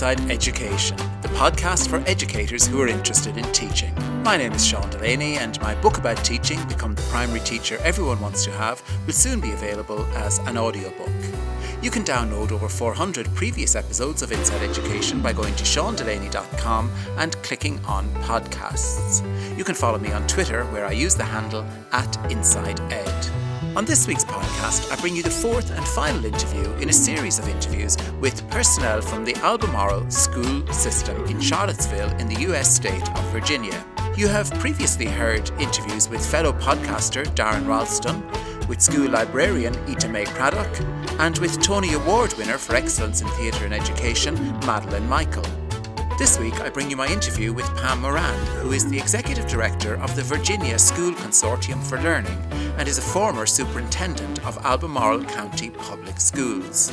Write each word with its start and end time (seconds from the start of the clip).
Inside 0.00 0.30
Education, 0.30 0.96
the 1.20 1.28
podcast 1.28 1.90
for 1.90 2.02
educators 2.08 2.66
who 2.66 2.80
are 2.80 2.88
interested 2.88 3.36
in 3.36 3.44
teaching. 3.52 3.94
My 4.22 4.38
name 4.38 4.52
is 4.52 4.66
Sean 4.66 4.88
Delaney, 4.88 5.36
and 5.36 5.60
my 5.60 5.74
book 5.74 5.98
about 5.98 6.16
teaching, 6.24 6.58
Become 6.68 6.94
the 6.94 7.02
Primary 7.10 7.40
Teacher 7.40 7.76
Everyone 7.82 8.18
Wants 8.18 8.42
to 8.46 8.50
Have, 8.50 8.82
will 9.04 9.12
soon 9.12 9.40
be 9.40 9.52
available 9.52 10.02
as 10.14 10.38
an 10.38 10.56
audiobook. 10.56 11.10
You 11.82 11.90
can 11.90 12.02
download 12.02 12.50
over 12.50 12.66
400 12.66 13.26
previous 13.34 13.76
episodes 13.76 14.22
of 14.22 14.32
Inside 14.32 14.62
Education 14.62 15.20
by 15.20 15.34
going 15.34 15.54
to 15.56 15.64
seandelaney.com 15.64 16.90
and 17.18 17.36
clicking 17.42 17.78
on 17.84 18.08
podcasts. 18.22 19.20
You 19.58 19.64
can 19.64 19.74
follow 19.74 19.98
me 19.98 20.12
on 20.12 20.26
Twitter, 20.26 20.64
where 20.72 20.86
I 20.86 20.92
use 20.92 21.14
the 21.14 21.24
handle 21.24 21.66
at 21.92 22.10
InsideEd. 22.30 23.76
On 23.76 23.84
this 23.84 24.08
week's 24.08 24.24
podcast, 24.24 24.39
I 24.62 24.96
bring 25.00 25.16
you 25.16 25.22
the 25.22 25.30
fourth 25.30 25.70
and 25.70 25.84
final 25.88 26.22
interview 26.24 26.70
in 26.74 26.90
a 26.90 26.92
series 26.92 27.38
of 27.38 27.48
interviews 27.48 27.96
with 28.20 28.48
personnel 28.50 29.00
from 29.00 29.24
the 29.24 29.34
Albemarle 29.36 30.10
school 30.10 30.66
system 30.70 31.24
in 31.26 31.40
Charlottesville 31.40 32.10
in 32.18 32.28
the 32.28 32.40
US 32.42 32.76
state 32.76 33.08
of 33.16 33.24
Virginia. 33.32 33.84
You 34.16 34.28
have 34.28 34.52
previously 34.60 35.06
heard 35.06 35.50
interviews 35.58 36.10
with 36.10 36.24
fellow 36.24 36.52
podcaster 36.52 37.24
Darren 37.34 37.66
Ralston, 37.66 38.22
with 38.68 38.82
school 38.82 39.08
librarian 39.08 39.74
Ita 39.88 40.08
May 40.08 40.26
Craddock, 40.26 40.78
and 41.18 41.38
with 41.38 41.60
Tony 41.62 41.94
Award 41.94 42.34
winner 42.34 42.58
for 42.58 42.76
Excellence 42.76 43.22
in 43.22 43.28
Theatre 43.28 43.64
and 43.64 43.72
Education, 43.72 44.34
Madeleine 44.66 45.08
Michael. 45.08 45.69
This 46.20 46.38
week, 46.38 46.60
I 46.60 46.68
bring 46.68 46.90
you 46.90 46.98
my 46.98 47.08
interview 47.08 47.50
with 47.50 47.64
Pam 47.78 48.02
Moran, 48.02 48.38
who 48.58 48.72
is 48.72 48.86
the 48.86 48.98
Executive 48.98 49.46
Director 49.46 49.94
of 50.02 50.14
the 50.14 50.22
Virginia 50.22 50.78
School 50.78 51.12
Consortium 51.12 51.82
for 51.82 51.98
Learning 51.98 52.36
and 52.76 52.86
is 52.86 52.98
a 52.98 53.00
former 53.00 53.46
Superintendent 53.46 54.44
of 54.44 54.58
Albemarle 54.58 55.24
County 55.24 55.70
Public 55.70 56.20
Schools. 56.20 56.92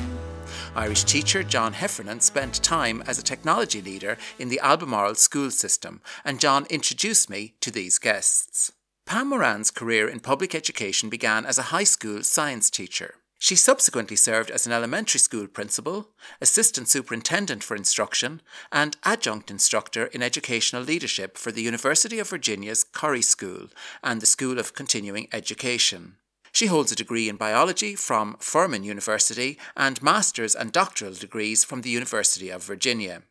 Irish 0.78 1.04
teacher 1.04 1.44
John 1.44 1.74
Heffernan 1.74 2.22
spent 2.22 2.64
time 2.64 3.04
as 3.06 3.20
a 3.20 3.22
technology 3.22 3.82
leader 3.82 4.18
in 4.40 4.48
the 4.48 4.62
Albemarle 4.62 5.16
school 5.16 5.52
system, 5.52 6.00
and 6.24 6.40
John 6.40 6.66
introduced 6.70 7.30
me 7.30 7.56
to 7.60 7.70
these 7.70 8.00
guests. 8.00 8.72
Pam 9.06 9.28
Moran's 9.28 9.72
career 9.72 10.08
in 10.08 10.22
public 10.22 10.56
education 10.56 11.10
began 11.10 11.46
as 11.46 11.58
a 11.58 11.64
high 11.74 11.84
school 11.84 12.24
science 12.24 12.70
teacher. 12.70 13.16
She 13.40 13.56
subsequently 13.56 14.16
served 14.16 14.50
as 14.50 14.66
an 14.66 14.72
elementary 14.72 15.20
school 15.20 15.48
principal, 15.48 16.10
assistant 16.42 16.90
superintendent 16.90 17.64
for 17.64 17.76
instruction, 17.76 18.42
and 18.72 18.98
adjunct 19.04 19.52
instructor 19.52 20.08
in 20.08 20.24
educational 20.24 20.82
leadership 20.82 21.38
for 21.38 21.52
the 21.52 21.62
University 21.62 22.18
of 22.18 22.30
Virginia's 22.30 22.84
Curry 22.84 23.22
School 23.22 23.68
and 24.04 24.22
the 24.22 24.26
School 24.26 24.58
of 24.58 24.74
Continuing 24.74 25.28
Education. 25.32 26.16
She 26.52 26.66
holds 26.66 26.92
a 26.92 26.96
degree 26.96 27.30
in 27.30 27.36
biology 27.36 27.94
from 27.94 28.38
Furman 28.40 28.84
University 28.84 29.60
and 29.76 30.02
master's 30.02 30.56
and 30.56 30.72
doctoral 30.72 31.14
degrees 31.14 31.64
from 31.64 31.82
the 31.82 31.92
University 31.92 32.50
of 32.50 32.64
Virginia. 32.64 33.22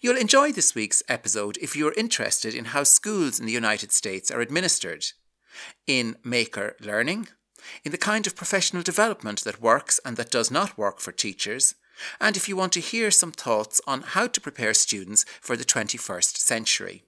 You'll 0.00 0.18
enjoy 0.18 0.52
this 0.52 0.74
week's 0.74 1.02
episode 1.08 1.56
if 1.58 1.74
you're 1.74 1.94
interested 1.94 2.54
in 2.54 2.66
how 2.66 2.84
schools 2.84 3.40
in 3.40 3.46
the 3.46 3.52
United 3.52 3.92
States 3.92 4.30
are 4.30 4.42
administered. 4.42 5.06
In 5.86 6.16
Maker 6.22 6.76
Learning, 6.80 7.28
in 7.84 7.92
the 7.92 7.98
kind 7.98 8.26
of 8.26 8.36
professional 8.36 8.82
development 8.82 9.44
that 9.44 9.60
works 9.60 10.00
and 10.04 10.16
that 10.16 10.30
does 10.30 10.50
not 10.50 10.78
work 10.78 11.00
for 11.00 11.12
teachers, 11.12 11.74
and 12.20 12.36
if 12.36 12.48
you 12.48 12.56
want 12.56 12.72
to 12.72 12.80
hear 12.80 13.10
some 13.10 13.32
thoughts 13.32 13.80
on 13.86 14.02
how 14.02 14.26
to 14.26 14.40
prepare 14.40 14.74
students 14.74 15.24
for 15.40 15.56
the 15.56 15.64
21st 15.64 16.36
century. 16.36 17.02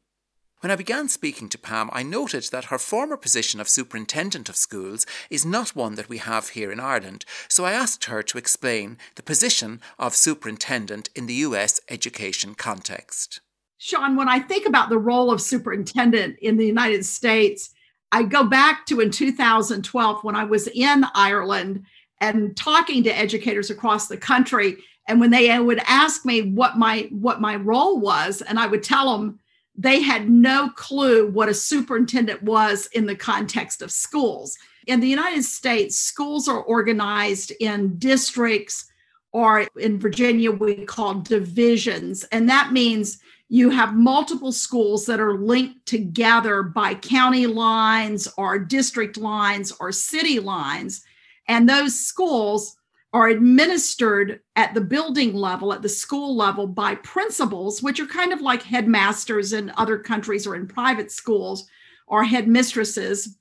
When 0.60 0.70
I 0.70 0.76
began 0.76 1.09
speaking 1.09 1.48
to 1.48 1.59
Pam, 1.59 1.91
I 1.92 2.04
noted 2.04 2.44
that 2.53 2.66
her 2.66 2.78
former 2.78 3.16
position 3.16 3.59
of 3.60 3.69
superintendent 3.69 4.48
of 4.48 4.54
schools 4.54 5.04
is 5.28 5.44
not 5.44 5.75
one 5.75 5.97
that 5.97 6.09
we 6.09 6.19
have 6.19 6.50
here 6.50 6.70
in 6.70 6.78
Ireland, 6.78 7.25
so 7.48 7.64
I 7.64 7.72
asked 7.72 8.04
her 8.04 8.22
to 8.22 8.38
explain 8.38 8.97
the 9.16 9.25
position 9.25 9.81
of 9.98 10.14
superintendent 10.14 11.10
in 11.16 11.26
the 11.26 11.34
US 11.47 11.81
education 11.88 12.54
context. 12.54 13.41
Sean, 13.76 14.14
when 14.14 14.28
I 14.28 14.38
think 14.38 14.64
about 14.64 14.88
the 14.88 14.98
role 14.98 15.32
of 15.32 15.41
superintendent 15.41 16.38
in 16.38 16.56
the 16.56 16.66
United 16.66 17.04
States, 17.04 17.72
I 18.12 18.23
go 18.23 18.45
back 18.45 18.84
to 18.87 19.00
in 19.00 19.11
2012 19.11 20.23
when 20.23 20.37
I 20.37 20.45
was 20.45 20.69
in 20.69 21.05
Ireland 21.15 21.84
and 22.21 22.56
talking 22.56 23.03
to 23.05 23.19
educators 23.19 23.71
across 23.71 24.06
the 24.06 24.19
country. 24.19 24.77
And 25.09 25.19
when 25.19 25.31
they 25.31 25.59
would 25.59 25.81
ask 25.87 26.25
me 26.25 26.43
what 26.53 26.77
my 26.78 27.09
what 27.11 27.41
my 27.41 27.56
role 27.56 27.99
was, 27.99 28.43
and 28.43 28.61
I 28.61 28.67
would 28.67 28.83
tell 28.83 29.19
them 29.19 29.41
they 29.75 30.03
had 30.03 30.28
no 30.28 30.69
clue 30.77 31.31
what 31.31 31.49
a 31.49 31.55
superintendent 31.55 32.43
was 32.43 32.87
in 32.93 33.06
the 33.06 33.17
context 33.17 33.83
of 33.83 33.91
schools. 33.91 34.56
In 34.87 35.00
the 35.00 35.09
United 35.09 35.44
States, 35.44 35.99
schools 35.99 36.47
are 36.47 36.62
organized 36.62 37.53
in 37.59 37.99
districts, 37.99 38.91
or 39.32 39.66
in 39.78 39.98
Virginia, 39.98 40.53
we 40.53 40.84
call 40.84 41.15
divisions. 41.15 42.25
And 42.25 42.48
that 42.48 42.72
means 42.72 43.19
you 43.48 43.70
have 43.70 43.94
multiple 43.94 44.53
schools 44.53 45.06
that 45.06 45.20
are 45.20 45.38
linked 45.38 45.84
together 45.87 46.62
by 46.62 46.94
county 46.94 47.47
lines 47.47 48.28
or 48.37 48.59
district 48.59 49.16
lines 49.16 49.72
or 49.81 49.93
city 49.93 50.38
lines. 50.38 51.04
And 51.48 51.69
those 51.69 51.98
schools 51.98 52.76
are 53.15 53.28
administered 53.28 54.41
at 54.56 54.72
the 54.72 54.81
building 54.81 55.34
level, 55.34 55.72
at 55.72 55.82
the 55.82 55.88
school 55.88 56.34
level, 56.34 56.66
by 56.66 56.94
principals, 56.97 57.82
which 57.82 58.00
are 58.00 58.06
kind 58.06 58.32
of 58.32 58.41
like 58.41 58.62
headmasters 58.62 59.53
in 59.53 59.72
other 59.76 59.99
countries 59.99 60.47
or 60.47 60.56
in 60.56 60.66
private 60.66 61.10
schools 61.10 61.66
or 62.06 62.25
headmistresses. 62.25 63.37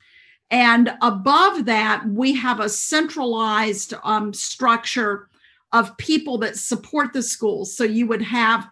And 0.49 0.93
above 1.01 1.65
that, 1.65 2.05
we 2.05 2.33
have 2.35 2.59
a 2.59 2.67
centralized 2.67 3.93
um, 4.03 4.33
structure 4.33 5.29
of 5.73 5.95
people 5.97 6.37
that 6.39 6.57
support 6.57 7.13
the 7.13 7.23
schools. 7.23 7.75
So 7.75 7.83
you 7.83 8.07
would 8.07 8.21
have 8.21 8.67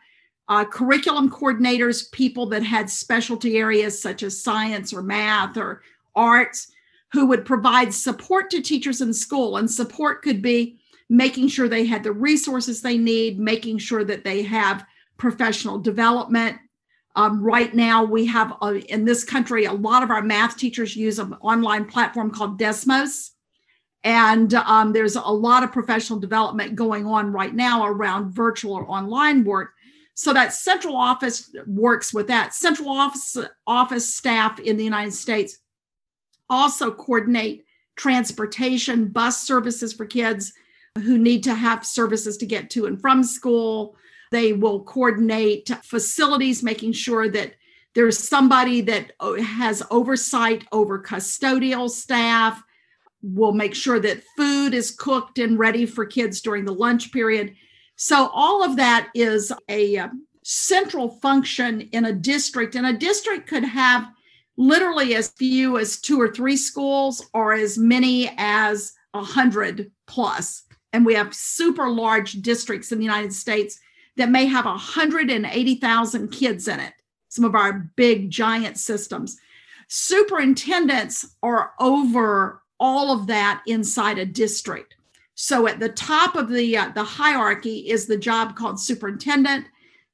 uh, 0.48 0.66
curriculum 0.66 1.30
coordinators, 1.30 2.12
people 2.12 2.48
that 2.48 2.64
had 2.64 2.90
specialty 2.90 3.58
areas 3.58 4.02
such 4.02 4.24
as 4.24 4.42
science 4.42 4.92
or 4.92 5.02
math 5.04 5.58
or 5.58 5.84
arts, 6.16 6.72
who 7.12 7.28
would 7.28 7.46
provide 7.46 7.94
support 7.94 8.50
to 8.50 8.62
teachers 8.62 9.02
in 9.02 9.14
school. 9.14 9.58
And 9.58 9.70
support 9.70 10.22
could 10.22 10.42
be 10.42 10.80
making 11.10 11.48
sure 11.48 11.68
they 11.68 11.86
had 11.86 12.04
the 12.04 12.12
resources 12.12 12.82
they 12.82 12.98
need, 12.98 13.40
making 13.40 13.78
sure 13.80 14.04
that 14.04 14.24
they 14.24 14.44
have 14.44 14.86
professional 15.18 15.80
development. 15.80 16.58
Um, 17.16 17.42
right 17.42 17.74
now, 17.74 18.04
we 18.04 18.26
have 18.28 18.54
uh, 18.62 18.76
in 18.88 19.06
this 19.06 19.24
country, 19.24 19.66
a 19.66 19.74
lot 19.74 20.04
of 20.04 20.12
our 20.12 20.22
math 20.22 20.58
teachers 20.58 20.96
use 20.96 21.20
an 21.20 21.34
online 21.42 21.86
platform 21.86 22.31
called 22.31 22.60
Desmos. 22.60 23.31
And 24.04 24.54
um, 24.54 24.94
there's 24.94 25.16
a 25.16 25.22
lot 25.22 25.64
of 25.64 25.72
professional 25.72 26.20
development 26.20 26.76
going 26.76 27.06
on 27.06 27.34
right 27.34 27.54
now 27.54 27.86
around 27.86 28.32
virtual 28.32 28.74
or 28.74 28.90
online 28.90 29.44
work 29.44 29.74
so 30.14 30.34
that 30.34 30.54
central 30.54 30.96
office 30.96 31.54
works 31.66 32.14
with 32.14 32.28
that. 32.28 32.54
Central 32.54 32.90
office 32.90 33.38
office 33.68 34.14
staff 34.14 34.60
in 34.60 34.78
the 34.78 34.84
United 34.84 35.14
States 35.14 35.60
also 36.50 36.92
coordinate 36.92 37.66
transportation, 37.96 39.08
bus 39.08 39.46
services 39.46 39.94
for 39.94 40.06
kids 40.06 40.54
who 40.98 41.18
need 41.18 41.44
to 41.44 41.54
have 41.54 41.86
services 41.86 42.38
to 42.38 42.46
get 42.46 42.70
to 42.72 42.86
and 42.86 43.00
from 43.00 43.24
school. 43.24 43.96
They 44.31 44.54
will 44.54 44.84
coordinate 44.84 45.70
facilities, 45.84 46.64
making 46.64 46.94
sure 46.94 47.30
that 47.30 47.56
there's 47.95 48.18
somebody 48.18 48.81
that 48.81 49.13
has 49.19 49.84
oversight 49.90 50.66
over 50.72 51.02
custodial 51.02 51.90
staff, 51.90 52.63
will 53.21 53.51
make 53.51 53.75
sure 53.75 54.00
that 54.00 54.24
food 54.38 54.74
is 54.74 54.92
cooked 54.92 55.39
and 55.39 55.60
ready 55.60 55.86
for 55.86 56.06
kids 56.06 56.42
during 56.42 56.66
the 56.66 56.74
lunch 56.74 57.12
period. 57.12 57.56
So, 57.95 58.30
all 58.33 58.63
of 58.63 58.77
that 58.77 59.10
is 59.13 59.51
a 59.68 59.98
um, 59.98 60.25
central 60.44 61.10
function 61.19 61.81
in 61.81 62.06
a 62.06 62.13
district, 62.13 62.75
and 62.75 62.86
a 62.86 62.94
district 62.94 63.48
could 63.48 63.63
have 63.63 64.07
literally 64.57 65.16
as 65.16 65.30
few 65.30 65.77
as 65.77 66.00
two 66.00 66.19
or 66.19 66.30
three 66.30 66.57
schools 66.57 67.25
or 67.33 67.54
as 67.54 67.77
many 67.77 68.31
as 68.38 68.94
a 69.13 69.24
hundred 69.24 69.92
plus. 70.06 70.63
And 70.92 71.06
we 71.06 71.13
have 71.13 71.33
super 71.33 71.89
large 71.89 72.33
districts 72.42 72.92
in 72.92 73.00
the 73.00 73.06
United 73.06 73.33
States 73.33 73.80
that 74.18 74.30
may 74.30 74.45
have 74.45 74.66
180,000 74.66 76.30
kids 76.30 76.68
in 76.68 76.80
it, 76.80 76.94
some 77.30 77.45
of 77.45 77.56
our 77.56 77.89
big 77.95 78.30
giant 78.30 78.77
systems. 78.77 79.38
Superintendents 79.88 81.36
are 81.42 81.71
over 81.80 82.58
all 82.80 83.12
of 83.12 83.28
that 83.28 83.62
inside 83.68 84.18
a 84.18 84.26
district. 84.26 84.96
So 85.36 85.68
at 85.68 85.80
the 85.80 85.90
top 85.90 86.36
of 86.36 86.50
the 86.50 86.78
uh, 86.78 86.90
the 86.90 87.04
hierarchy 87.04 87.90
is 87.90 88.06
the 88.06 88.18
job 88.18 88.56
called 88.56 88.80
superintendent, 88.80 89.68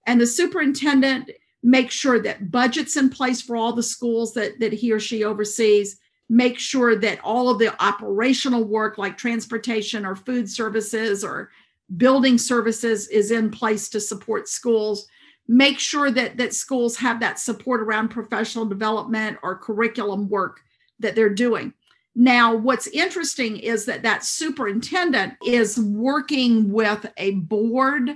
and 0.06 0.22
the 0.22 0.28
superintendent 0.28 1.32
makes 1.64 1.96
sure 1.96 2.20
that 2.22 2.52
budgets 2.52 2.96
in 2.96 3.10
place 3.10 3.42
for 3.42 3.56
all 3.56 3.74
the 3.74 3.84
schools 3.84 4.34
that 4.34 4.60
that 4.60 4.74
he 4.74 4.92
or 4.92 5.00
she 5.00 5.24
oversees. 5.24 6.00
Make 6.30 6.58
sure 6.58 6.96
that 6.96 7.20
all 7.24 7.50
of 7.50 7.60
the 7.60 7.74
operational 7.84 8.64
work, 8.64 8.98
like 8.98 9.18
transportation 9.18 10.06
or 10.06 10.16
food 10.16 10.50
services 10.50 11.24
or 11.24 11.52
building 11.98 12.38
services, 12.38 13.08
is 13.08 13.32
in 13.32 13.52
place 13.52 13.90
to 13.90 14.00
support 14.00 14.48
schools. 14.48 15.08
Make 15.48 15.78
sure 15.78 16.10
that 16.12 16.38
that 16.38 16.56
schools 16.56 16.98
have 16.98 17.20
that 17.20 17.40
support 17.40 17.82
around 17.82 18.10
professional 18.10 18.66
development 18.66 19.38
or 19.44 19.58
curriculum 19.58 20.30
work 20.30 20.62
that 21.00 21.16
they're 21.16 21.30
doing 21.30 21.74
now, 22.16 22.56
what's 22.56 22.88
interesting 22.88 23.58
is 23.58 23.86
that 23.86 24.04
that 24.04 24.24
superintendent 24.24 25.34
is 25.46 25.78
working 25.78 26.72
with 26.72 27.06
a 27.18 27.32
board, 27.32 28.10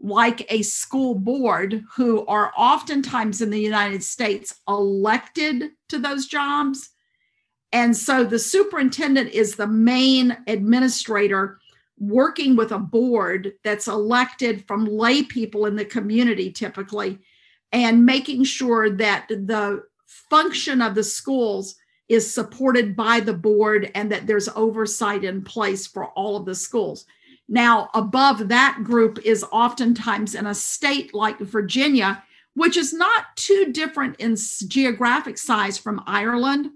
like 0.00 0.44
a 0.52 0.62
school 0.62 1.14
board 1.14 1.84
who 1.94 2.26
are 2.26 2.52
oftentimes 2.56 3.40
in 3.40 3.50
the 3.50 3.60
United 3.60 4.02
States 4.02 4.60
elected 4.66 5.70
to 5.88 6.00
those 6.00 6.26
jobs. 6.26 6.90
And 7.72 7.96
so 7.96 8.24
the 8.24 8.40
superintendent 8.40 9.30
is 9.30 9.54
the 9.54 9.68
main 9.68 10.36
administrator 10.48 11.60
working 11.96 12.56
with 12.56 12.72
a 12.72 12.78
board 12.78 13.52
that's 13.62 13.86
elected 13.86 14.66
from 14.66 14.84
lay 14.84 15.22
people 15.22 15.66
in 15.66 15.76
the 15.76 15.84
community 15.84 16.50
typically 16.50 17.20
and 17.70 18.04
making 18.04 18.42
sure 18.42 18.90
that 18.90 19.28
the 19.28 19.84
function 20.06 20.82
of 20.82 20.96
the 20.96 21.04
schools 21.04 21.76
is 22.14 22.32
supported 22.32 22.94
by 22.94 23.18
the 23.18 23.34
board 23.34 23.90
and 23.94 24.10
that 24.10 24.26
there's 24.26 24.48
oversight 24.50 25.24
in 25.24 25.42
place 25.42 25.86
for 25.86 26.06
all 26.10 26.36
of 26.36 26.46
the 26.46 26.54
schools. 26.54 27.06
Now, 27.48 27.90
above 27.92 28.48
that 28.48 28.78
group 28.84 29.18
is 29.24 29.44
oftentimes 29.52 30.34
in 30.34 30.46
a 30.46 30.54
state 30.54 31.12
like 31.12 31.38
Virginia, 31.40 32.22
which 32.54 32.76
is 32.76 32.94
not 32.94 33.36
too 33.36 33.72
different 33.72 34.16
in 34.16 34.36
geographic 34.68 35.36
size 35.36 35.76
from 35.76 36.04
Ireland. 36.06 36.70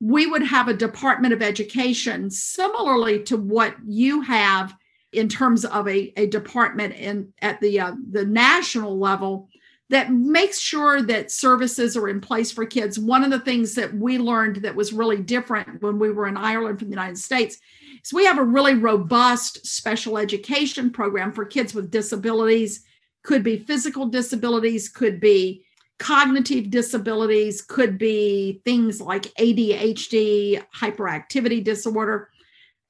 We 0.00 0.26
would 0.26 0.42
have 0.42 0.66
a 0.68 0.74
Department 0.74 1.32
of 1.32 1.40
Education 1.40 2.28
similarly 2.30 3.22
to 3.24 3.36
what 3.36 3.76
you 3.86 4.20
have 4.22 4.74
in 5.12 5.28
terms 5.28 5.64
of 5.64 5.86
a, 5.88 6.12
a 6.16 6.26
department 6.26 6.94
in 6.96 7.32
at 7.40 7.60
the 7.60 7.78
uh, 7.78 7.92
the 8.10 8.26
national 8.26 8.98
level 8.98 9.48
that 9.90 10.10
makes 10.10 10.58
sure 10.58 11.02
that 11.02 11.30
services 11.30 11.96
are 11.96 12.08
in 12.08 12.20
place 12.20 12.50
for 12.50 12.64
kids. 12.64 12.98
One 12.98 13.22
of 13.22 13.30
the 13.30 13.40
things 13.40 13.74
that 13.74 13.94
we 13.94 14.18
learned 14.18 14.56
that 14.56 14.74
was 14.74 14.92
really 14.92 15.18
different 15.18 15.82
when 15.82 15.98
we 15.98 16.10
were 16.10 16.26
in 16.26 16.36
Ireland 16.36 16.78
from 16.78 16.88
the 16.88 16.94
United 16.94 17.18
States 17.18 17.58
is 18.02 18.12
we 18.12 18.24
have 18.24 18.38
a 18.38 18.44
really 18.44 18.74
robust 18.74 19.66
special 19.66 20.16
education 20.16 20.90
program 20.90 21.32
for 21.32 21.44
kids 21.44 21.74
with 21.74 21.90
disabilities, 21.90 22.84
could 23.22 23.42
be 23.42 23.58
physical 23.58 24.06
disabilities, 24.06 24.88
could 24.88 25.20
be 25.20 25.64
cognitive 25.98 26.70
disabilities, 26.70 27.62
could 27.62 27.98
be 27.98 28.62
things 28.64 29.00
like 29.00 29.22
ADHD, 29.38 30.62
hyperactivity 30.74 31.62
disorder. 31.62 32.30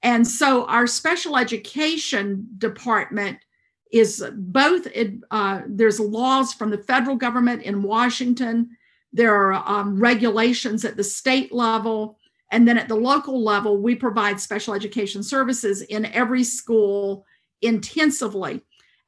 And 0.02 0.26
so 0.26 0.64
our 0.66 0.86
special 0.86 1.36
education 1.36 2.46
department 2.58 3.38
is 3.92 4.24
both 4.34 4.88
uh, 5.30 5.60
there's 5.66 6.00
laws 6.00 6.52
from 6.52 6.70
the 6.70 6.78
federal 6.78 7.16
government 7.16 7.62
in 7.62 7.82
Washington, 7.82 8.76
there 9.12 9.34
are 9.34 9.62
um, 9.66 10.00
regulations 10.00 10.84
at 10.84 10.96
the 10.96 11.04
state 11.04 11.52
level, 11.52 12.18
and 12.50 12.66
then 12.66 12.76
at 12.76 12.88
the 12.88 12.96
local 12.96 13.42
level, 13.42 13.76
we 13.76 13.94
provide 13.94 14.40
special 14.40 14.74
education 14.74 15.22
services 15.22 15.82
in 15.82 16.06
every 16.06 16.44
school 16.44 17.24
intensively. 17.62 18.60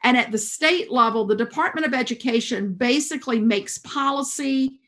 And 0.05 0.17
at 0.17 0.31
the 0.31 0.39
state 0.39 0.91
level, 0.93 1.25
the 1.25 1.35
Department 1.35 1.87
of 1.87 1.95
Education 1.95 2.75
basically 2.75 3.41
makes 3.41 3.79
policy 3.79 4.79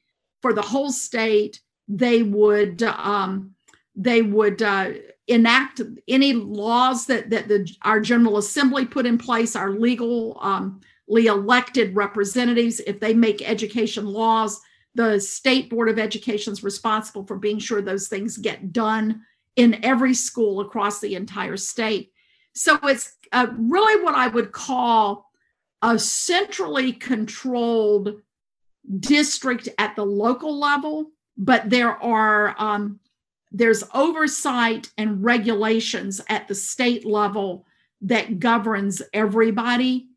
for 0.43 0.53
the 0.53 0.63
whole 0.63 0.93
state. 0.93 1.61
They 1.89 2.23
would 2.23 2.83
um, 2.83 3.55
they 3.97 4.23
would 4.23 4.63
uh, 4.63 4.91
enact 5.29 5.81
any 6.09 6.33
laws 6.33 7.07
that 7.07 7.31
that 7.31 7.49
the 7.49 7.71
our 7.83 8.01
General 8.01 8.39
Assembly 8.39 8.85
put 8.87 9.07
in 9.07 9.19
place, 9.19 9.55
our 9.55 9.71
legally 9.71 10.35
um, 10.41 10.81
elected 11.09 11.95
representatives. 11.95 12.81
If 12.81 13.01
they 13.01 13.15
make 13.15 13.49
education 13.49 14.07
laws, 14.07 14.61
the 14.95 15.21
state 15.21 15.71
board 15.71 15.89
of 15.89 15.99
education 15.99 16.53
is 16.53 16.65
responsible 16.65 17.27
for 17.27 17.37
being 17.39 17.59
sure 17.59 17.81
those 17.81 18.09
things 18.09 18.37
get 18.37 18.73
done 18.73 19.23
in 19.57 19.85
every 19.85 20.15
school 20.15 20.61
across 20.61 21.01
the 21.01 21.15
entire 21.15 21.57
state. 21.57 22.13
So 22.55 22.79
it's 22.85 23.15
uh, 23.33 23.49
really 23.57 24.03
what 24.03 24.15
I 24.15 24.29
would 24.29 24.53
call 24.53 25.31
a 25.83 25.99
centrally 25.99 26.93
controlled 26.93 28.21
district 28.99 29.69
at 29.79 29.95
the 29.97 30.05
local 30.05 30.59
level, 30.59 31.11
but 31.37 31.71
there 31.71 32.03
are 32.03 32.55
um, 32.59 32.99
there's 33.51 33.85
oversight 33.95 34.91
and 34.99 35.25
regulations 35.25 36.21
at 36.29 36.49
the 36.49 36.55
state 36.55 37.05
level 37.05 37.67
that 38.03 38.39
governs 38.39 39.03
everybody. 39.13 40.09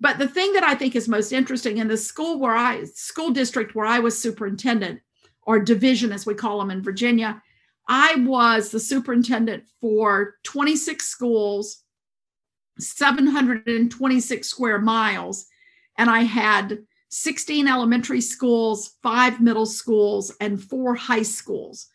But 0.00 0.18
the 0.18 0.28
thing 0.28 0.52
that 0.54 0.64
i 0.64 0.74
think 0.74 0.96
is 0.96 1.08
most 1.08 1.32
interesting 1.32 1.78
in 1.78 1.88
the 1.88 1.96
school 1.96 2.38
where 2.38 2.56
i 2.56 2.84
school 2.84 3.30
district 3.30 3.74
where 3.74 3.86
i 3.86 3.98
was 3.98 4.20
superintendent 4.20 5.00
or 5.42 5.60
division 5.60 6.12
as 6.12 6.26
we 6.26 6.34
call 6.34 6.58
them 6.58 6.70
in 6.70 6.82
virginia 6.82 7.42
i 7.88 8.14
was 8.16 8.70
the 8.70 8.80
superintendent 8.80 9.64
for 9.80 10.36
26 10.44 11.04
schools 11.04 11.82
726 12.78 14.48
square 14.48 14.78
miles 14.78 15.46
and 15.98 16.08
i 16.08 16.22
had 16.22 16.78
16 17.10 17.68
elementary 17.68 18.22
schools 18.22 18.96
five 19.02 19.40
middle 19.40 19.66
schools 19.66 20.34
and 20.40 20.62
four 20.62 20.94
high 20.94 21.22
schools 21.22 21.88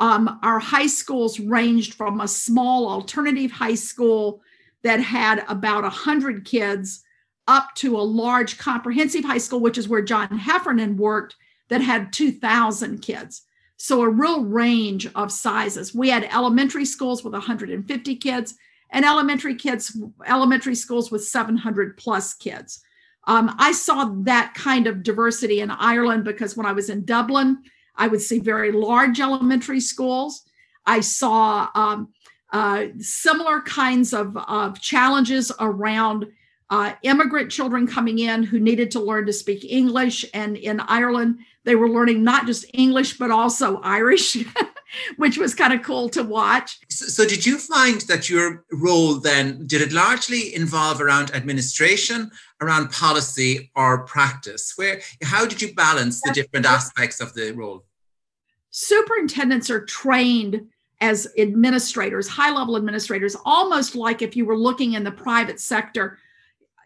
um, 0.00 0.40
our 0.42 0.58
high 0.58 0.86
schools 0.86 1.38
ranged 1.38 1.94
from 1.94 2.20
a 2.20 2.28
small 2.28 2.88
alternative 2.88 3.52
high 3.52 3.74
school 3.74 4.42
that 4.82 4.98
had 4.98 5.44
about 5.46 5.82
100 5.82 6.44
kids 6.44 7.04
up 7.46 7.74
to 7.74 7.96
a 7.96 8.00
large 8.00 8.56
comprehensive 8.58 9.24
high 9.24 9.38
school, 9.38 9.60
which 9.60 9.76
is 9.76 9.88
where 9.88 10.02
John 10.02 10.38
Heffernan 10.38 10.96
worked, 10.96 11.36
that 11.68 11.82
had 11.82 12.12
2,000 12.12 13.02
kids. 13.02 13.42
So 13.76 14.02
a 14.02 14.08
real 14.08 14.44
range 14.44 15.06
of 15.14 15.30
sizes. 15.30 15.94
We 15.94 16.08
had 16.08 16.24
elementary 16.24 16.84
schools 16.84 17.22
with 17.22 17.32
150 17.32 18.16
kids 18.16 18.54
and 18.90 19.04
elementary 19.04 19.54
kids, 19.54 19.96
elementary 20.26 20.74
schools 20.74 21.10
with 21.10 21.24
700 21.24 21.96
plus 21.96 22.34
kids. 22.34 22.82
Um, 23.26 23.54
I 23.58 23.72
saw 23.72 24.06
that 24.22 24.54
kind 24.54 24.86
of 24.86 25.02
diversity 25.02 25.60
in 25.60 25.70
Ireland 25.70 26.24
because 26.24 26.56
when 26.56 26.66
I 26.66 26.72
was 26.72 26.90
in 26.90 27.04
Dublin, 27.04 27.62
I 28.00 28.08
would 28.08 28.22
see 28.22 28.38
very 28.38 28.72
large 28.72 29.20
elementary 29.20 29.78
schools. 29.78 30.42
I 30.86 31.00
saw 31.00 31.68
um, 31.74 32.08
uh, 32.50 32.86
similar 32.98 33.60
kinds 33.60 34.14
of, 34.14 34.36
of 34.36 34.80
challenges 34.80 35.52
around 35.60 36.26
uh, 36.70 36.94
immigrant 37.02 37.50
children 37.50 37.86
coming 37.86 38.18
in 38.18 38.42
who 38.42 38.58
needed 38.58 38.90
to 38.92 39.00
learn 39.00 39.26
to 39.26 39.32
speak 39.34 39.64
English. 39.64 40.24
And 40.32 40.56
in 40.56 40.80
Ireland, 40.80 41.40
they 41.64 41.74
were 41.74 41.90
learning 41.90 42.24
not 42.24 42.46
just 42.46 42.64
English, 42.72 43.18
but 43.18 43.30
also 43.30 43.80
Irish, 43.82 44.38
which 45.16 45.36
was 45.36 45.54
kind 45.54 45.74
of 45.74 45.82
cool 45.82 46.08
to 46.08 46.22
watch. 46.22 46.78
So, 46.88 47.04
so, 47.06 47.28
did 47.28 47.44
you 47.44 47.58
find 47.58 48.00
that 48.02 48.30
your 48.30 48.64
role 48.72 49.14
then, 49.16 49.66
did 49.66 49.82
it 49.82 49.92
largely 49.92 50.54
involve 50.54 51.02
around 51.02 51.34
administration, 51.34 52.30
around 52.62 52.90
policy, 52.92 53.70
or 53.76 54.06
practice? 54.06 54.72
Where, 54.76 55.02
how 55.22 55.44
did 55.44 55.60
you 55.60 55.74
balance 55.74 56.22
the 56.22 56.32
different 56.32 56.64
aspects 56.64 57.20
of 57.20 57.34
the 57.34 57.52
role? 57.52 57.84
Superintendents 58.70 59.70
are 59.70 59.84
trained 59.84 60.68
as 61.00 61.28
administrators, 61.38 62.28
high 62.28 62.52
level 62.54 62.76
administrators, 62.76 63.36
almost 63.44 63.94
like 63.94 64.22
if 64.22 64.36
you 64.36 64.44
were 64.44 64.56
looking 64.56 64.94
in 64.94 65.04
the 65.04 65.10
private 65.10 65.60
sector. 65.60 66.18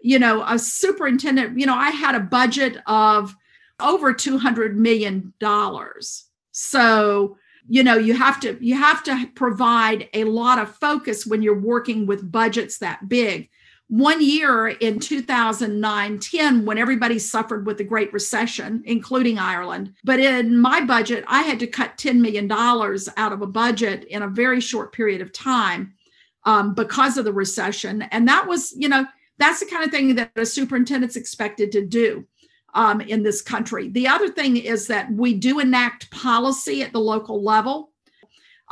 You 0.03 0.19
know, 0.19 0.45
a 0.47 0.59
superintendent, 0.59 1.59
you 1.59 1.67
know, 1.67 1.75
I 1.75 1.91
had 1.91 2.14
a 2.14 2.21
budget 2.21 2.76
of 2.87 3.35
over 3.81 4.12
200 4.12 4.76
million 4.76 5.33
dollars. 5.38 6.26
So, 6.53 7.38
you 7.67 7.83
know, 7.83 7.97
you 7.97 8.14
have 8.14 8.38
to 8.41 8.57
you 8.61 8.76
have 8.76 9.03
to 9.05 9.26
provide 9.35 10.09
a 10.12 10.25
lot 10.25 10.59
of 10.59 10.76
focus 10.76 11.26
when 11.26 11.43
you're 11.43 11.59
working 11.59 12.07
with 12.07 12.31
budgets 12.31 12.79
that 12.79 13.09
big 13.09 13.49
one 13.95 14.21
year 14.21 14.67
in 14.67 14.99
2009 14.99 16.19
10 16.19 16.67
when 16.67 16.79
everybody 16.79 17.17
suffered 17.17 17.65
with 17.65 17.79
the 17.79 17.85
great 17.85 18.13
recession 18.13 18.83
including 18.87 19.39
ireland. 19.39 19.95
But 20.03 20.19
in 20.19 20.59
my 20.59 20.81
budget 20.81 21.23
i 21.29 21.43
had 21.43 21.61
to 21.61 21.69
cut 21.69 21.97
$10 21.97 22.17
million 22.17 22.51
out 22.51 23.33
of 23.33 23.41
a 23.41 23.47
budget 23.47 24.03
in 24.05 24.23
a 24.23 24.29
very 24.29 24.61
short 24.61 24.93
period 24.93 25.21
of 25.21 25.33
time 25.33 25.95
um, 26.43 26.75
because 26.75 27.17
of 27.17 27.25
the 27.25 27.33
recession. 27.33 28.03
And 28.03 28.27
that 28.27 28.49
was 28.49 28.75
you 28.77 28.89
know 28.89 29.07
that's 29.39 29.61
the 29.61 29.67
kind 29.67 29.85
of 29.85 29.93
thing 29.93 30.17
that 30.17 30.33
a 30.35 30.45
superintendent's 30.45 31.15
expected 31.15 31.71
to 31.71 31.87
do 31.87 32.27
um, 32.75 33.01
in 33.01 33.23
this 33.23 33.43
country. 33.43 33.91
The 33.91 34.09
other 34.09 34.29
thing 34.29 34.57
is 34.57 34.89
that 34.89 35.09
we 35.13 35.35
do 35.35 35.61
enact 35.61 36.11
policy 36.11 36.83
at 36.83 36.93
the 36.93 36.99
local 36.99 37.45
level 37.45 37.93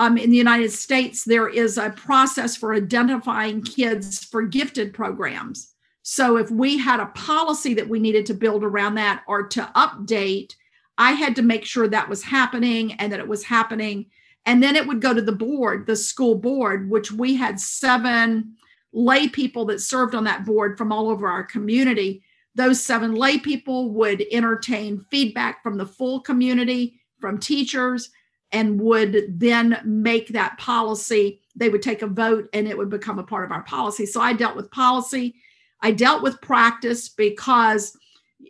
um, 0.02 0.18
in 0.18 0.30
the 0.30 0.36
United 0.36 0.72
States, 0.72 1.22
there 1.24 1.48
is 1.48 1.78
a 1.78 1.90
process 1.90 2.56
for 2.56 2.74
identifying 2.74 3.62
kids 3.62 4.24
for 4.24 4.42
gifted 4.42 4.92
programs. 4.92 5.74
So 6.02 6.36
if 6.38 6.50
we 6.50 6.76
had 6.76 6.98
a 6.98 7.06
policy 7.06 7.72
that 7.74 7.88
we 7.88 8.00
needed 8.00 8.26
to 8.26 8.34
build 8.34 8.64
around 8.64 8.96
that 8.96 9.22
or 9.28 9.46
to 9.46 9.70
update, 9.76 10.56
I 10.98 11.12
had 11.12 11.36
to 11.36 11.42
make 11.42 11.64
sure 11.64 11.86
that 11.86 12.08
was 12.08 12.24
happening 12.24 12.94
and 12.94 13.12
that 13.12 13.20
it 13.20 13.28
was 13.28 13.44
happening. 13.44 14.06
And 14.44 14.60
then 14.60 14.74
it 14.74 14.88
would 14.88 15.00
go 15.00 15.14
to 15.14 15.22
the 15.22 15.30
board, 15.30 15.86
the 15.86 15.94
school 15.94 16.34
board, 16.34 16.90
which 16.90 17.12
we 17.12 17.36
had 17.36 17.60
seven 17.60 18.56
lay 18.92 19.28
people 19.28 19.66
that 19.66 19.80
served 19.80 20.16
on 20.16 20.24
that 20.24 20.44
board 20.44 20.76
from 20.76 20.90
all 20.90 21.10
over 21.10 21.28
our 21.28 21.44
community. 21.44 22.24
Those 22.56 22.82
seven 22.82 23.14
lay 23.14 23.38
people 23.38 23.90
would 23.90 24.26
entertain 24.32 25.06
feedback 25.12 25.62
from 25.62 25.78
the 25.78 25.86
full 25.86 26.20
community, 26.22 27.00
from 27.20 27.38
teachers, 27.38 28.10
and 28.52 28.80
would 28.80 29.40
then 29.40 29.80
make 29.84 30.28
that 30.28 30.58
policy. 30.58 31.40
They 31.56 31.68
would 31.68 31.82
take 31.82 32.02
a 32.02 32.06
vote 32.06 32.48
and 32.52 32.68
it 32.68 32.76
would 32.76 32.90
become 32.90 33.18
a 33.18 33.24
part 33.24 33.44
of 33.44 33.52
our 33.52 33.62
policy. 33.62 34.06
So 34.06 34.20
I 34.20 34.34
dealt 34.34 34.56
with 34.56 34.70
policy. 34.70 35.34
I 35.80 35.90
dealt 35.90 36.22
with 36.22 36.40
practice 36.40 37.08
because 37.08 37.96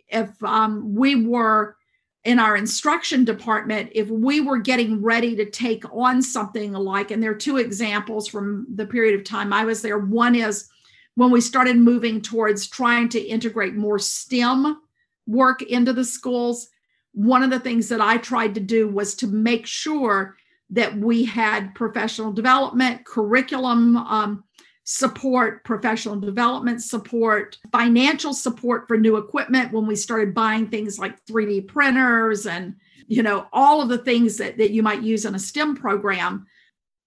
if 0.09 0.29
um, 0.43 0.93
we 0.93 1.25
were 1.25 1.77
in 2.23 2.39
our 2.39 2.55
instruction 2.55 3.25
department, 3.25 3.91
if 3.93 4.09
we 4.09 4.39
were 4.39 4.57
getting 4.57 5.01
ready 5.01 5.35
to 5.35 5.49
take 5.49 5.83
on 5.93 6.21
something 6.21 6.71
like, 6.71 7.11
and 7.11 7.21
there 7.21 7.31
are 7.31 7.35
two 7.35 7.57
examples 7.57 8.27
from 8.27 8.65
the 8.75 8.85
period 8.85 9.19
of 9.19 9.25
time 9.25 9.51
I 9.51 9.65
was 9.65 9.81
there. 9.81 9.97
One 9.97 10.35
is 10.35 10.69
when 11.15 11.31
we 11.31 11.41
started 11.41 11.77
moving 11.77 12.21
towards 12.21 12.67
trying 12.67 13.09
to 13.09 13.19
integrate 13.19 13.75
more 13.75 13.99
STEM 13.99 14.81
work 15.27 15.61
into 15.63 15.93
the 15.93 16.05
schools. 16.05 16.69
One 17.13 17.43
of 17.43 17.49
the 17.49 17.59
things 17.59 17.89
that 17.89 18.01
I 18.01 18.17
tried 18.17 18.55
to 18.55 18.61
do 18.61 18.87
was 18.87 19.15
to 19.15 19.27
make 19.27 19.65
sure 19.65 20.35
that 20.71 20.97
we 20.97 21.23
had 21.23 21.75
professional 21.75 22.31
development, 22.31 23.05
curriculum 23.05 23.97
um, 23.97 24.43
support, 24.83 25.63
professional 25.63 26.19
development 26.19 26.81
support, 26.83 27.57
financial 27.71 28.33
support 28.33 28.87
for 28.87 28.97
new 28.97 29.17
equipment 29.17 29.71
when 29.71 29.87
we 29.87 29.95
started 29.95 30.33
buying 30.33 30.67
things 30.67 30.99
like 30.99 31.23
3D 31.25 31.67
printers 31.67 32.45
and 32.45 32.75
you 33.07 33.23
know 33.23 33.47
all 33.53 33.81
of 33.81 33.89
the 33.89 33.97
things 33.97 34.37
that, 34.37 34.57
that 34.57 34.71
you 34.71 34.83
might 34.83 35.03
use 35.03 35.25
in 35.25 35.35
a 35.35 35.39
STEM 35.39 35.75
program 35.75 36.45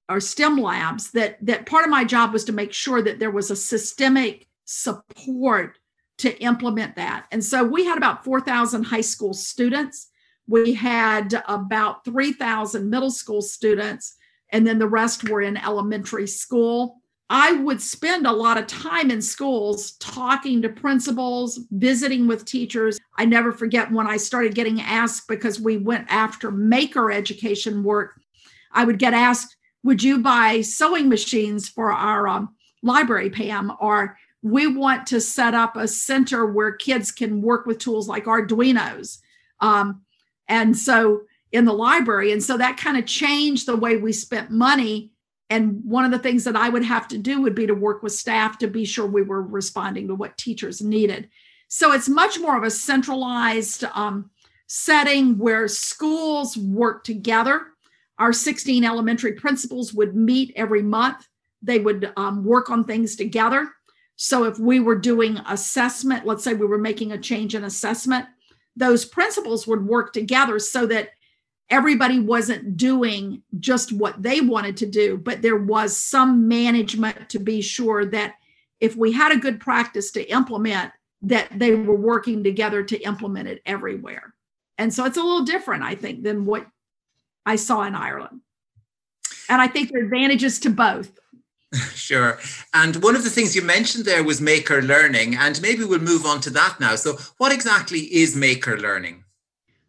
or 0.09 0.21
STEM 0.21 0.59
labs 0.59 1.11
that 1.13 1.39
that 1.45 1.67
part 1.67 1.85
of 1.85 1.91
my 1.91 2.05
job 2.05 2.33
was 2.33 2.45
to 2.45 2.53
make 2.53 2.73
sure 2.73 3.03
that 3.03 3.19
there 3.19 3.31
was 3.31 3.51
a 3.51 3.57
systemic 3.57 4.47
support 4.65 5.79
to 6.19 6.37
implement 6.43 6.97
that. 6.97 7.27
And 7.31 7.45
so 7.45 7.65
we 7.65 7.85
had 7.85 7.99
about 7.99 8.25
4,000 8.25 8.85
high 8.85 9.01
school 9.01 9.35
students. 9.35 10.09
We 10.49 10.75
had 10.75 11.43
about 11.49 12.05
3,000 12.05 12.89
middle 12.89 13.11
school 13.11 13.43
students, 13.43 14.17
and 14.51 14.67
then 14.67 14.79
the 14.79 14.89
rest 14.89 15.29
were 15.29 15.43
in 15.43 15.57
elementary 15.57 16.27
school. 16.27 17.01
I 17.29 17.53
would 17.53 17.83
spend 17.83 18.27
a 18.27 18.33
lot 18.33 18.57
of 18.57 18.69
time 18.69 19.11
in 19.11 19.21
schools 19.21 19.93
talking 19.93 20.63
to 20.63 20.69
principals, 20.69 21.59
visiting 21.73 22.29
with 22.29 22.45
teachers. 22.45 23.01
I 23.19 23.25
never 23.25 23.51
forget 23.51 23.91
when 23.91 24.07
I 24.07 24.17
started 24.17 24.55
getting 24.55 24.81
asked 24.81 25.27
because 25.27 25.61
we 25.61 25.77
went 25.77 26.07
after 26.09 26.53
maker 26.53 27.11
education 27.11 27.83
work. 27.83 28.21
I 28.73 28.85
would 28.85 29.01
get 29.01 29.13
asked, 29.13 29.57
Would 29.83 30.05
you 30.05 30.21
buy 30.21 30.61
sewing 30.61 31.09
machines 31.09 31.69
for 31.69 31.93
our 31.93 32.29
um, 32.29 32.55
library, 32.85 33.31
Pam? 33.31 33.73
Or 33.81 34.17
we 34.43 34.67
want 34.67 35.07
to 35.09 35.21
set 35.21 35.55
up 35.55 35.77
a 35.77 35.89
center 35.89 36.47
where 36.47 36.73
kids 36.73 37.11
can 37.11 37.43
work 37.43 37.67
with 37.67 37.79
tools 37.79 38.09
like 38.09 38.25
Arduinos. 38.25 39.19
Um, 39.61 40.03
and 40.49 40.77
so 40.77 41.23
in 41.53 41.65
the 41.65 41.73
library. 41.73 42.33
And 42.33 42.43
so 42.43 42.57
that 42.59 42.77
kind 42.77 42.97
of 42.97 43.07
changed 43.07 43.67
the 43.67 43.77
way 43.77 43.97
we 43.97 44.13
spent 44.13 44.51
money 44.51 45.11
and 45.49 45.81
one 45.85 46.05
of 46.05 46.11
the 46.11 46.19
things 46.19 46.45
that 46.45 46.57
I 46.57 46.69
would 46.69 46.85
have 46.85 47.07
to 47.09 47.19
do 47.19 47.43
would 47.43 47.55
be 47.55 47.67
to 47.67 47.75
work 47.75 48.03
with 48.03 48.13
staff 48.13 48.59
to 48.59 48.67
be 48.67 48.85
sure 48.85 49.07
we 49.07 49.23
were 49.23 49.43
responding 49.43 50.09
to 50.09 50.15
what 50.15 50.37
teachers 50.37 50.83
needed. 50.83 51.29
So 51.69 51.93
it's 51.93 52.09
much 52.09 52.39
more 52.41 52.57
of 52.57 52.65
a 52.65 52.71
centralized 52.71 53.85
um, 53.95 54.31
setting 54.67 55.39
where 55.39 55.69
schools 55.69 56.57
work 56.57 57.05
together. 57.05 57.63
Our 58.19 58.33
16 58.33 58.85
elementary 58.85 59.33
principals 59.33 59.95
would 59.95 60.17
meet 60.17 60.53
every 60.57 60.83
month. 60.83 61.27
They 61.63 61.79
would 61.79 62.13
um, 62.17 62.45
work 62.45 62.71
on 62.71 62.85
things 62.85 63.15
together. 63.15 63.69
So 64.17 64.45
if 64.45 64.59
we 64.59 64.81
were 64.81 64.99
doing 64.99 65.39
assessment, 65.47 66.27
let's 66.27 66.43
say 66.43 66.55
we 66.55 66.67
were 66.67 66.79
making 66.79 67.13
a 67.13 67.19
change 67.19 67.55
in 67.55 67.65
assessment, 67.65 68.27
those 68.75 69.05
principles 69.05 69.67
would 69.67 69.87
work 69.87 70.13
together 70.13 70.59
so 70.59 70.87
that 70.87 71.11
everybody 71.69 72.21
wasn't 72.21 72.77
doing 72.77 73.43
just 73.59 73.93
what 73.93 74.23
they 74.23 74.41
wanted 74.41 74.77
to 74.79 74.87
do, 74.87 75.19
but 75.19 75.43
there 75.43 75.57
was 75.57 75.97
some 75.97 76.49
management 76.49 77.29
to 77.31 77.39
be 77.39 77.61
sure 77.61 78.05
that 78.07 78.35
if 78.81 78.97
we 78.97 79.13
had 79.13 79.33
a 79.33 79.39
good 79.39 79.61
practice 79.61 80.11
to 80.13 80.31
implement, 80.31 80.93
that 81.23 81.49
they 81.59 81.75
were 81.75 81.97
working 81.97 82.45
together 82.45 82.83
to 82.85 82.99
implement 82.99 83.49
it 83.49 83.63
everywhere. 83.67 84.35
And 84.79 84.93
so 84.93 85.05
it's 85.07 85.17
a 85.17 85.23
little 85.23 85.45
different, 85.45 85.83
I 85.83 85.95
think, 85.95 86.23
than 86.23 86.45
what 86.45 86.67
I 87.45 87.57
saw 87.57 87.83
in 87.83 87.95
Ireland. 87.95 88.41
And 89.49 89.61
I 89.61 89.67
think 89.67 89.91
there 89.91 90.03
are 90.03 90.05
advantages 90.05 90.61
to 90.61 90.71
both. 90.71 91.19
Sure. 91.95 92.39
And 92.73 93.03
one 93.03 93.17
of 93.17 93.25
the 93.25 93.31
things 93.31 93.57
you 93.57 93.63
mentioned 93.63 94.05
there 94.05 94.23
was 94.23 94.41
maker 94.41 94.81
learning, 94.81 95.35
and 95.35 95.61
maybe 95.61 95.85
we'll 95.85 95.99
move 95.99 96.25
on 96.25 96.41
to 96.43 96.51
that 96.51 96.79
now. 96.79 96.95
So, 96.95 97.19
what 97.39 97.53
exactly 97.53 98.01
is 98.01 98.37
maker 98.37 98.79
learning? 98.79 99.25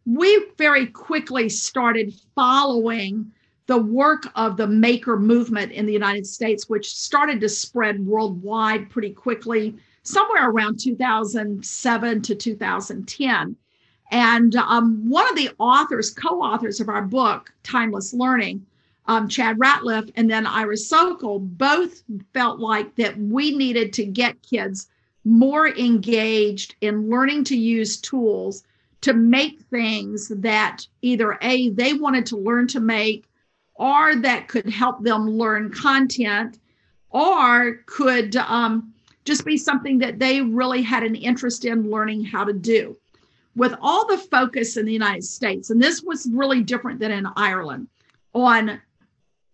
we 0.08 0.48
very 0.58 0.88
quickly 0.88 1.50
started 1.50 2.14
following 2.34 3.30
the 3.66 3.78
work 3.78 4.24
of 4.36 4.56
the 4.56 4.66
maker 4.66 5.20
movement 5.20 5.74
in 5.74 5.86
the 5.86 5.92
United 5.92 6.26
States, 6.26 6.70
which 6.70 6.96
started 6.96 7.42
to 7.42 7.50
spread 7.50 8.06
worldwide 8.06 8.90
pretty 8.90 9.10
quickly, 9.10 9.76
somewhere 10.04 10.50
around 10.50 10.80
2007 10.80 12.22
to 12.22 12.36
2010. 12.36 13.56
And 14.10 14.56
um, 14.56 15.10
one 15.10 15.28
of 15.28 15.36
the 15.36 15.50
authors, 15.60 16.12
co 16.12 16.42
authors 16.42 16.80
of 16.80 16.88
our 16.88 17.02
book, 17.02 17.52
Timeless 17.64 18.14
Learning, 18.14 18.66
um, 19.08 19.28
Chad 19.28 19.58
Ratliff 19.58 20.12
and 20.16 20.30
then 20.30 20.46
Ira 20.46 20.76
Socol, 20.76 21.40
both 21.40 22.04
felt 22.34 22.60
like 22.60 22.96
that 22.96 23.18
we 23.18 23.56
needed 23.56 23.94
to 23.94 24.06
get 24.06 24.42
kids 24.42 24.88
more 25.24 25.68
engaged 25.68 26.76
in 26.82 27.10
learning 27.10 27.44
to 27.46 27.58
use 27.58 28.00
tools 28.00 28.64
to 29.02 29.14
make 29.14 29.62
things 29.70 30.30
that 30.30 30.86
either 31.02 31.38
A, 31.42 31.70
they 31.70 31.94
wanted 31.94 32.26
to 32.28 32.38
learn 32.38 32.68
to 32.68 32.80
make, 32.80 33.26
or 33.76 34.16
that 34.16 34.48
could 34.48 34.70
help 34.70 35.04
them 35.04 35.30
learn 35.30 35.72
content, 35.72 36.60
or 37.10 37.80
could 37.86 38.36
um, 38.38 38.94
just 39.24 39.46
be 39.46 39.58
something 39.58 40.00
that 40.00 40.20
they 40.20 40.42
really 40.42 40.82
had 40.82 41.04
an 41.04 41.16
interest 41.16 41.66
in 41.66 41.92
learning 41.92 42.24
how 42.24 42.44
to 42.44 42.54
do. 42.54 42.98
With 43.56 43.76
all 43.82 44.08
the 44.08 44.18
focus 44.18 44.78
in 44.78 44.86
the 44.86 44.94
United 44.94 45.24
States, 45.24 45.70
and 45.70 45.82
this 45.82 46.04
was 46.04 46.30
really 46.32 46.62
different 46.62 47.00
than 47.00 47.12
in 47.12 47.28
Ireland, 47.36 47.88
on 48.34 48.80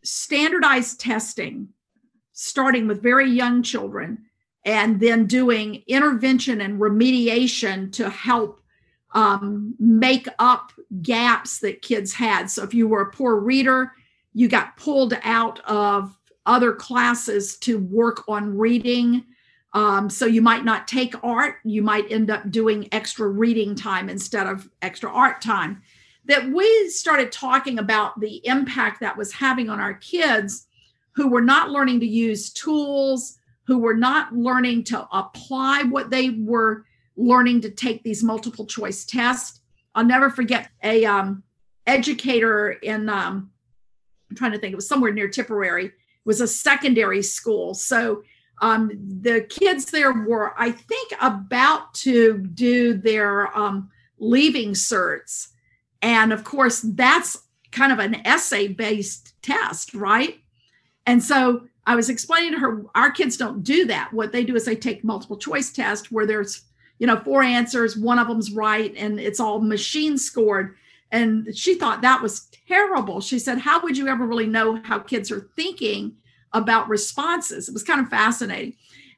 standardized 0.03 0.99
testing, 0.99 1.69
starting 2.33 2.87
with 2.87 3.01
very 3.01 3.29
young 3.29 3.63
children, 3.63 4.25
and 4.65 4.99
then 4.99 5.25
doing 5.25 5.83
intervention 5.87 6.61
and 6.61 6.79
remediation 6.79 7.91
to 7.93 8.09
help 8.09 8.61
um, 9.13 9.75
make 9.79 10.27
up 10.39 10.71
gaps 11.01 11.59
that 11.59 11.81
kids 11.81 12.13
had. 12.13 12.49
So 12.49 12.63
if 12.63 12.73
you 12.73 12.87
were 12.87 13.01
a 13.01 13.11
poor 13.11 13.35
reader, 13.35 13.91
you 14.33 14.47
got 14.47 14.77
pulled 14.77 15.17
out 15.23 15.59
of 15.61 16.17
other 16.45 16.73
classes 16.73 17.57
to 17.57 17.77
work 17.79 18.23
on 18.27 18.57
reading. 18.57 19.23
Um, 19.73 20.09
so 20.09 20.25
you 20.25 20.41
might 20.41 20.65
not 20.65 20.87
take 20.87 21.15
art, 21.23 21.55
you 21.63 21.81
might 21.81 22.11
end 22.11 22.29
up 22.29 22.51
doing 22.51 22.87
extra 22.91 23.27
reading 23.27 23.75
time 23.75 24.09
instead 24.09 24.47
of 24.47 24.69
extra 24.81 25.11
art 25.11 25.41
time. 25.41 25.81
That 26.25 26.49
we 26.49 26.89
started 26.89 27.31
talking 27.31 27.79
about 27.79 28.19
the 28.19 28.45
impact 28.45 29.01
that 29.01 29.17
was 29.17 29.33
having 29.33 29.69
on 29.69 29.79
our 29.79 29.95
kids 29.95 30.67
who 31.15 31.27
were 31.27 31.41
not 31.41 31.69
learning 31.69 31.99
to 31.99 32.07
use 32.07 32.51
tools, 32.51 33.39
who 33.65 33.79
were 33.79 33.95
not 33.95 34.33
learning 34.33 34.83
to 34.85 35.07
apply 35.11 35.83
what 35.83 36.09
they 36.09 36.31
were 36.31 36.85
learning 37.15 37.61
to 37.61 37.69
take 37.69 38.03
these 38.03 38.23
multiple 38.23 38.65
choice 38.65 39.05
tests. 39.05 39.61
I'll 39.95 40.05
never 40.05 40.29
forget 40.29 40.69
a 40.83 41.05
um, 41.05 41.43
educator 41.85 42.71
in 42.71 43.09
um, 43.09 43.51
I'm 44.29 44.35
trying 44.35 44.53
to 44.53 44.57
think 44.57 44.73
it 44.73 44.77
was 44.77 44.87
somewhere 44.87 45.13
near 45.13 45.27
Tipperary. 45.27 45.91
Was 46.25 46.41
a 46.41 46.47
secondary 46.47 47.21
school, 47.21 47.73
so 47.73 48.23
um, 48.61 48.91
the 49.21 49.41
kids 49.41 49.85
there 49.85 50.13
were 50.13 50.53
I 50.57 50.71
think 50.71 51.11
about 51.21 51.93
to 51.95 52.37
do 52.37 52.93
their 52.93 53.55
um, 53.57 53.89
leaving 54.19 54.71
certs, 54.71 55.49
and 56.03 56.31
of 56.31 56.43
course 56.43 56.81
that's 56.81 57.39
kind 57.71 57.91
of 57.91 57.97
an 57.97 58.15
essay 58.27 58.67
based 58.67 59.33
test, 59.41 59.95
right? 59.95 60.37
And 61.07 61.23
so 61.23 61.63
I 61.87 61.95
was 61.95 62.09
explaining 62.09 62.51
to 62.51 62.59
her, 62.59 62.85
our 62.93 63.09
kids 63.09 63.35
don't 63.35 63.63
do 63.63 63.85
that. 63.87 64.13
What 64.13 64.31
they 64.31 64.43
do 64.43 64.55
is 64.55 64.65
they 64.65 64.75
take 64.75 65.03
multiple 65.03 65.37
choice 65.37 65.71
test 65.71 66.11
where 66.11 66.27
there's 66.27 66.63
you 66.99 67.07
know, 67.07 67.19
four 67.19 67.43
answers, 67.43 67.97
one 67.97 68.19
of 68.19 68.27
them's 68.27 68.51
right, 68.51 68.93
and 68.95 69.19
it's 69.19 69.39
all 69.39 69.59
machine 69.59 70.17
scored. 70.17 70.75
And 71.11 71.55
she 71.55 71.75
thought 71.75 72.01
that 72.01 72.21
was 72.21 72.47
terrible. 72.67 73.21
She 73.21 73.39
said, 73.39 73.57
How 73.57 73.81
would 73.81 73.97
you 73.97 74.07
ever 74.07 74.25
really 74.25 74.47
know 74.47 74.79
how 74.83 74.99
kids 74.99 75.31
are 75.31 75.49
thinking 75.55 76.15
about 76.53 76.89
responses? 76.89 77.67
It 77.67 77.73
was 77.73 77.83
kind 77.83 77.99
of 77.99 78.09
fascinating. 78.09 78.75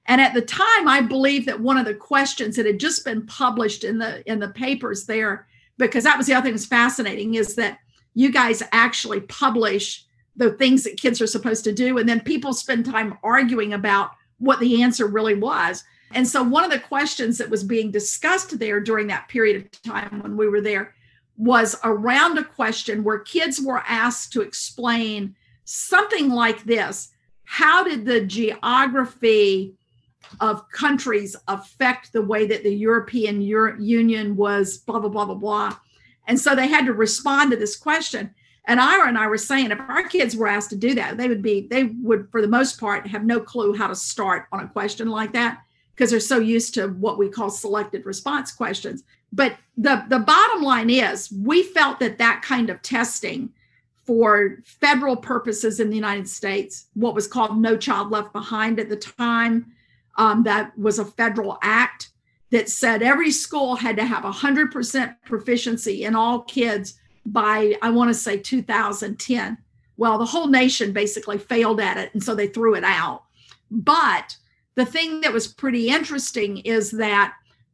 And 0.08 0.20
at 0.20 0.34
the 0.34 0.42
time, 0.42 0.88
I 0.88 1.02
believe 1.02 1.46
that 1.46 1.60
one 1.60 1.78
of 1.78 1.86
the 1.86 1.94
questions 1.94 2.56
that 2.56 2.66
had 2.66 2.80
just 2.80 3.06
been 3.06 3.26
published 3.28 3.84
in 3.84 3.98
the 3.98 4.30
in 4.30 4.40
the 4.40 4.50
papers 4.50 5.06
there, 5.06 5.48
because 5.78 6.04
that 6.04 6.18
was 6.18 6.28
the 6.28 6.34
other 6.34 6.46
thing 6.46 6.54
that's 6.54 6.66
fascinating, 6.66 7.36
is 7.36 7.56
that 7.56 7.80
you 8.14 8.32
guys 8.32 8.64
actually 8.72 9.22
publish 9.22 10.06
the 10.36 10.52
things 10.52 10.84
that 10.84 10.98
kids 10.98 11.22
are 11.22 11.28
supposed 11.28 11.64
to 11.64 11.74
do, 11.74 11.98
and 11.98 12.08
then 12.08 12.20
people 12.20 12.54
spend 12.54 12.86
time 12.86 13.18
arguing 13.24 13.74
about 13.74 14.12
what 14.38 14.60
the 14.60 14.82
answer 14.84 15.08
really 15.08 15.36
was. 15.36 15.84
And 16.14 16.28
so, 16.28 16.44
one 16.44 16.64
of 16.64 16.72
the 16.72 16.80
questions 16.80 17.38
that 17.38 17.50
was 17.50 17.64
being 17.64 17.92
discussed 17.92 18.60
there 18.60 18.80
during 18.80 19.08
that 19.08 19.28
period 19.28 19.58
of 19.58 19.82
time 19.82 20.22
when 20.22 20.38
we 20.38 20.48
were 20.48 20.62
there 20.62 20.94
was 21.38 21.76
around 21.84 22.38
a 22.38 22.44
question 22.44 23.04
where 23.04 23.20
kids 23.20 23.60
were 23.62 23.84
asked 23.88 24.32
to 24.34 24.42
explain 24.42 25.36
something 25.66 26.30
like 26.30 26.64
this 26.64 27.10
How 27.44 27.84
did 27.84 28.06
the 28.06 28.22
geography 28.22 29.76
of 30.40 30.70
countries 30.70 31.36
affect 31.48 32.14
the 32.14 32.22
way 32.22 32.46
that 32.48 32.64
the 32.64 32.74
European 32.74 33.42
Euro- 33.42 33.80
Union 33.80 34.36
was 34.36 34.78
blah, 34.78 35.00
blah, 35.00 35.10
blah, 35.10 35.26
blah, 35.26 35.36
blah. 35.36 35.78
And 36.28 36.40
so 36.40 36.56
they 36.56 36.68
had 36.68 36.86
to 36.86 36.94
respond 36.94 37.52
to 37.52 37.58
this 37.58 37.76
question. 37.76 38.34
And 38.68 38.80
Ira 38.80 39.08
and 39.08 39.18
I 39.18 39.28
were 39.28 39.38
saying 39.38 39.72
if 39.72 39.80
our 39.80 40.04
kids 40.04 40.36
were 40.36 40.48
asked 40.48 40.72
to 40.72 40.76
do 40.76 40.96
that, 40.96 41.18
they 41.18 41.28
would 41.28 41.42
be, 41.42 41.68
they 41.70 41.84
would, 41.84 42.30
for 42.32 42.42
the 42.42 42.48
most 42.48 42.80
part, 42.80 43.08
have 43.08 43.24
no 43.24 43.40
clue 43.40 43.76
how 43.76 43.88
to 43.88 43.96
start 43.96 44.48
on 44.52 44.62
a 44.62 44.68
question 44.68 45.10
like 45.10 45.34
that 45.34 45.62
because 45.94 46.10
they're 46.10 46.20
so 46.20 46.40
used 46.40 46.74
to 46.74 46.88
what 46.88 47.18
we 47.18 47.30
call 47.30 47.50
selected 47.50 48.06
response 48.06 48.52
questions. 48.52 49.04
But 49.32 49.56
the, 49.78 50.04
the 50.10 50.20
bottom 50.20 50.64
line 50.64 50.90
is 50.90 51.32
we 51.32 51.64
felt 51.64 52.00
that 52.00 52.18
that 52.18 52.42
kind 52.42 52.70
of 52.70 52.82
testing 52.82 53.52
for 54.06 54.58
federal 54.64 55.16
purposes 55.16 55.80
in 55.80 55.90
the 55.90 55.96
United 55.96 56.30
States, 56.30 56.88
what 56.94 57.16
was 57.16 57.28
called 57.28 57.58
No 57.58 57.76
Child 57.76 58.12
Left 58.12 58.34
Behind 58.34 58.80
at 58.80 58.90
the 58.90 58.96
time, 58.96 59.74
um, 60.18 60.44
that 60.44 60.78
was 60.78 61.00
a 61.00 61.06
federal 61.06 61.58
act 61.62 62.10
that 62.52 62.70
said 62.70 63.02
every 63.02 63.32
school 63.32 63.76
had 63.76 63.98
to 63.98 64.06
have 64.06 64.24
100% 64.24 65.16
proficiency 65.26 66.04
in 66.04 66.16
all 66.16 66.42
kids 66.42 66.96
by, 67.26 67.76
I 67.82 67.90
want 67.90 68.10
to 68.10 68.14
say 68.14 68.38
2010. 68.38 69.58
Well, 69.98 70.18
the 70.18 70.26
whole 70.26 70.48
nation 70.48 70.92
basically 70.92 71.38
failed 71.38 71.80
at 71.80 71.98
it, 71.98 72.14
and 72.14 72.24
so 72.24 72.36
they 72.36 72.48
threw 72.48 72.76
it 72.76 72.84
out. 72.84 73.24
But 73.72 74.38
the 74.76 74.86
thing 74.86 75.22
that 75.22 75.34
was 75.34 75.48
pretty 75.48 75.90
interesting 75.90 76.58
is 76.60 76.92
that 76.92 77.34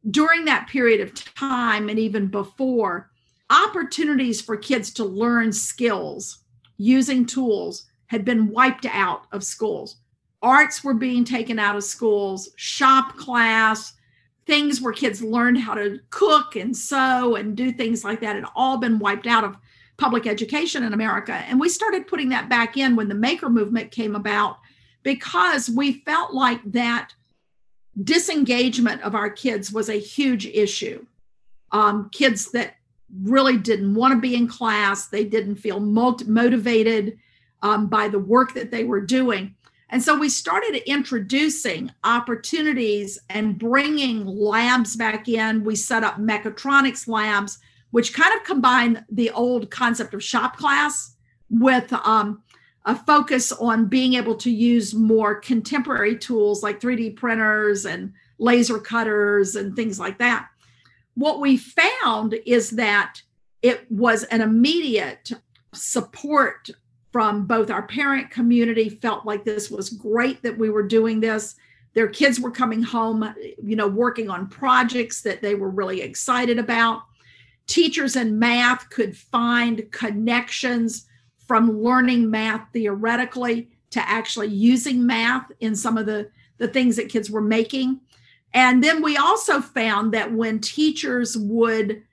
during 0.10 0.46
that 0.46 0.68
period 0.68 1.02
of 1.02 1.14
time 1.14 1.90
and 1.90 2.00
even 2.00 2.28
before, 2.28 3.12
opportunities 3.50 4.42
for 4.42 4.56
kids 4.56 4.92
to 4.94 5.06
learn 5.06 5.52
skills 5.52 6.40
using 6.78 7.26
tools 7.26 7.86
had 8.08 8.26
been 8.26 8.50
wiped 8.50 8.86
out 8.86 9.26
of 9.32 9.44
schools. 9.44 9.98
Arts 10.42 10.84
were 10.84 10.94
being 10.94 11.24
taken 11.24 11.60
out 11.60 11.76
of 11.76 11.84
schools, 11.84 12.50
shop 12.56 13.16
class, 13.18 13.94
things 14.48 14.82
where 14.82 14.94
kids 14.94 15.22
learned 15.22 15.60
how 15.60 15.76
to 15.76 16.00
cook 16.10 16.56
and 16.56 16.76
sew 16.76 17.36
and 17.36 17.56
do 17.56 17.72
things 17.72 18.04
like 18.04 18.22
that 18.22 18.36
had 18.36 18.46
all 18.56 18.78
been 18.78 19.00
wiped 19.00 19.28
out 19.28 19.44
of 19.44 19.56
public 19.98 20.26
education 20.26 20.84
in 20.84 20.94
America. 20.94 21.34
And 21.34 21.60
we 21.60 21.70
started 21.70 22.08
putting 22.08 22.30
that 22.30 22.50
back 22.50 22.76
in 22.76 22.96
when 22.96 23.08
the 23.08 23.16
maker 23.16 23.50
movement 23.50 23.92
came 23.92 24.16
about 24.16 24.58
because 25.04 25.70
we 25.70 25.94
felt 25.94 26.34
like 26.34 26.60
that 26.72 27.14
disengagement 28.04 29.02
of 29.04 29.16
our 29.16 29.30
kids 29.30 29.72
was 29.72 29.90
a 29.90 30.00
huge 30.00 30.48
issue. 30.48 31.06
Um, 31.72 32.10
kids 32.12 32.52
that 32.52 32.76
really 33.24 33.58
didn't 33.58 33.94
want 33.94 34.14
to 34.14 34.20
be 34.20 34.36
in 34.36 34.48
class, 34.48 35.08
they 35.08 35.24
didn't 35.24 35.56
feel 35.56 35.80
motivated 35.80 37.20
um, 37.62 37.88
by 37.88 38.08
the 38.08 38.20
work 38.20 38.54
that 38.54 38.72
they 38.72 38.84
were 38.84 39.02
doing. 39.02 39.56
And 39.92 40.02
so 40.02 40.18
we 40.18 40.30
started 40.30 40.78
introducing 40.90 41.92
opportunities 42.06 43.20
and 43.30 43.60
bringing 43.60 44.26
labs 44.26 44.96
back 44.96 45.28
in. 45.28 45.66
We 45.66 45.76
set 45.76 46.04
up 46.04 46.18
mechatronics 46.18 47.10
labs, 47.10 47.60
which 47.92 48.14
kind 48.14 48.34
of 48.34 48.46
combine 48.46 49.06
the 49.12 49.32
old 49.32 49.70
concept 49.70 50.14
of 50.14 50.24
shop 50.24 50.56
class 50.56 51.16
with 51.50 51.92
um, 51.92 52.42
a 52.86 52.96
focus 52.96 53.52
on 53.52 53.88
being 53.88 54.14
able 54.14 54.36
to 54.36 54.50
use 54.50 54.94
more 54.94 55.36
contemporary 55.36 56.18
tools 56.18 56.64
like 56.64 56.80
3D 56.80 57.18
printers 57.18 57.86
and 57.86 58.14
laser 58.40 58.80
cutters 58.80 59.58
and 59.58 59.76
things 59.76 60.00
like 60.00 60.18
that. 60.20 60.48
What 61.16 61.42
we 61.42 61.58
found 61.58 62.36
is 62.46 62.72
that 62.72 63.22
it 63.62 63.92
was 63.92 64.24
an 64.24 64.40
immediate 64.40 65.34
support 65.74 66.70
from 67.12 67.46
both 67.46 67.70
our 67.70 67.84
parent 67.84 68.32
community 68.32 68.90
felt 68.90 69.26
like 69.26 69.44
this 69.44 69.70
was 69.70 69.90
great 69.90 70.42
that 70.44 70.58
we 70.58 70.70
were 70.70 70.84
doing 70.84 71.20
this. 71.20 71.56
Their 71.94 72.08
kids 72.08 72.40
were 72.40 72.52
coming 72.52 72.82
home 72.82 73.34
you 73.62 73.76
know 73.76 73.88
working 73.88 74.30
on 74.30 74.48
projects 74.48 75.22
that 75.22 75.42
they 75.42 75.56
were 75.56 75.70
really 75.70 76.02
excited 76.02 76.58
about. 76.58 77.04
Teachers 77.68 78.16
in 78.16 78.40
math 78.40 78.90
could 78.90 79.16
find 79.16 79.92
connections 79.92 81.08
from 81.48 81.82
learning 81.82 82.30
math 82.30 82.68
theoretically 82.72 83.70
to 83.90 84.10
actually 84.10 84.48
using 84.48 85.06
math 85.06 85.52
in 85.60 85.76
some 85.76 85.98
of 85.98 86.06
the 86.06 86.30
the 86.58 86.68
things 86.68 86.96
that 86.96 87.10
kids 87.10 87.30
were 87.30 87.42
making. 87.42 88.00
And 88.54 88.84
then 88.84 89.02
we 89.02 89.18
also 89.18 89.62
found 89.62 90.14
that 90.14 90.32
when 90.32 90.60
teachers 90.60 91.38
would 91.38 92.04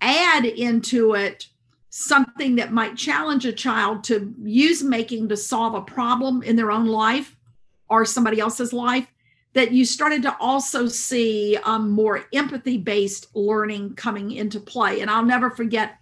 add 0.00 0.44
into 0.44 1.14
it 1.14 1.48
something 1.98 2.56
that 2.56 2.74
might 2.74 2.94
challenge 2.94 3.46
a 3.46 3.52
child 3.52 4.04
to 4.04 4.34
use 4.42 4.82
making 4.82 5.30
to 5.30 5.36
solve 5.36 5.72
a 5.72 5.80
problem 5.80 6.42
in 6.42 6.54
their 6.54 6.70
own 6.70 6.84
life 6.84 7.34
or 7.88 8.04
somebody 8.04 8.38
else's 8.38 8.74
life 8.74 9.06
that 9.54 9.72
you 9.72 9.82
started 9.82 10.20
to 10.20 10.36
also 10.38 10.88
see 10.88 11.56
um, 11.64 11.88
more 11.90 12.26
empathy 12.34 12.76
based 12.76 13.34
learning 13.34 13.94
coming 13.94 14.30
into 14.32 14.60
play. 14.60 15.00
And 15.00 15.10
i'll 15.10 15.24
never 15.24 15.48
forget 15.48 15.96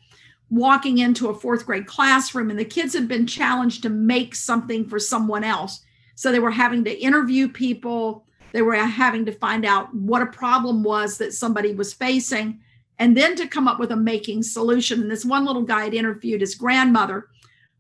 walking 0.51 0.99
into 0.99 1.29
a 1.29 1.35
fourth 1.35 1.65
grade 1.65 1.87
classroom 1.87 2.51
and 2.51 2.59
the 2.59 2.65
kids 2.65 2.93
had 2.93 3.07
been 3.07 3.25
challenged 3.25 3.85
to 3.85 3.89
make 3.89 4.35
something 4.35 4.89
for 4.89 4.99
someone 4.99 5.45
else. 5.45 5.85
So 6.17 6.33
they 6.33 6.41
were 6.41 6.51
having 6.51 6.83
to 6.85 6.99
interview 7.01 7.49
people. 7.49 8.27
They 8.51 8.63
were 8.63 8.75
having 8.75 9.27
to 9.27 9.33
find 9.33 9.65
out 9.65 9.95
what 9.95 10.23
a 10.23 10.27
problem 10.27 10.83
was 10.83 11.19
that 11.19 11.35
somebody 11.35 11.73
was 11.73 11.95
facing 11.95 12.59
and 12.99 13.17
then 13.17 13.35
to 13.37 13.47
come 13.47 13.67
up 13.67 13.79
with 13.79 13.91
a 13.91 13.97
making 13.97 14.43
solution. 14.43 15.03
And 15.03 15.11
this 15.11 15.25
one 15.25 15.45
little 15.45 15.63
guy 15.63 15.85
had 15.85 15.95
interviewed 15.95 16.41
his 16.41 16.55
grandmother 16.55 17.29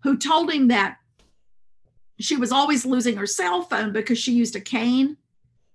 who 0.02 0.16
told 0.16 0.50
him 0.50 0.68
that 0.68 0.98
she 2.20 2.36
was 2.36 2.52
always 2.52 2.84
losing 2.84 3.16
her 3.16 3.26
cell 3.26 3.62
phone 3.62 3.92
because 3.92 4.18
she 4.18 4.32
used 4.32 4.56
a 4.56 4.60
cane. 4.60 5.16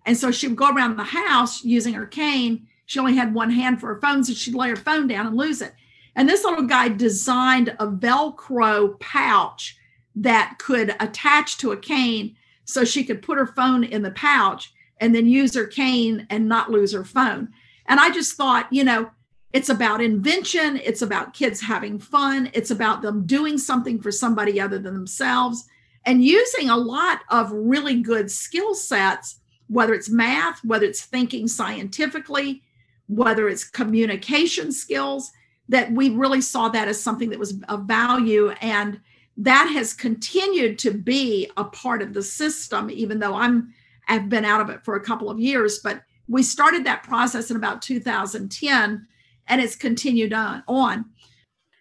And 0.06 0.18
so 0.18 0.32
she 0.32 0.48
would 0.48 0.58
go 0.58 0.70
around 0.70 0.96
the 0.96 1.04
house 1.04 1.64
using 1.64 1.94
her 1.94 2.06
cane. 2.06 2.68
She 2.86 3.00
only 3.00 3.16
had 3.16 3.34
one 3.34 3.52
hand 3.52 3.80
for 3.80 3.94
her 3.94 4.02
phone, 4.02 4.24
so 4.24 4.34
she'd 4.34 4.56
lay 4.56 4.70
her 4.70 4.76
phone 4.76 5.08
down 5.08 5.28
and 5.28 5.38
lose 5.38 5.62
it. 5.62 5.74
And 6.16 6.28
this 6.28 6.44
little 6.44 6.64
guy 6.64 6.90
designed 6.90 7.70
a 7.80 7.88
Velcro 7.88 9.00
pouch 9.00 9.78
that 10.16 10.56
could 10.60 10.96
attach 11.00 11.58
to 11.58 11.72
a 11.72 11.78
cane 11.78 12.36
so 12.66 12.84
she 12.84 13.04
could 13.04 13.22
put 13.22 13.38
her 13.38 13.48
phone 13.48 13.84
in 13.84 14.02
the 14.02 14.12
pouch 14.12 14.74
and 15.00 15.14
then 15.14 15.28
use 15.28 15.56
her 15.56 15.66
cane 15.66 16.28
and 16.30 16.48
not 16.48 16.72
lose 16.72 16.94
her 16.94 17.06
phone. 17.06 17.50
And 17.86 18.00
I 18.00 18.10
just 18.10 18.36
thought, 18.36 18.68
you 18.72 18.84
know, 18.84 19.12
it's 19.52 19.70
about 19.70 20.02
invention, 20.02 20.78
it's 20.78 21.02
about 21.02 21.34
kids 21.34 21.62
having 21.62 21.98
fun, 22.00 22.52
it's 22.54 22.72
about 22.72 23.02
them 23.02 23.26
doing 23.26 23.58
something 23.58 24.00
for 24.00 24.12
somebody 24.12 24.62
other 24.62 24.78
than 24.78 24.94
themselves, 24.94 25.66
and 26.06 26.24
using 26.24 26.70
a 26.70 26.78
lot 26.78 27.22
of 27.30 27.52
really 27.52 28.02
good 28.02 28.30
skill 28.30 28.76
sets, 28.76 29.40
whether 29.68 29.94
it's 29.94 30.10
math, 30.10 30.64
whether 30.64 30.86
it's 30.86 31.04
thinking 31.04 31.48
scientifically, 31.48 32.62
whether 33.08 33.50
it's 33.50 33.64
communication 33.64 34.72
skills, 34.72 35.32
that 35.68 35.92
we 35.92 36.10
really 36.10 36.42
saw 36.42 36.70
that 36.70 36.88
as 36.88 37.02
something 37.02 37.30
that 37.30 37.40
was 37.40 37.60
of 37.70 37.86
value. 37.86 38.50
And 38.62 39.00
that 39.38 39.72
has 39.74 39.94
continued 39.94 40.80
to 40.80 40.92
be 40.92 41.50
a 41.58 41.64
part 41.64 42.02
of 42.02 42.14
the 42.14 42.24
system, 42.24 42.90
even 42.90 43.20
though 43.20 43.36
I'm 43.36 43.74
I've 44.08 44.28
been 44.28 44.46
out 44.46 44.62
of 44.62 44.70
it 44.72 44.84
for 44.84 44.96
a 44.96 45.04
couple 45.04 45.30
of 45.30 45.40
years. 45.40 45.80
But 45.80 46.02
we 46.28 46.42
started 46.42 46.86
that 46.86 47.04
process 47.04 47.52
in 47.52 47.58
about 47.58 47.82
2010 47.82 49.08
and 49.50 49.60
it's 49.60 49.76
continued 49.76 50.32
on, 50.32 50.64
on. 50.68 51.06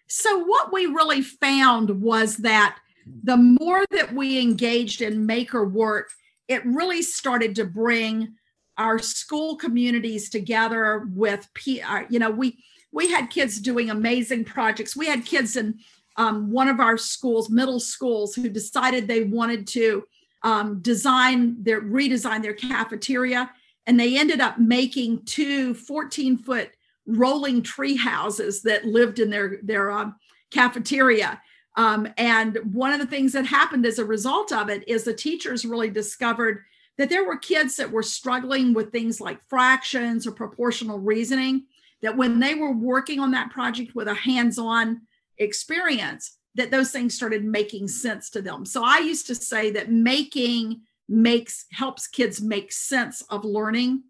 So, 0.07 0.43
what 0.43 0.73
we 0.73 0.87
really 0.87 1.21
found 1.21 2.01
was 2.01 2.37
that 2.37 2.79
the 3.23 3.37
more 3.37 3.85
that 3.91 4.13
we 4.13 4.41
engaged 4.41 5.01
in 5.01 5.25
maker 5.25 5.63
work, 5.63 6.09
it 6.47 6.65
really 6.65 7.03
started 7.03 7.55
to 7.55 7.65
bring 7.65 8.35
our 8.77 8.97
school 8.97 9.55
communities 9.55 10.29
together 10.29 11.07
with, 11.13 11.47
uh, 11.85 12.01
you 12.09 12.17
know, 12.17 12.31
we 12.31 12.57
we 12.91 13.11
had 13.11 13.29
kids 13.29 13.59
doing 13.61 13.91
amazing 13.91 14.45
projects. 14.45 14.95
We 14.95 15.05
had 15.05 15.25
kids 15.25 15.55
in 15.55 15.77
um, 16.17 16.49
one 16.51 16.67
of 16.67 16.79
our 16.79 16.97
schools, 16.97 17.49
middle 17.49 17.79
schools, 17.79 18.33
who 18.33 18.49
decided 18.49 19.07
they 19.07 19.25
wanted 19.25 19.67
to 19.67 20.03
um, 20.41 20.81
design 20.81 21.61
their 21.61 21.81
redesign 21.81 22.41
their 22.41 22.53
cafeteria, 22.53 23.51
and 23.85 23.99
they 23.99 24.17
ended 24.17 24.41
up 24.41 24.57
making 24.57 25.23
two 25.25 25.75
14 25.75 26.37
foot 26.37 26.71
rolling 27.09 27.63
tree 27.63 27.97
houses 27.97 28.61
that 28.61 28.85
lived 28.85 29.19
in 29.19 29.29
their 29.29 29.59
their 29.63 29.91
um, 29.91 30.15
cafeteria. 30.51 31.41
Um, 31.75 32.07
and 32.17 32.57
one 32.71 32.91
of 32.91 32.99
the 32.99 33.07
things 33.07 33.33
that 33.33 33.45
happened 33.45 33.85
as 33.85 33.99
a 33.99 34.05
result 34.05 34.51
of 34.51 34.69
it 34.69 34.87
is 34.87 35.03
the 35.03 35.13
teachers 35.13 35.65
really 35.65 35.89
discovered 35.89 36.63
that 36.97 37.09
there 37.09 37.25
were 37.25 37.37
kids 37.37 37.77
that 37.77 37.91
were 37.91 38.03
struggling 38.03 38.73
with 38.73 38.91
things 38.91 39.21
like 39.21 39.47
fractions 39.47 40.27
or 40.27 40.31
proportional 40.31 40.99
reasoning. 40.99 41.65
That 42.01 42.17
when 42.17 42.39
they 42.39 42.55
were 42.55 42.71
working 42.71 43.19
on 43.19 43.31
that 43.31 43.51
project 43.51 43.95
with 43.95 44.07
a 44.07 44.13
hands-on 44.13 45.01
experience, 45.37 46.37
that 46.55 46.71
those 46.71 46.91
things 46.91 47.13
started 47.13 47.43
making 47.43 47.87
sense 47.87 48.29
to 48.31 48.41
them. 48.41 48.65
So 48.65 48.83
I 48.83 48.99
used 48.99 49.27
to 49.27 49.35
say 49.35 49.71
that 49.71 49.91
making 49.91 50.81
makes 51.07 51.65
helps 51.71 52.07
kids 52.07 52.41
make 52.41 52.71
sense 52.71 53.21
of 53.29 53.43
learning 53.43 54.03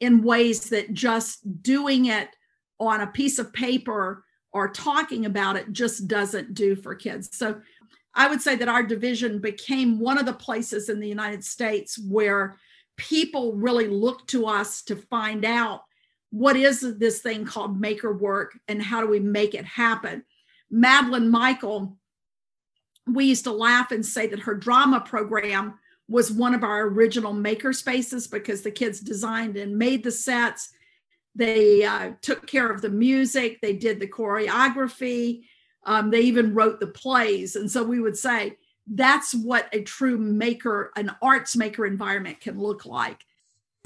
in 0.00 0.22
ways 0.22 0.70
that 0.70 0.92
just 0.92 1.62
doing 1.62 2.06
it 2.06 2.28
on 2.80 3.02
a 3.02 3.06
piece 3.06 3.38
of 3.38 3.52
paper 3.52 4.24
or 4.52 4.68
talking 4.68 5.26
about 5.26 5.56
it 5.56 5.70
just 5.72 6.08
doesn't 6.08 6.54
do 6.54 6.74
for 6.74 6.94
kids. 6.94 7.36
So 7.36 7.60
I 8.14 8.28
would 8.28 8.40
say 8.40 8.56
that 8.56 8.68
our 8.68 8.82
division 8.82 9.38
became 9.38 10.00
one 10.00 10.18
of 10.18 10.26
the 10.26 10.32
places 10.32 10.88
in 10.88 10.98
the 10.98 11.08
United 11.08 11.44
States 11.44 11.96
where 11.98 12.56
people 12.96 13.54
really 13.54 13.86
look 13.86 14.26
to 14.28 14.46
us 14.46 14.82
to 14.82 14.96
find 14.96 15.44
out 15.44 15.82
what 16.30 16.56
is 16.56 16.98
this 16.98 17.20
thing 17.20 17.44
called 17.44 17.80
maker 17.80 18.12
work 18.12 18.58
and 18.68 18.82
how 18.82 19.00
do 19.00 19.08
we 19.08 19.20
make 19.20 19.54
it 19.54 19.64
happen. 19.64 20.24
Madeline 20.70 21.28
Michael, 21.28 21.96
we 23.06 23.26
used 23.26 23.44
to 23.44 23.52
laugh 23.52 23.90
and 23.90 24.04
say 24.04 24.26
that 24.28 24.40
her 24.40 24.54
drama 24.54 25.00
program 25.00 25.74
was 26.08 26.32
one 26.32 26.54
of 26.54 26.64
our 26.64 26.82
original 26.82 27.32
maker 27.32 27.72
spaces 27.72 28.26
because 28.26 28.62
the 28.62 28.70
kids 28.70 29.00
designed 29.00 29.56
and 29.56 29.78
made 29.78 30.02
the 30.02 30.10
sets. 30.10 30.70
They 31.34 31.84
uh, 31.84 32.12
took 32.22 32.46
care 32.46 32.70
of 32.70 32.82
the 32.82 32.90
music, 32.90 33.60
they 33.60 33.72
did 33.72 34.00
the 34.00 34.08
choreography, 34.08 35.44
um, 35.84 36.10
they 36.10 36.20
even 36.20 36.54
wrote 36.54 36.80
the 36.80 36.86
plays. 36.86 37.56
And 37.56 37.70
so 37.70 37.82
we 37.82 38.00
would 38.00 38.16
say 38.16 38.56
that's 38.86 39.34
what 39.34 39.68
a 39.72 39.82
true 39.82 40.18
maker, 40.18 40.92
an 40.96 41.12
arts 41.22 41.56
maker 41.56 41.86
environment 41.86 42.40
can 42.40 42.58
look 42.58 42.84
like. 42.84 43.24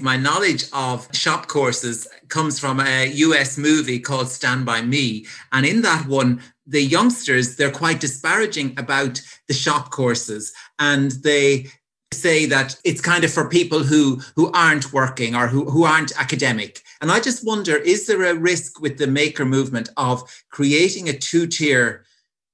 My 0.01 0.17
knowledge 0.17 0.65
of 0.73 1.07
shop 1.15 1.47
courses 1.47 2.07
comes 2.27 2.59
from 2.59 2.81
a 2.81 3.07
US 3.07 3.57
movie 3.57 3.99
called 3.99 4.27
Stand 4.27 4.65
By 4.65 4.81
Me. 4.81 5.25
And 5.53 5.65
in 5.65 5.83
that 5.83 6.07
one, 6.07 6.41
the 6.67 6.81
youngsters, 6.81 7.55
they're 7.55 7.71
quite 7.71 8.01
disparaging 8.01 8.77
about 8.77 9.21
the 9.47 9.53
shop 9.53 9.91
courses 9.91 10.51
and 10.79 11.11
they 11.11 11.67
say 12.11 12.45
that 12.45 12.75
it's 12.83 13.01
kind 13.01 13.23
of 13.23 13.31
for 13.31 13.49
people 13.49 13.83
who 13.83 14.21
who 14.35 14.51
aren't 14.51 14.93
working 14.93 15.35
or 15.35 15.47
who, 15.47 15.69
who 15.69 15.83
aren't 15.83 16.17
academic 16.19 16.81
and 17.01 17.11
i 17.11 17.19
just 17.19 17.45
wonder 17.45 17.75
is 17.75 18.07
there 18.07 18.23
a 18.23 18.35
risk 18.35 18.79
with 18.81 18.97
the 18.97 19.07
maker 19.07 19.45
movement 19.45 19.89
of 19.97 20.23
creating 20.49 21.09
a 21.09 21.17
two-tier 21.17 22.05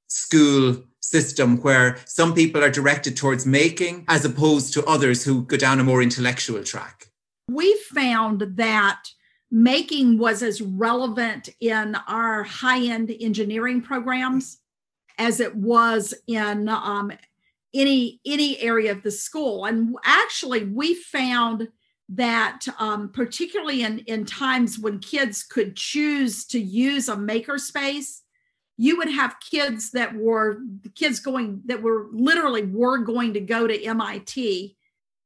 school 0.07 0.83
system 0.99 1.57
where 1.57 1.97
some 2.05 2.33
people 2.33 2.63
are 2.63 2.69
directed 2.69 3.17
towards 3.17 3.45
making 3.45 4.05
as 4.07 4.23
opposed 4.23 4.73
to 4.73 4.85
others 4.85 5.23
who 5.23 5.43
go 5.43 5.57
down 5.57 5.79
a 5.79 5.83
more 5.83 6.01
intellectual 6.01 6.63
track? 6.63 7.07
We 7.49 7.75
found 7.93 8.41
that 8.55 9.03
making 9.49 10.17
was 10.17 10.41
as 10.41 10.61
relevant 10.61 11.49
in 11.59 11.95
our 12.07 12.43
high-end 12.43 13.13
engineering 13.19 13.81
programs 13.81 14.59
as 15.17 15.39
it 15.39 15.55
was 15.55 16.13
in 16.27 16.69
um, 16.69 17.11
any 17.73 18.19
any 18.25 18.59
area 18.59 18.91
of 18.91 19.03
the 19.03 19.11
school. 19.11 19.65
And 19.65 19.95
actually 20.05 20.65
we 20.65 20.93
found 20.95 21.67
that 22.13 22.65
um, 22.77 23.09
particularly 23.09 23.83
in 23.83 23.99
in 23.99 24.25
times 24.25 24.77
when 24.77 24.99
kids 24.99 25.43
could 25.43 25.75
choose 25.75 26.45
to 26.45 26.59
use 26.59 27.07
a 27.07 27.15
maker 27.15 27.57
space 27.57 28.21
you 28.77 28.97
would 28.97 29.11
have 29.11 29.35
kids 29.39 29.91
that 29.91 30.15
were 30.15 30.59
kids 30.95 31.19
going 31.19 31.61
that 31.65 31.81
were 31.81 32.07
literally 32.11 32.63
were 32.63 32.97
going 32.97 33.33
to 33.33 33.39
go 33.39 33.67
to 33.67 33.93
mit 33.93 34.75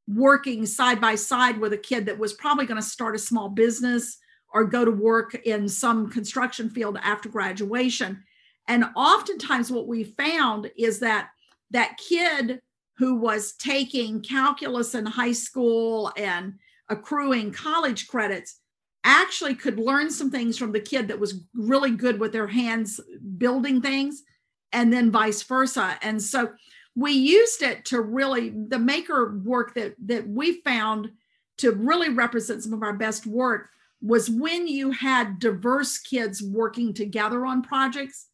working 0.08 0.66
side 0.66 1.02
by 1.02 1.16
side 1.16 1.58
with 1.60 1.74
a 1.74 1.78
kid 1.78 2.06
that 2.06 2.20
was 2.20 2.34
probably 2.34 2.66
going 2.66 2.82
to 2.82 2.88
start 2.88 3.16
a 3.16 3.20
small 3.20 3.50
business 3.50 4.18
or 4.54 4.64
go 4.64 4.86
to 4.86 4.92
work 4.92 5.36
in 5.46 5.68
some 5.68 6.10
construction 6.10 6.70
field 6.70 6.98
after 7.02 7.28
graduation. 7.28 8.24
And 8.68 8.86
oftentimes 8.96 9.72
what 9.72 9.88
we 9.88 10.04
found 10.04 10.72
is 10.78 11.00
that 11.00 11.30
that 11.72 11.98
kid 11.98 12.62
who 12.98 13.16
was 13.16 13.54
taking 13.54 14.22
calculus 14.22 14.96
in 14.96 15.06
high 15.06 15.34
school 15.34 16.12
and 16.16 16.54
accruing 16.90 17.52
college 17.52 18.08
credits 18.08 18.60
actually 19.04 19.54
could 19.56 19.80
learn 19.80 20.10
some 20.10 20.32
things 20.32 20.58
from 20.58 20.72
the 20.72 20.80
kid 20.80 21.08
that 21.08 21.20
was 21.20 21.44
really 21.54 21.92
good 21.92 22.20
with 22.20 22.32
their 22.32 22.48
hands 22.48 23.00
building 23.38 23.82
things 23.82 24.24
and 24.72 24.92
then 24.92 25.12
vice 25.12 25.44
versa 25.44 25.98
and 26.02 26.22
so 26.22 26.52
we 26.96 27.12
used 27.12 27.62
it 27.62 27.86
to 27.86 28.02
really 28.02 28.50
the 28.50 28.80
maker 28.80 29.38
work 29.44 29.74
that 29.76 29.96
that 30.00 30.28
we 30.28 30.62
found 30.62 31.12
to 31.58 31.72
really 31.72 32.10
represent 32.10 32.64
some 32.64 32.74
of 32.74 32.84
our 32.84 32.94
best 32.94 33.26
work 33.26 33.70
was 34.02 34.30
when 34.30 34.68
you 34.68 34.92
had 34.92 35.40
diverse 35.40 35.98
kids 35.98 36.42
working 36.42 36.94
together 36.94 37.46
on 37.46 37.62
projects 37.62 38.28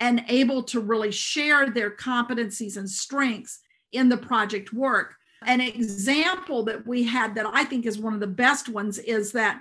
and 0.00 0.24
able 0.28 0.64
to 0.64 0.80
really 0.80 1.12
share 1.12 1.70
their 1.70 1.90
competencies 1.90 2.76
and 2.76 2.90
strengths 2.90 3.60
in 3.92 4.08
the 4.08 4.16
project 4.16 4.72
work. 4.72 5.14
An 5.46 5.60
example 5.60 6.64
that 6.64 6.86
we 6.86 7.04
had 7.04 7.34
that 7.34 7.46
I 7.46 7.64
think 7.64 7.86
is 7.86 7.98
one 7.98 8.14
of 8.14 8.20
the 8.20 8.26
best 8.26 8.68
ones 8.68 8.98
is 8.98 9.32
that 9.32 9.60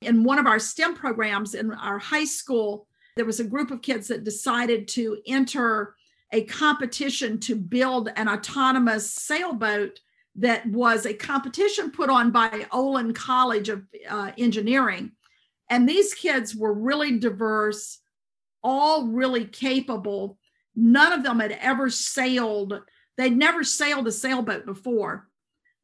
in 0.00 0.24
one 0.24 0.38
of 0.38 0.46
our 0.46 0.58
STEM 0.58 0.94
programs 0.94 1.54
in 1.54 1.72
our 1.72 1.98
high 1.98 2.24
school, 2.24 2.86
there 3.16 3.24
was 3.24 3.40
a 3.40 3.44
group 3.44 3.70
of 3.70 3.82
kids 3.82 4.08
that 4.08 4.24
decided 4.24 4.88
to 4.88 5.18
enter 5.26 5.94
a 6.32 6.42
competition 6.44 7.38
to 7.40 7.54
build 7.54 8.10
an 8.16 8.28
autonomous 8.28 9.10
sailboat 9.10 10.00
that 10.36 10.66
was 10.66 11.06
a 11.06 11.14
competition 11.14 11.90
put 11.90 12.10
on 12.10 12.32
by 12.32 12.66
Olin 12.72 13.14
College 13.14 13.68
of 13.68 13.84
uh, 14.08 14.32
Engineering. 14.36 15.12
And 15.70 15.88
these 15.88 16.12
kids 16.12 16.56
were 16.56 16.74
really 16.74 17.18
diverse 17.18 18.00
all 18.64 19.06
really 19.06 19.44
capable. 19.44 20.38
None 20.74 21.12
of 21.12 21.22
them 21.22 21.38
had 21.38 21.52
ever 21.52 21.90
sailed, 21.90 22.80
they'd 23.16 23.36
never 23.36 23.64
sailed 23.64 24.06
a 24.06 24.12
sailboat 24.12 24.66
before, 24.66 25.28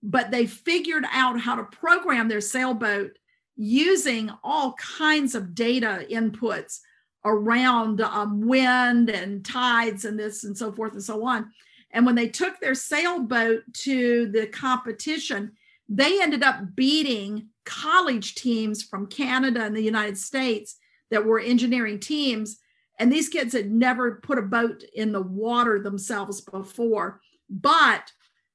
but 0.02 0.30
they 0.30 0.46
figured 0.46 1.04
out 1.12 1.40
how 1.40 1.56
to 1.56 1.64
program 1.64 2.28
their 2.28 2.40
sailboat 2.40 3.18
using 3.56 4.30
all 4.42 4.72
kinds 4.74 5.34
of 5.34 5.54
data 5.54 6.06
inputs 6.10 6.80
around 7.24 8.00
um, 8.00 8.40
wind 8.46 9.10
and 9.10 9.44
tides 9.44 10.04
and 10.04 10.18
this 10.18 10.44
and 10.44 10.56
so 10.56 10.72
forth 10.72 10.92
and 10.94 11.02
so 11.02 11.24
on. 11.26 11.50
And 11.90 12.06
when 12.06 12.14
they 12.14 12.28
took 12.28 12.58
their 12.60 12.74
sailboat 12.74 13.62
to 13.74 14.26
the 14.28 14.46
competition, 14.46 15.52
they 15.88 16.22
ended 16.22 16.42
up 16.42 16.74
beating 16.74 17.48
college 17.64 18.36
teams 18.36 18.82
from 18.82 19.06
Canada 19.06 19.62
and 19.64 19.76
the 19.76 19.82
United 19.82 20.16
States 20.16 20.76
that 21.10 21.24
were 21.24 21.40
engineering 21.40 21.98
teams 21.98 22.58
and 23.00 23.10
these 23.10 23.30
kids 23.30 23.54
had 23.54 23.70
never 23.70 24.16
put 24.16 24.38
a 24.38 24.42
boat 24.42 24.84
in 24.94 25.10
the 25.10 25.22
water 25.22 25.80
themselves 25.80 26.42
before, 26.42 27.22
but 27.48 28.12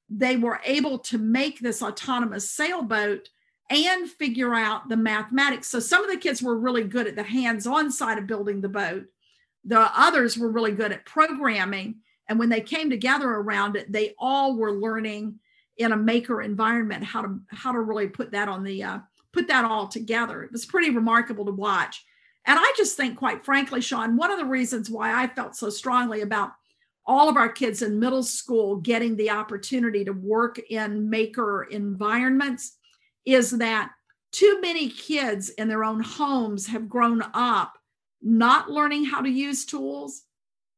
they 0.08 0.38
were 0.38 0.62
able 0.63 0.99
to 0.99 1.17
make 1.17 1.60
this 1.60 1.81
autonomous 1.81 2.51
sailboat 2.51 3.27
and 3.71 4.08
figure 4.08 4.53
out 4.53 4.88
the 4.88 4.97
mathematics. 4.97 5.67
So 5.67 5.79
some 5.79 6.03
of 6.03 6.12
the 6.12 6.19
kids 6.19 6.43
were 6.43 6.60
really 6.60 6.84
good 6.84 7.08
at 7.08 7.15
the 7.15 7.23
hands 7.23 7.65
on 7.65 7.91
side 7.91 8.19
of 8.19 8.27
building 8.27 8.62
the 8.62 8.69
boat, 8.69 9.05
the 9.63 9.89
others 9.99 10.38
were 10.38 10.51
really 10.51 10.73
good 10.73 10.91
at 10.91 11.05
programming. 11.05 11.95
And 12.29 12.38
when 12.38 12.49
they 12.49 12.62
came 12.62 12.91
together 12.91 13.27
around 13.27 13.75
it, 13.75 13.91
they 13.91 14.13
all 14.19 14.55
were 14.55 14.73
learning 14.73 15.39
in 15.77 15.91
a 15.91 15.97
maker 15.97 16.43
environment 16.43 17.03
how 17.03 17.23
to 17.23 17.39
how 17.49 17.71
to 17.71 17.79
really 17.79 18.08
put 18.08 18.31
that 18.31 18.47
on 18.47 18.63
the 18.63 18.84
uh, 18.84 18.99
put 19.34 19.47
that 19.47 19.65
all 19.65 19.88
together. 19.88 20.43
It 20.43 20.51
was 20.51 20.67
pretty 20.67 20.91
remarkable 20.91 21.45
to 21.45 21.51
watch. 21.51 22.05
And 22.45 22.60
I 22.60 22.73
just 22.77 22.95
think, 22.95 23.17
quite 23.17 23.43
frankly, 23.43 23.81
Sean, 23.81 24.17
one 24.17 24.31
of 24.31 24.38
the 24.38 24.45
reasons 24.45 24.89
why 24.89 25.13
I 25.13 25.27
felt 25.27 25.55
so 25.55 25.69
strongly 25.69 26.21
about 26.21 26.51
all 27.05 27.29
of 27.29 27.38
our 27.38 27.49
kids 27.49 27.81
in 27.81 27.99
middle 27.99 28.23
school 28.23 28.77
getting 28.77 29.15
the 29.15 29.29
opportunity 29.29 30.03
to 30.05 30.12
work 30.12 30.60
in 30.69 31.10
maker 31.10 31.63
environments 31.63 32.77
is 33.25 33.51
that 33.51 33.91
too 34.31 34.60
many 34.62 34.89
kids 34.89 35.49
in 35.49 35.67
their 35.67 35.84
own 35.84 36.01
homes 36.01 36.67
have 36.67 36.89
grown 36.89 37.23
up 37.34 37.77
not 38.21 38.69
learning 38.69 39.05
how 39.05 39.21
to 39.21 39.29
use 39.29 39.65
tools 39.65 40.23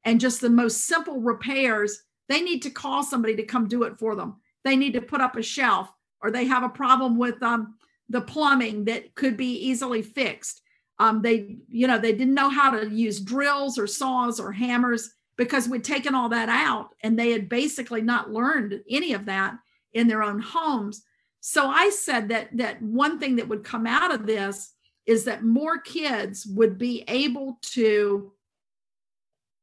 and 0.04 0.20
just 0.20 0.42
the 0.42 0.50
most 0.50 0.86
simple 0.86 1.22
repairs. 1.22 2.04
They 2.30 2.42
need 2.42 2.62
to 2.64 2.70
call 2.70 3.04
somebody 3.04 3.36
to 3.38 3.44
come 3.44 3.68
do 3.68 3.84
it 3.84 3.98
for 3.98 4.16
them. 4.16 4.36
They 4.64 4.76
need 4.76 4.94
to 4.94 5.02
put 5.02 5.22
up 5.22 5.38
a 5.38 5.42
shelf 5.42 5.90
or 6.22 6.30
they 6.30 6.46
have 6.46 6.64
a 6.64 6.70
problem 6.70 7.18
with 7.18 7.42
um, 7.42 7.76
the 8.10 8.22
plumbing 8.22 8.86
that 8.86 9.16
could 9.16 9.38
be 9.38 9.54
easily 9.54 10.02
fixed 10.02 10.62
um, 11.00 11.22
they, 11.22 11.58
you 11.70 11.88
know, 11.88 12.00
they 12.00 12.14
didn't 12.14 12.34
know 12.34 12.50
how 12.50 12.72
to 12.72 12.90
use 12.90 13.20
drills 13.20 13.78
or 13.78 13.88
saws 13.88 14.40
or 14.40 14.52
hammers 14.52 15.12
because 15.38 15.70
we'd 15.70 15.84
taken 15.84 16.16
all 16.16 16.30
that 16.30 16.50
out 16.50 16.90
and 17.04 17.18
they 17.18 17.32
had 17.32 17.48
basically 17.48 18.02
not 18.02 18.32
learned 18.32 18.82
any 18.90 19.14
of 19.14 19.26
that 19.26 19.56
in 19.94 20.08
their 20.08 20.24
own 20.24 20.40
homes. 20.40 21.04
So 21.40 21.68
I 21.68 21.90
said 21.92 22.30
that 22.30 22.50
that 22.58 22.82
one 22.82 23.20
thing 23.20 23.36
that 23.36 23.48
would 23.48 23.64
come 23.64 23.86
out 23.86 24.14
of 24.14 24.26
this 24.26 24.74
is 25.06 25.24
that 25.26 25.44
more 25.44 25.80
kids 25.80 26.46
would 26.48 26.78
be 26.78 27.04
able 27.08 27.60
to 27.62 28.34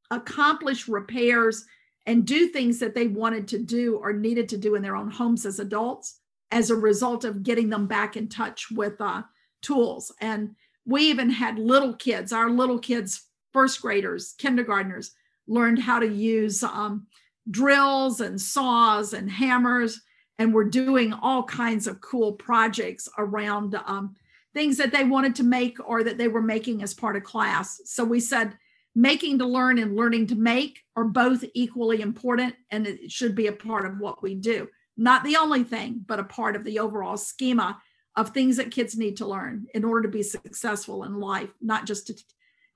accomplish 0.09 0.87
repairs 0.87 1.65
and 2.05 2.25
do 2.25 2.47
things 2.47 2.79
that 2.79 2.95
they 2.95 3.07
wanted 3.07 3.47
to 3.49 3.59
do 3.59 3.97
or 3.97 4.13
needed 4.13 4.47
to 4.49 4.57
do 4.57 4.75
in 4.75 4.81
their 4.81 4.95
own 4.95 5.09
homes 5.09 5.45
as 5.45 5.59
adults 5.59 6.19
as 6.51 6.69
a 6.69 6.75
result 6.75 7.25
of 7.25 7.43
getting 7.43 7.69
them 7.69 7.87
back 7.87 8.15
in 8.15 8.29
touch 8.29 8.71
with 8.71 8.99
uh, 9.01 9.23
tools. 9.61 10.13
And 10.21 10.55
we 10.85 11.03
even 11.09 11.29
had 11.29 11.57
little 11.57 11.93
kids, 11.93 12.31
our 12.31 12.49
little 12.49 12.79
kids, 12.79 13.27
first 13.53 13.81
graders, 13.81 14.35
kindergartners, 14.37 15.11
learned 15.47 15.79
how 15.79 15.99
to 15.99 16.07
use 16.07 16.63
um, 16.63 17.07
drills 17.49 18.21
and 18.21 18.39
saws 18.39 19.13
and 19.13 19.29
hammers. 19.29 20.01
And 20.37 20.53
we're 20.53 20.65
doing 20.65 21.13
all 21.13 21.43
kinds 21.43 21.87
of 21.87 22.01
cool 22.01 22.33
projects 22.33 23.07
around 23.17 23.79
um, 23.85 24.15
things 24.53 24.77
that 24.77 24.91
they 24.91 25.03
wanted 25.03 25.35
to 25.35 25.43
make 25.43 25.77
or 25.85 26.03
that 26.03 26.17
they 26.17 26.27
were 26.27 26.41
making 26.41 26.83
as 26.83 26.93
part 26.93 27.15
of 27.15 27.23
class. 27.23 27.81
So 27.85 28.03
we 28.03 28.19
said, 28.19 28.57
making 28.95 29.39
to 29.39 29.45
learn 29.45 29.77
and 29.77 29.95
learning 29.95 30.27
to 30.27 30.35
make 30.35 30.79
are 30.95 31.03
both 31.03 31.43
equally 31.53 32.01
important 32.01 32.55
and 32.71 32.87
it 32.87 33.11
should 33.11 33.35
be 33.35 33.47
a 33.47 33.51
part 33.51 33.85
of 33.85 33.99
what 33.99 34.23
we 34.23 34.35
do. 34.35 34.69
not 34.97 35.25
the 35.25 35.35
only 35.35 35.63
thing, 35.63 36.01
but 36.05 36.19
a 36.19 36.23
part 36.23 36.55
of 36.55 36.63
the 36.63 36.79
overall 36.79 37.17
schema 37.17 37.81
of 38.15 38.29
things 38.29 38.57
that 38.57 38.71
kids 38.71 38.97
need 38.97 39.17
to 39.17 39.27
learn 39.27 39.67
in 39.73 39.83
order 39.83 40.03
to 40.03 40.11
be 40.11 40.23
successful 40.23 41.03
in 41.03 41.19
life, 41.19 41.49
not 41.61 41.85
just 41.85 42.07
to 42.07 42.15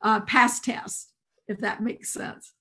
uh, 0.01 0.19
pass 0.21 0.59
tests, 0.59 1.11
if 1.47 1.59
that 1.59 1.81
makes 1.81 2.09
sense. 2.09 2.53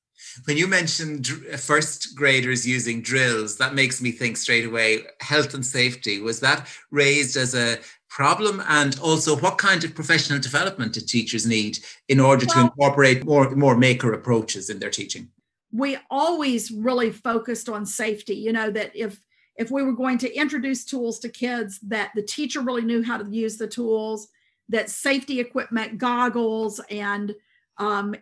When 0.47 0.57
you 0.57 0.67
mentioned 0.67 1.29
first 1.29 2.17
graders 2.17 2.67
using 2.67 3.03
drills, 3.03 3.57
that 3.59 3.75
makes 3.75 4.03
me 4.03 4.11
think 4.11 4.37
straight 4.37 4.67
away 4.67 5.05
health 5.21 5.55
and 5.55 5.65
safety. 5.65 6.21
Was 6.21 6.41
that 6.41 6.67
raised 6.91 7.37
as 7.37 7.55
a 7.55 7.79
problem? 8.09 8.61
And 8.69 8.99
also, 8.99 9.37
what 9.37 9.59
kind 9.59 9.85
of 9.85 9.95
professional 9.95 10.41
development 10.41 10.95
do 10.95 11.01
teachers 11.01 11.47
need 11.47 11.79
in 12.09 12.19
order 12.19 12.47
well, 12.47 12.57
to 12.57 12.61
incorporate 12.63 13.25
more, 13.25 13.49
more 13.55 13.77
maker 13.77 14.13
approaches 14.13 14.71
in 14.71 14.81
their 14.81 14.91
teaching? 14.91 15.29
We 15.73 15.99
always 16.11 16.73
really 16.73 17.13
focused 17.13 17.69
on 17.69 17.87
safety. 17.87 18.35
You 18.35 18.53
know, 18.53 18.73
that 18.73 18.97
if 18.97 19.21
if 19.59 19.73
we 19.73 19.83
were 19.83 19.93
going 19.93 20.19
to 20.19 20.35
introduce 20.35 20.85
tools 20.85 21.19
to 21.19 21.29
kids, 21.29 21.81
that 21.81 22.13
the 22.15 22.23
teacher 22.23 22.61
really 22.61 22.83
knew 22.83 23.03
how 23.03 23.19
to 23.19 23.29
use 23.29 23.57
the 23.57 23.67
tools, 23.67 24.29
that 24.69 24.89
safety 24.89 25.41
equipment, 25.41 25.99
goggles, 25.99 26.81
and 26.91 27.35
um, 27.77 28.15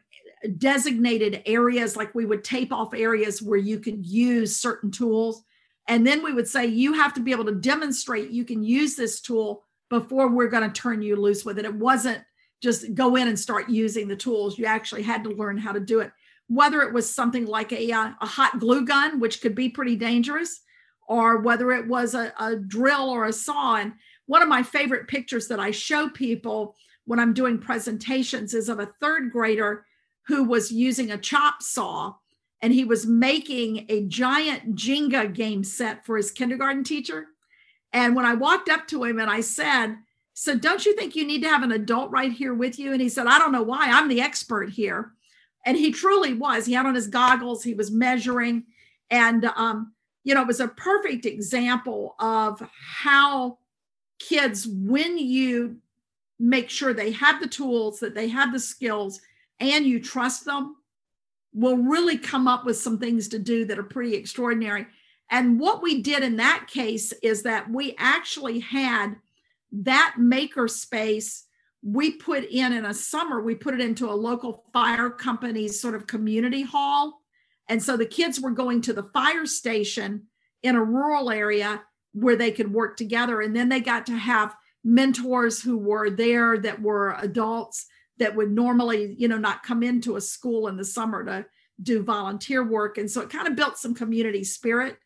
designated 0.57 1.42
areas, 1.44 1.94
like 1.94 2.14
we 2.14 2.25
would 2.25 2.42
tape 2.42 2.72
off 2.72 2.94
areas 2.94 3.42
where 3.42 3.59
you 3.59 3.79
could 3.79 4.05
use 4.05 4.57
certain 4.57 4.90
tools. 4.90 5.42
And 5.88 6.07
then 6.07 6.25
we 6.25 6.33
would 6.33 6.49
say, 6.49 6.66
you 6.66 6.94
have 6.94 7.12
to 7.14 7.20
be 7.20 7.33
able 7.33 7.44
to 7.44 7.55
demonstrate 7.55 8.31
you 8.31 8.44
can 8.44 8.64
use 8.64 8.96
this 8.96 9.20
tool 9.20 9.64
before 9.90 10.29
we're 10.29 10.49
going 10.49 10.68
to 10.68 10.81
turn 10.81 11.03
you 11.03 11.16
loose 11.16 11.44
with 11.44 11.59
it. 11.59 11.64
It 11.66 11.75
wasn't 11.75 12.25
just 12.62 12.94
go 12.94 13.16
in 13.16 13.29
and 13.29 13.38
start 13.38 13.68
using 13.68 14.09
the 14.09 14.16
tools. 14.16 14.59
You 14.59 14.64
actually 14.64 15.03
had 15.03 15.22
to 15.25 15.31
learn 15.31 15.59
how 15.59 15.72
to 15.72 15.81
do 15.81 16.01
it. 16.01 16.11
Whether 16.49 16.81
it 16.83 16.94
was 16.94 17.12
something 17.12 17.44
like 17.44 17.72
a, 17.72 17.92
uh, 17.92 18.12
a 18.20 18.27
hot 18.27 18.59
glue 18.59 18.87
gun, 18.87 19.20
which 19.20 19.42
could 19.42 19.55
be 19.55 19.68
pretty 19.68 19.96
dangerous, 19.96 20.62
or 21.09 21.38
whether 21.38 21.73
it 21.73 21.87
was 21.87 22.14
a, 22.14 22.33
a 22.38 22.57
drill 22.57 23.09
or 23.09 23.27
a 23.27 23.33
saw. 23.33 23.77
And 23.77 23.92
one 24.27 24.42
of 24.42 24.49
my 24.49 24.62
favorite 24.62 25.09
pictures 25.09 25.49
that 25.49 25.61
I 25.61 25.71
show 25.71 26.09
people 26.09 26.75
when 27.05 27.21
I'm 27.21 27.33
doing 27.33 27.59
presentations 27.59 28.55
is 28.55 28.69
of 28.69 28.81
a 28.81 28.92
third 29.01 29.31
grader 29.31 29.87
who 30.27 30.45
was 30.45 30.73
using 30.73 31.11
a 31.11 31.19
chop 31.19 31.62
saw 31.62 32.14
and 32.62 32.73
he 32.73 32.85
was 32.85 33.07
making 33.07 33.87
a 33.88 34.07
giant 34.07 34.75
Jenga 34.75 35.33
game 35.33 35.62
set 35.62 36.05
for 36.05 36.16
his 36.16 36.31
kindergarten 36.31 36.85
teacher. 36.85 37.29
And 37.92 38.16
when 38.16 38.25
I 38.25 38.35
walked 38.35 38.69
up 38.69 38.88
to 38.88 39.05
him 39.05 39.21
and 39.21 39.31
I 39.31 39.40
said, 39.40 39.97
So 40.35 40.57
don't 40.57 40.85
you 40.85 40.97
think 40.97 41.14
you 41.14 41.25
need 41.25 41.42
to 41.42 41.49
have 41.49 41.62
an 41.62 41.73
adult 41.73 42.11
right 42.11 42.33
here 42.33 42.55
with 42.55 42.79
you? 42.79 42.92
And 42.92 43.01
he 43.01 43.09
said, 43.09 43.27
I 43.27 43.38
don't 43.38 43.53
know 43.53 43.62
why. 43.62 43.88
I'm 43.90 44.09
the 44.09 44.21
expert 44.21 44.71
here. 44.71 45.12
And 45.64 45.77
he 45.77 45.92
truly 45.92 46.33
was. 46.33 46.66
He 46.66 46.73
had 46.73 46.87
on 46.87 46.95
his 46.95 47.09
goggles, 47.09 47.62
he 47.62 47.75
was 47.75 47.90
measuring. 47.90 48.64
And, 49.11 49.45
um, 49.57 49.92
you 50.26 50.34
know, 50.34 50.42
it 50.42 50.48
was 50.48 50.58
a 50.58 50.66
perfect 50.66 51.24
example 51.24 52.16
of 52.18 52.60
how 52.98 53.58
kids, 54.18 54.66
when 54.66 55.16
you 55.16 55.76
make 56.40 56.68
sure 56.68 56.92
they 56.92 57.12
have 57.12 57.40
the 57.40 57.46
tools, 57.46 58.00
that 58.00 58.16
they 58.16 58.26
have 58.26 58.52
the 58.52 58.58
skills, 58.58 59.20
and 59.60 59.86
you 59.86 60.02
trust 60.02 60.44
them, 60.44 60.74
will 61.54 61.76
really 61.76 62.18
come 62.18 62.48
up 62.48 62.66
with 62.66 62.76
some 62.76 62.98
things 62.98 63.28
to 63.28 63.38
do 63.38 63.64
that 63.66 63.78
are 63.78 63.84
pretty 63.84 64.16
extraordinary. 64.16 64.88
And 65.30 65.60
what 65.60 65.80
we 65.80 66.02
did 66.02 66.24
in 66.24 66.34
that 66.38 66.66
case 66.68 67.12
is 67.22 67.44
that 67.44 67.70
we 67.70 67.94
actually 67.96 68.58
had 68.58 69.14
that 69.70 70.16
maker 70.18 70.66
space 70.66 71.44
we 71.82 72.10
put 72.10 72.42
in 72.44 72.72
in 72.72 72.86
a 72.86 72.94
summer 72.94 73.40
we 73.42 73.54
put 73.54 73.74
it 73.74 73.80
into 73.80 74.10
a 74.10 74.12
local 74.12 74.64
fire 74.72 75.10
company's 75.10 75.78
sort 75.78 75.94
of 75.94 76.06
community 76.06 76.62
hall 76.62 77.20
and 77.68 77.83
so 77.83 77.96
the 77.96 78.07
kids 78.07 78.40
were 78.40 78.50
going 78.50 78.81
to 78.83 78.92
the 78.92 79.09
fire 79.12 79.46
station 79.46 80.24
in 80.62 80.76
a 80.76 80.85
rural 80.85 81.31
area 81.31 81.83
where 82.12 82.37
they 82.37 82.50
could 82.50 82.72
work 82.72 82.96
together 82.96 83.40
and 83.40 83.55
then 83.55 83.68
they 83.68 83.81
got 83.81 84.07
to 84.07 84.16
have 84.16 84.55
mentors 84.85 85.61
who 85.61 85.76
were 85.76 86.11
there 86.11 86.59
that 86.59 86.81
were 86.81 87.16
adults 87.18 87.87
that 88.18 88.35
would 88.35 88.50
normally, 88.50 89.14
you 89.18 89.29
know, 89.29 89.37
not 89.37 89.62
come 89.62 89.83
into 89.83 90.16
a 90.16 90.20
school 90.20 90.68
in 90.68 90.76
the 90.76 90.85
summer 90.85 91.24
to 91.24 91.44
do 91.83 92.02
volunteer 92.02 92.64
work. 92.64 92.96
And 92.96 93.11
so 93.11 93.20
it 93.20 93.31
kind 93.31 93.48
of 93.48 93.57
built 93.57 93.76
some 93.76 93.94
community 93.94 94.44
spirit 94.44 94.96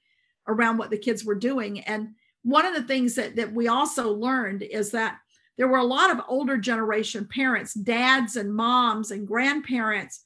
around 0.46 0.78
what 0.78 0.90
the 0.90 0.98
kids 0.98 1.24
were 1.24 1.34
doing. 1.34 1.80
And 1.80 2.10
one 2.42 2.66
of 2.66 2.74
the 2.74 2.82
things 2.82 3.14
that, 3.16 3.36
that 3.36 3.52
we 3.52 3.68
also 3.68 4.12
learned 4.12 4.62
is 4.62 4.92
that 4.92 5.18
there 5.56 5.68
were 5.68 5.78
a 5.78 5.84
lot 5.84 6.10
of 6.10 6.24
older 6.28 6.56
generation 6.56 7.26
parents, 7.26 7.74
dads 7.74 8.36
and 8.36 8.54
moms 8.54 9.10
and 9.10 9.26
grandparents 9.26 10.22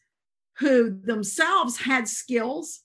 who 0.59 0.91
themselves 0.91 1.77
had 1.77 2.09
skills 2.09 2.81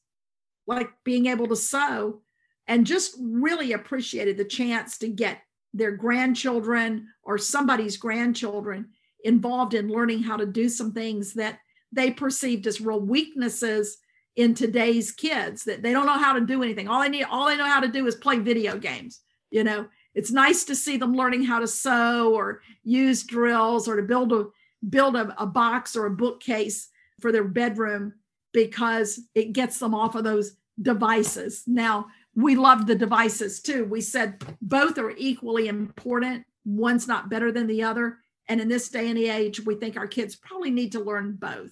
like 0.67 0.89
being 1.03 1.27
able 1.27 1.47
to 1.47 1.55
sew 1.55 2.21
and 2.67 2.85
just 2.85 3.15
really 3.19 3.73
appreciated 3.73 4.37
the 4.37 4.45
chance 4.45 4.97
to 4.97 5.07
get 5.07 5.39
their 5.73 5.91
grandchildren 5.91 7.07
or 7.23 7.37
somebody's 7.37 7.97
grandchildren 7.97 8.89
involved 9.23 9.73
in 9.73 9.89
learning 9.89 10.23
how 10.23 10.37
to 10.37 10.45
do 10.45 10.69
some 10.69 10.91
things 10.91 11.33
that 11.33 11.59
they 11.91 12.11
perceived 12.11 12.65
as 12.67 12.81
real 12.81 12.99
weaknesses 12.99 13.97
in 14.35 14.53
today's 14.53 15.11
kids 15.11 15.63
that 15.63 15.81
they 15.81 15.91
don't 15.91 16.05
know 16.05 16.17
how 16.17 16.33
to 16.33 16.41
do 16.41 16.63
anything. 16.63 16.87
All 16.87 17.01
they 17.01 17.09
need 17.09 17.23
all 17.23 17.47
they 17.47 17.57
know 17.57 17.65
how 17.65 17.79
to 17.79 17.87
do 17.87 18.07
is 18.07 18.15
play 18.15 18.39
video 18.39 18.77
games 18.77 19.21
you 19.51 19.63
know? 19.63 19.87
It's 20.15 20.31
nice 20.31 20.63
to 20.65 20.75
see 20.75 20.97
them 20.97 21.13
learning 21.13 21.43
how 21.43 21.59
to 21.59 21.67
sew 21.67 22.33
or 22.33 22.61
use 22.83 23.23
drills 23.23 23.87
or 23.87 23.95
to 23.95 24.03
build 24.03 24.33
a 24.33 24.47
build 24.87 25.15
a, 25.15 25.35
a 25.41 25.45
box 25.45 25.95
or 25.95 26.05
a 26.05 26.11
bookcase 26.11 26.89
for 27.21 27.31
their 27.31 27.43
bedroom 27.43 28.13
because 28.53 29.19
it 29.35 29.53
gets 29.53 29.77
them 29.79 29.93
off 29.93 30.15
of 30.15 30.23
those 30.23 30.55
devices 30.81 31.63
now 31.67 32.07
we 32.35 32.55
love 32.55 32.87
the 32.87 32.95
devices 32.95 33.61
too 33.61 33.85
we 33.85 34.01
said 34.01 34.41
both 34.61 34.97
are 34.97 35.11
equally 35.17 35.67
important 35.67 36.45
one's 36.65 37.07
not 37.07 37.29
better 37.29 37.51
than 37.51 37.67
the 37.67 37.83
other 37.83 38.19
and 38.49 38.59
in 38.59 38.67
this 38.67 38.89
day 38.89 39.07
and 39.09 39.17
age, 39.17 39.63
we 39.63 39.75
think 39.75 39.95
our 39.95 40.07
kids 40.07 40.35
probably 40.35 40.71
need 40.71 40.91
to 40.93 40.99
learn 40.99 41.33
both. 41.33 41.71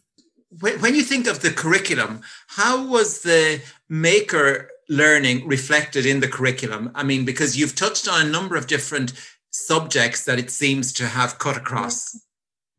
When 0.61 0.95
you 0.95 1.01
think 1.01 1.27
of 1.27 1.41
the 1.41 1.49
curriculum, 1.49 2.21
how 2.47 2.87
was 2.87 3.23
the 3.23 3.61
maker 3.89 4.69
learning 4.87 5.47
reflected 5.47 6.05
in 6.05 6.21
the 6.21 6.27
curriculum? 6.27 6.91
I 6.95 7.03
mean, 7.03 7.25
because 7.25 7.57
you've 7.57 7.75
touched 7.75 8.07
on 8.07 8.25
a 8.25 8.29
number 8.29 8.55
of 8.55 8.67
different 8.67 9.11
subjects 9.49 10.23
that 10.25 10.39
it 10.39 10.51
seems 10.51 10.93
to 10.93 11.07
have 11.07 11.39
cut 11.39 11.57
across. 11.57 12.15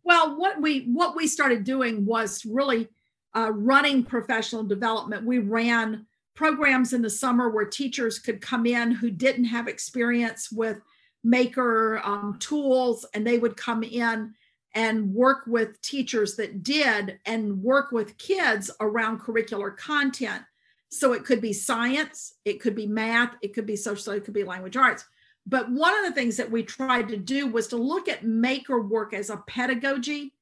Well, 0.08 0.38
what 0.38 0.58
we 0.58 0.84
what 0.84 1.14
we 1.14 1.26
started 1.26 1.64
doing 1.64 2.06
was 2.06 2.46
really 2.46 2.88
uh, 3.36 3.52
running 3.52 4.02
professional 4.02 4.64
development. 4.64 5.26
We 5.26 5.38
ran 5.38 6.06
programs 6.34 6.94
in 6.94 7.02
the 7.02 7.10
summer 7.10 7.50
where 7.50 7.66
teachers 7.66 8.18
could 8.18 8.40
come 8.40 8.64
in 8.64 8.90
who 8.90 9.10
didn't 9.10 9.44
have 9.44 9.68
experience 9.68 10.50
with 10.50 10.78
maker 11.22 12.00
um, 12.02 12.38
tools 12.40 13.04
and 13.12 13.26
they 13.26 13.36
would 13.36 13.58
come 13.58 13.82
in 13.82 14.32
and 14.74 15.12
work 15.12 15.44
with 15.46 15.78
teachers 15.82 16.36
that 16.36 16.62
did 16.62 17.18
and 17.26 17.62
work 17.62 17.92
with 17.92 18.16
kids 18.16 18.70
around 18.80 19.20
curricular 19.20 19.76
content 19.76 20.42
so 20.88 21.12
it 21.12 21.24
could 21.24 21.40
be 21.42 21.52
science 21.52 22.34
it 22.46 22.60
could 22.60 22.74
be 22.74 22.86
math 22.86 23.34
it 23.42 23.52
could 23.52 23.66
be 23.66 23.76
social 23.76 24.12
it 24.12 24.24
could 24.24 24.32
be 24.32 24.44
language 24.44 24.76
arts 24.76 25.04
but 25.48 25.70
one 25.70 25.96
of 25.98 26.04
the 26.04 26.12
things 26.12 26.36
that 26.36 26.50
we 26.50 26.62
tried 26.62 27.08
to 27.08 27.16
do 27.16 27.46
was 27.46 27.68
to 27.68 27.76
look 27.76 28.08
at 28.08 28.24
maker 28.24 28.80
work 28.80 29.14
as 29.14 29.30
a 29.30 29.42
pedagogy 29.48 30.34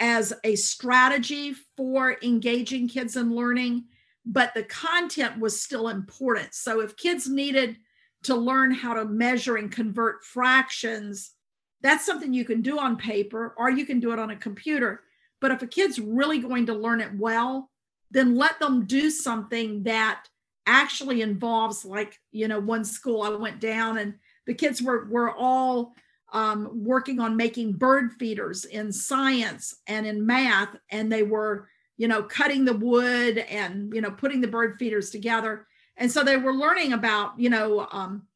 as 0.00 0.32
a 0.44 0.56
strategy 0.56 1.54
for 1.76 2.16
engaging 2.22 2.88
kids 2.88 3.16
in 3.16 3.34
learning 3.34 3.84
but 4.24 4.52
the 4.54 4.62
content 4.62 5.38
was 5.38 5.60
still 5.60 5.88
important 5.88 6.54
so 6.54 6.80
if 6.80 6.96
kids 6.96 7.28
needed 7.28 7.76
to 8.22 8.34
learn 8.34 8.70
how 8.70 8.94
to 8.94 9.04
measure 9.04 9.56
and 9.56 9.72
convert 9.72 10.24
fractions, 10.24 11.32
that's 11.80 12.04
something 12.04 12.32
you 12.32 12.44
can 12.44 12.60
do 12.60 12.78
on 12.78 12.96
paper 12.96 13.54
or 13.56 13.70
you 13.70 13.86
can 13.86 14.00
do 14.00 14.12
it 14.12 14.18
on 14.18 14.30
a 14.30 14.36
computer. 14.36 15.02
But 15.40 15.52
if 15.52 15.62
a 15.62 15.66
kid's 15.66 15.98
really 15.98 16.38
going 16.38 16.66
to 16.66 16.74
learn 16.74 17.00
it 17.00 17.16
well, 17.16 17.70
then 18.10 18.36
let 18.36 18.58
them 18.60 18.84
do 18.86 19.08
something 19.08 19.84
that 19.84 20.26
actually 20.66 21.22
involves, 21.22 21.84
like, 21.84 22.18
you 22.32 22.48
know, 22.48 22.60
one 22.60 22.84
school 22.84 23.22
I 23.22 23.30
went 23.30 23.60
down 23.60 23.96
and 23.96 24.14
the 24.46 24.54
kids 24.54 24.82
were, 24.82 25.06
were 25.06 25.30
all 25.34 25.94
um, 26.32 26.70
working 26.84 27.20
on 27.20 27.36
making 27.36 27.72
bird 27.72 28.12
feeders 28.18 28.64
in 28.64 28.92
science 28.92 29.76
and 29.86 30.06
in 30.06 30.24
math. 30.24 30.76
And 30.90 31.10
they 31.10 31.22
were, 31.22 31.68
you 31.96 32.08
know, 32.08 32.22
cutting 32.22 32.64
the 32.64 32.76
wood 32.76 33.38
and, 33.38 33.92
you 33.92 34.00
know, 34.00 34.10
putting 34.10 34.40
the 34.40 34.48
bird 34.48 34.76
feeders 34.78 35.10
together 35.10 35.66
and 36.00 36.10
so 36.10 36.24
they 36.24 36.38
were 36.38 36.54
learning 36.54 36.92
about 36.92 37.38
you 37.38 37.50
know 37.50 37.86
um, 37.92 38.26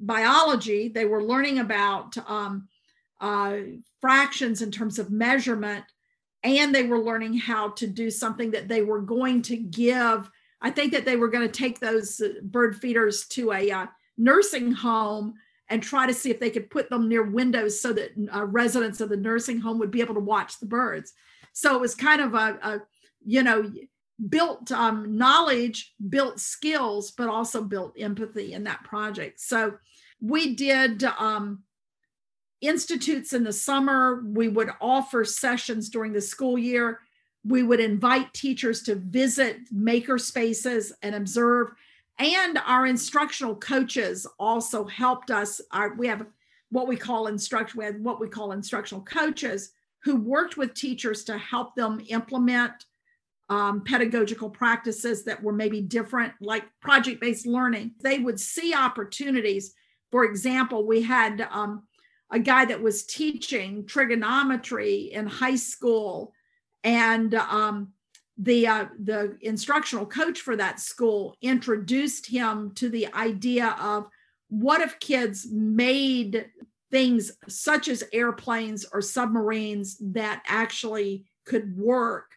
biology 0.00 0.88
they 0.88 1.04
were 1.04 1.22
learning 1.22 1.58
about 1.58 2.16
um, 2.28 2.68
uh, 3.20 3.56
fractions 4.00 4.62
in 4.62 4.70
terms 4.70 4.98
of 4.98 5.10
measurement 5.10 5.84
and 6.42 6.74
they 6.74 6.84
were 6.84 7.00
learning 7.00 7.34
how 7.34 7.70
to 7.70 7.86
do 7.86 8.10
something 8.10 8.50
that 8.52 8.68
they 8.68 8.80
were 8.80 9.00
going 9.02 9.42
to 9.42 9.56
give 9.56 10.30
i 10.62 10.70
think 10.70 10.92
that 10.92 11.04
they 11.04 11.16
were 11.16 11.28
going 11.28 11.46
to 11.46 11.60
take 11.60 11.80
those 11.80 12.22
bird 12.42 12.76
feeders 12.76 13.26
to 13.26 13.52
a 13.52 13.70
uh, 13.70 13.86
nursing 14.16 14.72
home 14.72 15.34
and 15.68 15.82
try 15.82 16.06
to 16.06 16.14
see 16.14 16.30
if 16.30 16.40
they 16.40 16.50
could 16.50 16.70
put 16.70 16.90
them 16.90 17.08
near 17.08 17.22
windows 17.22 17.80
so 17.80 17.92
that 17.92 18.10
uh, 18.34 18.44
residents 18.44 19.00
of 19.00 19.08
the 19.08 19.16
nursing 19.16 19.60
home 19.60 19.78
would 19.78 19.90
be 19.90 20.00
able 20.00 20.14
to 20.14 20.20
watch 20.20 20.58
the 20.60 20.66
birds 20.66 21.12
so 21.54 21.74
it 21.74 21.80
was 21.80 21.94
kind 21.94 22.20
of 22.20 22.34
a, 22.34 22.58
a 22.62 22.82
you 23.24 23.42
know 23.42 23.70
built 24.28 24.70
um, 24.70 25.16
knowledge, 25.16 25.92
built 26.08 26.38
skills, 26.38 27.10
but 27.12 27.28
also 27.28 27.62
built 27.62 27.94
empathy 27.98 28.52
in 28.52 28.64
that 28.64 28.84
project. 28.84 29.40
So 29.40 29.74
we 30.20 30.54
did 30.54 31.04
um, 31.04 31.62
institutes 32.60 33.32
in 33.32 33.44
the 33.44 33.52
summer. 33.52 34.22
We 34.24 34.48
would 34.48 34.70
offer 34.80 35.24
sessions 35.24 35.88
during 35.88 36.12
the 36.12 36.20
school 36.20 36.58
year. 36.58 37.00
We 37.44 37.62
would 37.62 37.80
invite 37.80 38.32
teachers 38.32 38.82
to 38.84 38.94
visit 38.94 39.58
maker 39.70 40.18
spaces 40.18 40.92
and 41.02 41.14
observe. 41.14 41.72
And 42.18 42.58
our 42.64 42.86
instructional 42.86 43.56
coaches 43.56 44.26
also 44.38 44.84
helped 44.84 45.30
us. 45.30 45.60
Our, 45.72 45.94
we 45.94 46.06
have 46.06 46.26
what 46.70 46.86
we 46.88 46.96
call 46.96 47.26
instruction, 47.26 47.78
we 47.78 48.00
what 48.00 48.20
we 48.20 48.28
call 48.28 48.52
instructional 48.52 49.04
coaches 49.04 49.72
who 50.02 50.16
worked 50.16 50.56
with 50.56 50.74
teachers 50.74 51.24
to 51.24 51.38
help 51.38 51.74
them 51.74 52.00
implement 52.08 52.84
um, 53.48 53.82
pedagogical 53.84 54.50
practices 54.50 55.24
that 55.24 55.42
were 55.42 55.52
maybe 55.52 55.80
different, 55.80 56.32
like 56.40 56.64
project 56.80 57.20
based 57.20 57.46
learning. 57.46 57.92
They 58.00 58.18
would 58.18 58.40
see 58.40 58.74
opportunities. 58.74 59.74
For 60.10 60.24
example, 60.24 60.86
we 60.86 61.02
had 61.02 61.46
um, 61.50 61.82
a 62.30 62.38
guy 62.38 62.64
that 62.66 62.82
was 62.82 63.04
teaching 63.04 63.86
trigonometry 63.86 65.12
in 65.12 65.26
high 65.26 65.56
school, 65.56 66.32
and 66.82 67.34
um, 67.34 67.92
the 68.36 68.66
uh, 68.66 68.86
the 68.98 69.36
instructional 69.40 70.06
coach 70.06 70.40
for 70.40 70.56
that 70.56 70.80
school 70.80 71.36
introduced 71.40 72.26
him 72.26 72.72
to 72.74 72.88
the 72.88 73.12
idea 73.14 73.76
of 73.80 74.08
what 74.48 74.80
if 74.80 74.98
kids 75.00 75.46
made 75.50 76.46
things 76.90 77.32
such 77.48 77.88
as 77.88 78.04
airplanes 78.12 78.84
or 78.92 79.00
submarines 79.00 79.96
that 80.00 80.42
actually 80.46 81.24
could 81.44 81.76
work? 81.76 82.32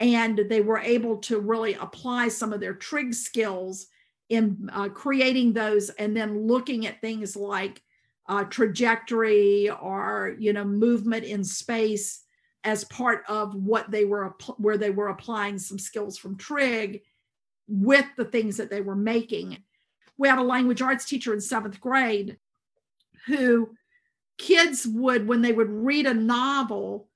And 0.00 0.38
they 0.48 0.60
were 0.60 0.78
able 0.78 1.18
to 1.18 1.38
really 1.38 1.74
apply 1.74 2.28
some 2.28 2.52
of 2.52 2.60
their 2.60 2.74
trig 2.74 3.14
skills 3.14 3.86
in 4.28 4.68
uh, 4.72 4.88
creating 4.88 5.52
those 5.52 5.90
and 5.90 6.16
then 6.16 6.46
looking 6.46 6.86
at 6.86 7.00
things 7.00 7.36
like 7.36 7.80
uh, 8.28 8.44
trajectory 8.44 9.70
or 9.70 10.36
you 10.38 10.52
know 10.52 10.64
movement 10.64 11.24
in 11.24 11.44
space 11.44 12.22
as 12.64 12.84
part 12.84 13.24
of 13.28 13.54
what 13.54 13.90
they 13.90 14.04
were 14.04 14.34
where 14.56 14.78
they 14.78 14.90
were 14.90 15.08
applying 15.08 15.58
some 15.58 15.78
skills 15.78 16.16
from 16.16 16.36
trig 16.36 17.02
with 17.68 18.06
the 18.16 18.24
things 18.24 18.56
that 18.56 18.70
they 18.70 18.80
were 18.80 18.96
making 18.96 19.62
we 20.18 20.28
had 20.28 20.38
a 20.38 20.42
language 20.42 20.82
arts 20.82 21.04
teacher 21.04 21.32
in 21.32 21.40
seventh 21.40 21.80
grade 21.80 22.38
who 23.26 23.70
kids 24.38 24.86
would 24.86 25.26
when 25.26 25.42
they 25.42 25.52
would 25.52 25.70
read 25.70 26.06
a 26.06 26.14
novel 26.14 27.08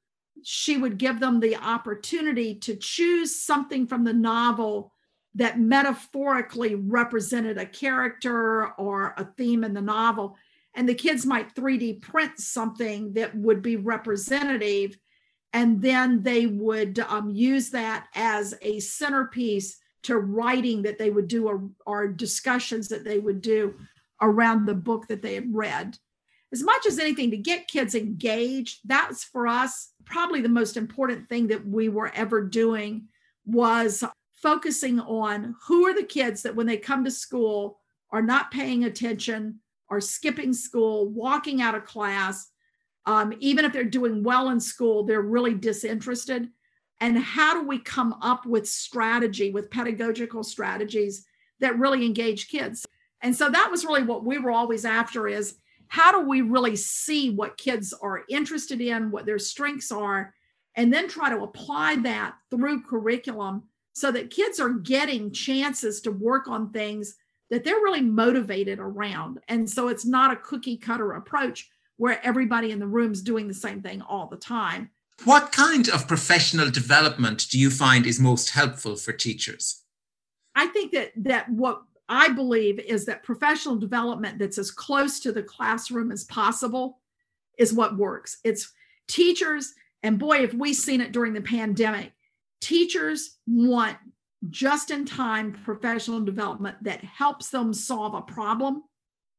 she 0.42 0.76
would 0.76 0.98
give 0.98 1.20
them 1.20 1.40
the 1.40 1.56
opportunity 1.56 2.54
to 2.54 2.76
choose 2.76 3.40
something 3.40 3.86
from 3.86 4.04
the 4.04 4.12
novel 4.12 4.92
that 5.34 5.60
metaphorically 5.60 6.74
represented 6.74 7.58
a 7.58 7.66
character 7.66 8.68
or 8.78 9.14
a 9.16 9.24
theme 9.36 9.64
in 9.64 9.74
the 9.74 9.82
novel. 9.82 10.36
And 10.74 10.88
the 10.88 10.94
kids 10.94 11.26
might 11.26 11.54
3D 11.54 12.00
print 12.00 12.38
something 12.38 13.12
that 13.14 13.34
would 13.34 13.62
be 13.62 13.76
representative. 13.76 14.96
And 15.56 15.80
then 15.80 16.22
they 16.22 16.44
would 16.44 16.98
um, 16.98 17.30
use 17.30 17.70
that 17.70 18.08
as 18.14 18.52
a 18.60 18.78
centerpiece 18.78 19.78
to 20.02 20.18
writing 20.18 20.82
that 20.82 20.98
they 20.98 21.08
would 21.08 21.28
do 21.28 21.48
or, 21.48 21.70
or 21.86 22.08
discussions 22.08 22.88
that 22.88 23.04
they 23.04 23.18
would 23.18 23.40
do 23.40 23.74
around 24.20 24.66
the 24.66 24.74
book 24.74 25.06
that 25.06 25.22
they 25.22 25.34
had 25.34 25.54
read. 25.54 25.96
As 26.52 26.62
much 26.62 26.84
as 26.84 26.98
anything, 26.98 27.30
to 27.30 27.38
get 27.38 27.68
kids 27.68 27.94
engaged, 27.94 28.80
that's 28.84 29.24
for 29.24 29.46
us 29.46 29.92
probably 30.04 30.42
the 30.42 30.50
most 30.50 30.76
important 30.76 31.26
thing 31.30 31.46
that 31.46 31.66
we 31.66 31.88
were 31.88 32.12
ever 32.14 32.42
doing 32.42 33.08
was 33.46 34.04
focusing 34.34 35.00
on 35.00 35.54
who 35.66 35.86
are 35.86 35.94
the 35.94 36.04
kids 36.04 36.42
that 36.42 36.54
when 36.54 36.66
they 36.66 36.76
come 36.76 37.02
to 37.02 37.10
school 37.10 37.80
are 38.10 38.20
not 38.20 38.50
paying 38.50 38.84
attention, 38.84 39.60
are 39.88 40.02
skipping 40.02 40.52
school, 40.52 41.08
walking 41.08 41.62
out 41.62 41.74
of 41.74 41.86
class. 41.86 42.50
Um, 43.06 43.34
even 43.40 43.64
if 43.64 43.72
they're 43.72 43.84
doing 43.84 44.22
well 44.22 44.50
in 44.50 44.60
school, 44.60 45.04
they're 45.04 45.22
really 45.22 45.54
disinterested. 45.54 46.48
And 47.00 47.18
how 47.18 47.60
do 47.60 47.66
we 47.66 47.78
come 47.78 48.14
up 48.22 48.46
with 48.46 48.68
strategy, 48.68 49.50
with 49.50 49.70
pedagogical 49.70 50.42
strategies 50.42 51.26
that 51.60 51.78
really 51.78 52.04
engage 52.04 52.48
kids? 52.48 52.86
And 53.22 53.34
so 53.34 53.48
that 53.48 53.70
was 53.70 53.84
really 53.84 54.02
what 54.02 54.24
we 54.24 54.38
were 54.38 54.50
always 54.50 54.84
after 54.84 55.28
is 55.28 55.56
how 55.88 56.10
do 56.12 56.26
we 56.26 56.40
really 56.40 56.76
see 56.76 57.30
what 57.30 57.58
kids 57.58 57.92
are 57.92 58.24
interested 58.28 58.80
in, 58.80 59.10
what 59.10 59.26
their 59.26 59.38
strengths 59.38 59.92
are, 59.92 60.34
and 60.74 60.92
then 60.92 61.08
try 61.08 61.30
to 61.30 61.42
apply 61.42 61.96
that 61.96 62.34
through 62.50 62.82
curriculum 62.82 63.62
so 63.92 64.10
that 64.10 64.30
kids 64.30 64.60
are 64.60 64.70
getting 64.70 65.32
chances 65.32 66.00
to 66.02 66.10
work 66.10 66.48
on 66.48 66.70
things 66.70 67.16
that 67.50 67.64
they're 67.64 67.76
really 67.76 68.02
motivated 68.02 68.78
around. 68.78 69.38
And 69.48 69.68
so 69.68 69.88
it's 69.88 70.04
not 70.04 70.32
a 70.32 70.36
cookie 70.36 70.76
cutter 70.76 71.12
approach 71.12 71.70
where 71.96 72.24
everybody 72.24 72.70
in 72.70 72.78
the 72.78 72.86
room 72.86 73.12
is 73.12 73.22
doing 73.22 73.48
the 73.48 73.54
same 73.54 73.82
thing 73.82 74.02
all 74.02 74.26
the 74.26 74.36
time. 74.36 74.90
What 75.24 75.52
kind 75.52 75.88
of 75.88 76.06
professional 76.06 76.70
development 76.70 77.48
do 77.50 77.58
you 77.58 77.70
find 77.70 78.06
is 78.06 78.20
most 78.20 78.50
helpful 78.50 78.96
for 78.96 79.12
teachers? 79.12 79.82
I 80.54 80.66
think 80.66 80.92
that 80.92 81.12
that 81.16 81.48
what 81.48 81.82
I 82.08 82.28
believe 82.28 82.78
is 82.78 83.06
that 83.06 83.22
professional 83.22 83.76
development 83.76 84.38
that's 84.38 84.58
as 84.58 84.70
close 84.70 85.20
to 85.20 85.32
the 85.32 85.42
classroom 85.42 86.12
as 86.12 86.24
possible 86.24 87.00
is 87.58 87.72
what 87.72 87.96
works. 87.96 88.38
It's 88.44 88.72
teachers, 89.08 89.74
and 90.02 90.18
boy, 90.18 90.38
if 90.38 90.54
we've 90.54 90.76
seen 90.76 91.00
it 91.00 91.12
during 91.12 91.32
the 91.32 91.40
pandemic, 91.40 92.12
teachers 92.60 93.38
want 93.46 93.96
just 94.50 94.90
in 94.90 95.04
time 95.04 95.52
professional 95.64 96.20
development 96.20 96.76
that 96.82 97.02
helps 97.02 97.48
them 97.48 97.72
solve 97.72 98.14
a 98.14 98.20
problem 98.20 98.84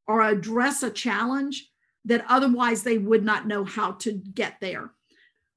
or 0.08 0.22
address 0.22 0.84
a 0.84 0.90
challenge 0.90 1.70
that 2.08 2.26
otherwise 2.28 2.84
they 2.84 2.98
would 2.98 3.24
not 3.24 3.48
know 3.48 3.64
how 3.64 3.92
to 3.92 4.14
get 4.14 4.56
there. 4.60 4.92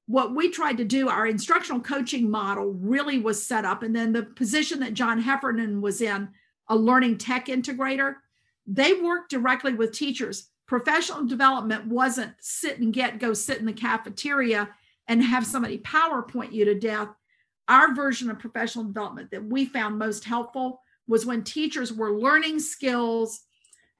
What 0.05 0.35
we 0.35 0.49
tried 0.49 0.77
to 0.77 0.83
do, 0.83 1.07
our 1.07 1.25
instructional 1.25 1.79
coaching 1.79 2.29
model 2.29 2.73
really 2.73 3.17
was 3.17 3.45
set 3.45 3.63
up, 3.63 3.83
and 3.83 3.95
then 3.95 4.11
the 4.11 4.23
position 4.23 4.81
that 4.81 4.93
John 4.93 5.21
Heffernan 5.21 5.81
was 5.81 6.01
in 6.01 6.29
a 6.67 6.75
learning 6.75 7.17
tech 7.17 7.45
integrator, 7.45 8.15
they 8.67 8.93
worked 8.93 9.31
directly 9.31 9.73
with 9.73 9.93
teachers. 9.93 10.49
Professional 10.67 11.25
development 11.25 11.87
wasn't 11.87 12.33
sit 12.41 12.79
and 12.79 12.93
get, 12.93 13.19
go 13.19 13.33
sit 13.33 13.59
in 13.59 13.65
the 13.65 13.73
cafeteria 13.73 14.69
and 15.07 15.23
have 15.23 15.45
somebody 15.45 15.77
PowerPoint 15.79 16.51
you 16.51 16.65
to 16.65 16.77
death. 16.77 17.09
Our 17.67 17.95
version 17.95 18.29
of 18.29 18.39
professional 18.39 18.85
development 18.85 19.31
that 19.31 19.45
we 19.45 19.65
found 19.65 19.97
most 19.97 20.25
helpful 20.25 20.81
was 21.07 21.25
when 21.25 21.43
teachers 21.43 21.93
were 21.93 22.17
learning 22.17 22.59
skills 22.59 23.41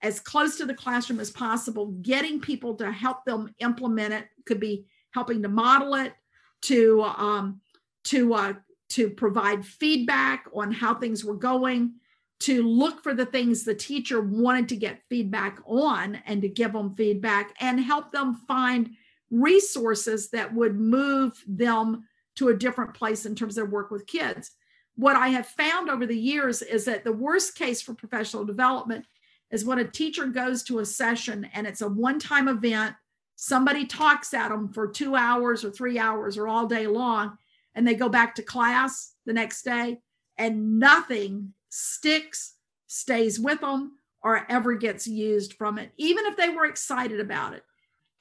as 0.01 0.19
close 0.19 0.57
to 0.57 0.65
the 0.65 0.73
classroom 0.73 1.19
as 1.19 1.29
possible, 1.29 1.87
getting 2.01 2.39
people 2.39 2.75
to 2.75 2.91
help 2.91 3.23
them 3.25 3.53
implement 3.59 4.13
it, 4.13 4.25
could 4.45 4.59
be 4.59 4.85
helping 5.11 5.41
to 5.43 5.49
model 5.49 5.95
it, 5.95 6.13
to 6.61 7.03
um, 7.03 7.61
to 8.05 8.33
uh, 8.33 8.53
to 8.89 9.09
provide 9.09 9.65
feedback 9.65 10.45
on 10.53 10.71
how 10.71 10.93
things 10.93 11.23
were 11.23 11.35
going, 11.35 11.93
to 12.41 12.63
look 12.63 13.03
for 13.03 13.13
the 13.13 13.25
things 13.25 13.63
the 13.63 13.73
teacher 13.73 14.19
wanted 14.19 14.67
to 14.67 14.75
get 14.75 15.03
feedback 15.09 15.59
on 15.65 16.15
and 16.25 16.41
to 16.41 16.49
give 16.49 16.73
them 16.73 16.95
feedback 16.95 17.55
and 17.59 17.79
help 17.79 18.11
them 18.11 18.35
find 18.47 18.89
resources 19.29 20.29
that 20.31 20.53
would 20.53 20.77
move 20.77 21.41
them 21.47 22.03
to 22.35 22.49
a 22.49 22.55
different 22.55 22.93
place 22.93 23.25
in 23.25 23.35
terms 23.35 23.53
of 23.53 23.63
their 23.63 23.71
work 23.71 23.91
with 23.91 24.07
kids. 24.07 24.51
What 24.95 25.15
I 25.15 25.29
have 25.29 25.47
found 25.47 25.89
over 25.89 26.05
the 26.05 26.17
years 26.17 26.61
is 26.61 26.85
that 26.85 27.03
the 27.03 27.13
worst 27.13 27.55
case 27.55 27.81
for 27.81 27.93
professional 27.93 28.43
development 28.43 29.05
is 29.51 29.65
when 29.65 29.79
a 29.79 29.87
teacher 29.87 30.27
goes 30.27 30.63
to 30.63 30.79
a 30.79 30.85
session 30.85 31.47
and 31.53 31.67
it's 31.67 31.81
a 31.81 31.87
one 31.87 32.19
time 32.19 32.47
event, 32.47 32.95
somebody 33.35 33.85
talks 33.85 34.33
at 34.33 34.49
them 34.49 34.71
for 34.71 34.87
two 34.87 35.15
hours 35.15 35.65
or 35.65 35.71
three 35.71 35.99
hours 35.99 36.37
or 36.37 36.47
all 36.47 36.67
day 36.67 36.87
long, 36.87 37.37
and 37.75 37.87
they 37.87 37.95
go 37.95 38.09
back 38.09 38.35
to 38.35 38.41
class 38.41 39.13
the 39.25 39.33
next 39.33 39.63
day 39.63 39.99
and 40.37 40.79
nothing 40.79 41.53
sticks, 41.69 42.55
stays 42.87 43.39
with 43.39 43.61
them, 43.61 43.93
or 44.23 44.45
ever 44.49 44.75
gets 44.75 45.07
used 45.07 45.53
from 45.53 45.77
it, 45.77 45.91
even 45.97 46.25
if 46.25 46.37
they 46.37 46.49
were 46.49 46.65
excited 46.65 47.19
about 47.19 47.53
it. 47.53 47.63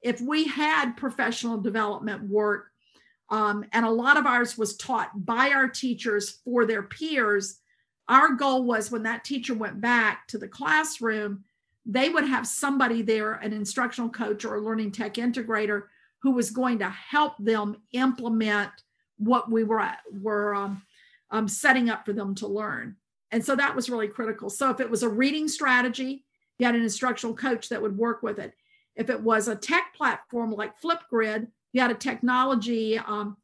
If 0.03 0.21
we 0.21 0.47
had 0.47 0.97
professional 0.97 1.59
development 1.59 2.29
work, 2.29 2.71
um, 3.29 3.65
and 3.73 3.85
a 3.85 3.91
lot 3.91 4.17
of 4.17 4.27
ours 4.27 4.59
was 4.59 4.77
taught 4.77 5.25
by 5.25 5.51
our 5.51 5.69
teachers 5.69 6.41
for 6.45 6.67
their 6.67 6.83
peers, 6.83 7.60
our 8.11 8.35
goal 8.35 8.65
was 8.65 8.91
when 8.91 9.05
that 9.05 9.25
teacher 9.25 9.55
went 9.55 9.81
back 9.81 10.27
to 10.29 10.37
the 10.37 10.49
classroom, 10.49 11.45
they 11.87 12.09
would 12.09 12.25
have 12.25 12.47
somebody 12.47 13.03
there, 13.03 13.35
an 13.35 13.53
instructional 13.53 14.11
coach 14.11 14.45
or 14.45 14.57
a 14.57 14.61
learning 14.61 14.91
tech 14.91 15.15
integrator, 15.15 15.85
who 16.23 16.33
was 16.33 16.51
going 16.51 16.81
to 16.81 16.91
help 16.91 17.35
them 17.39 17.77
implement 17.93 18.71
what 19.17 19.51
we 19.51 19.63
were, 19.63 19.89
were 20.21 20.55
um, 20.55 20.83
um, 21.31 21.47
setting 21.47 21.89
up 21.89 22.05
for 22.05 22.13
them 22.13 22.35
to 22.35 22.49
learn. 22.49 22.97
And 23.31 23.45
so 23.45 23.55
that 23.55 23.77
was 23.77 23.89
really 23.89 24.09
critical. 24.09 24.51
So 24.51 24.71
if 24.71 24.81
it 24.81 24.91
was 24.91 25.05
a 25.05 25.09
reading 25.09 25.47
strategy, 25.47 26.25
you 26.59 26.67
had 26.67 26.75
an 26.75 26.83
instructional 26.83 27.37
coach 27.37 27.69
that 27.69 27.81
would 27.81 27.97
work 27.97 28.25
with 28.25 28.41
it. 28.41 28.55
If 28.97 29.09
it 29.09 29.23
was 29.23 29.47
a 29.47 29.55
tech 29.55 29.95
platform 29.97 30.51
like 30.51 30.81
Flipgrid, 30.81 31.47
you 31.73 31.81
had 31.81 31.93
a 31.93 31.95
technology 31.95 32.99
um, 32.99 33.37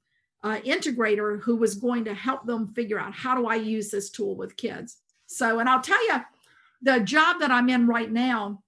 uh, 0.46 0.60
integrator 0.60 1.40
who 1.40 1.56
was 1.56 1.74
going 1.74 2.04
to 2.04 2.14
help 2.14 2.46
them 2.46 2.68
figure 2.68 3.00
out 3.00 3.12
how 3.12 3.34
do 3.34 3.48
I 3.48 3.56
use 3.56 3.90
this 3.90 4.10
tool 4.10 4.36
with 4.36 4.56
kids. 4.56 4.98
So, 5.26 5.58
and 5.58 5.68
I'll 5.68 5.82
tell 5.82 6.06
you, 6.06 6.20
the 6.82 7.00
job 7.00 7.40
that 7.40 7.50
I'm 7.50 7.68
in 7.68 7.88
right 7.88 8.10
now, 8.10 8.62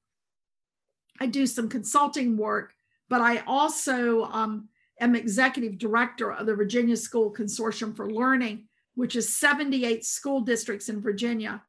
I 1.20 1.26
do 1.26 1.46
some 1.46 1.68
consulting 1.68 2.36
work, 2.36 2.74
but 3.08 3.20
I 3.20 3.44
also 3.46 4.24
um, 4.24 4.68
am 5.00 5.14
executive 5.14 5.78
director 5.78 6.32
of 6.32 6.46
the 6.46 6.56
Virginia 6.56 6.96
School 6.96 7.32
Consortium 7.32 7.94
for 7.94 8.10
Learning, 8.10 8.64
which 8.96 9.14
is 9.14 9.36
78 9.36 10.04
school 10.04 10.40
districts 10.40 10.88
in 10.88 11.00
Virginia, 11.00 11.62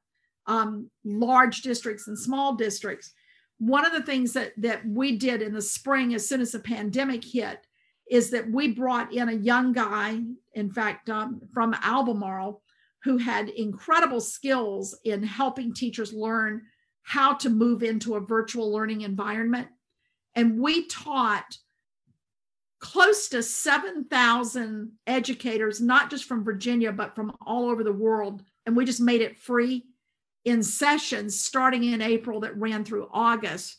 um, 0.48 0.90
large 1.06 1.62
districts 1.62 2.08
and 2.08 2.18
small 2.18 2.56
districts. 2.56 3.14
One 3.60 3.86
of 3.86 3.92
the 3.92 4.02
things 4.02 4.34
that, 4.34 4.54
that 4.58 4.88
we 4.88 5.18
did 5.18 5.44
in 5.44 5.54
the 5.54 5.62
spring, 5.62 6.16
as 6.16 6.28
soon 6.28 6.42
as 6.42 6.52
the 6.52 6.60
pandemic 6.60 7.24
hit, 7.24 7.60
is 8.10 8.32
that 8.32 8.50
we 8.50 8.70
brought 8.70 9.14
in 9.14 9.30
a 9.30 9.34
young 9.34 9.72
guy, 9.72 10.20
in 10.54 10.72
fact, 10.72 11.10
um, 11.10 11.42
from 11.54 11.76
Albemarle, 11.84 12.62
who 13.04 13.18
had 13.18 13.50
incredible 13.50 14.20
skills 14.20 14.98
in 15.06 15.24
helping 15.24 15.74
teachers 15.74 16.14
learn 16.14 16.62
how 17.04 17.34
to 17.34 17.50
move 17.50 17.84
into 17.84 18.16
a 18.16 18.20
virtual 18.20 18.72
learning 18.72 19.02
environment. 19.02 19.68
And 20.36 20.60
we 20.60 20.88
taught 20.88 21.58
close 22.80 23.30
to 23.30 23.44
7,000 23.44 24.92
educators, 25.06 25.82
not 25.82 26.10
just 26.10 26.26
from 26.26 26.44
Virginia, 26.44 26.92
but 26.92 27.16
from 27.16 27.36
all 27.46 27.70
over 27.70 27.84
the 27.84 27.94
world. 27.94 28.42
And 28.66 28.76
we 28.76 28.86
just 28.86 29.02
made 29.02 29.22
it 29.22 29.40
free 29.40 29.86
in 30.46 30.64
sessions 30.64 31.40
starting 31.40 31.84
in 31.84 32.02
April 32.02 32.42
that 32.42 32.58
ran 32.58 32.86
through 32.86 33.10
August. 33.12 33.79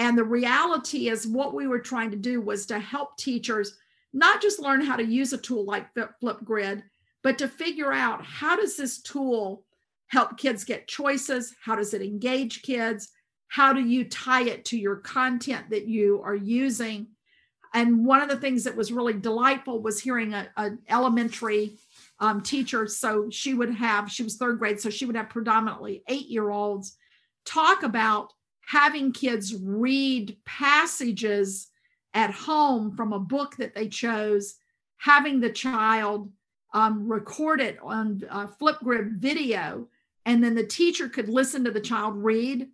And 0.00 0.16
the 0.16 0.24
reality 0.24 1.10
is, 1.10 1.26
what 1.26 1.52
we 1.52 1.66
were 1.66 1.78
trying 1.78 2.10
to 2.10 2.16
do 2.16 2.40
was 2.40 2.64
to 2.66 2.78
help 2.78 3.18
teachers 3.18 3.76
not 4.14 4.40
just 4.40 4.58
learn 4.58 4.80
how 4.80 4.96
to 4.96 5.04
use 5.04 5.34
a 5.34 5.38
tool 5.38 5.66
like 5.66 5.94
Flipgrid, 5.94 6.82
but 7.22 7.36
to 7.36 7.46
figure 7.46 7.92
out 7.92 8.24
how 8.24 8.56
does 8.56 8.78
this 8.78 9.02
tool 9.02 9.62
help 10.06 10.38
kids 10.38 10.64
get 10.64 10.88
choices? 10.88 11.54
How 11.62 11.76
does 11.76 11.92
it 11.92 12.00
engage 12.00 12.62
kids? 12.62 13.10
How 13.48 13.74
do 13.74 13.82
you 13.82 14.04
tie 14.04 14.44
it 14.44 14.64
to 14.66 14.78
your 14.78 14.96
content 14.96 15.68
that 15.68 15.86
you 15.86 16.22
are 16.24 16.34
using? 16.34 17.08
And 17.74 18.06
one 18.06 18.22
of 18.22 18.30
the 18.30 18.38
things 18.38 18.64
that 18.64 18.76
was 18.76 18.90
really 18.90 19.12
delightful 19.12 19.82
was 19.82 20.00
hearing 20.00 20.32
an 20.32 20.78
elementary 20.88 21.76
um, 22.20 22.40
teacher. 22.40 22.86
So 22.86 23.28
she 23.28 23.52
would 23.52 23.74
have, 23.74 24.10
she 24.10 24.22
was 24.22 24.38
third 24.38 24.60
grade, 24.60 24.80
so 24.80 24.88
she 24.88 25.04
would 25.04 25.16
have 25.16 25.28
predominantly 25.28 26.02
eight 26.08 26.28
year 26.28 26.48
olds 26.48 26.96
talk 27.44 27.82
about 27.82 28.32
having 28.70 29.10
kids 29.10 29.56
read 29.56 30.36
passages 30.44 31.66
at 32.14 32.30
home 32.30 32.94
from 32.94 33.12
a 33.12 33.18
book 33.18 33.56
that 33.56 33.74
they 33.74 33.88
chose, 33.88 34.54
having 34.96 35.40
the 35.40 35.50
child 35.50 36.30
um, 36.72 37.08
record 37.08 37.60
it 37.60 37.76
on 37.82 38.22
uh, 38.30 38.46
Flipgrid 38.60 39.18
video, 39.18 39.88
and 40.24 40.42
then 40.42 40.54
the 40.54 40.64
teacher 40.64 41.08
could 41.08 41.28
listen 41.28 41.64
to 41.64 41.72
the 41.72 41.80
child 41.80 42.14
read 42.16 42.68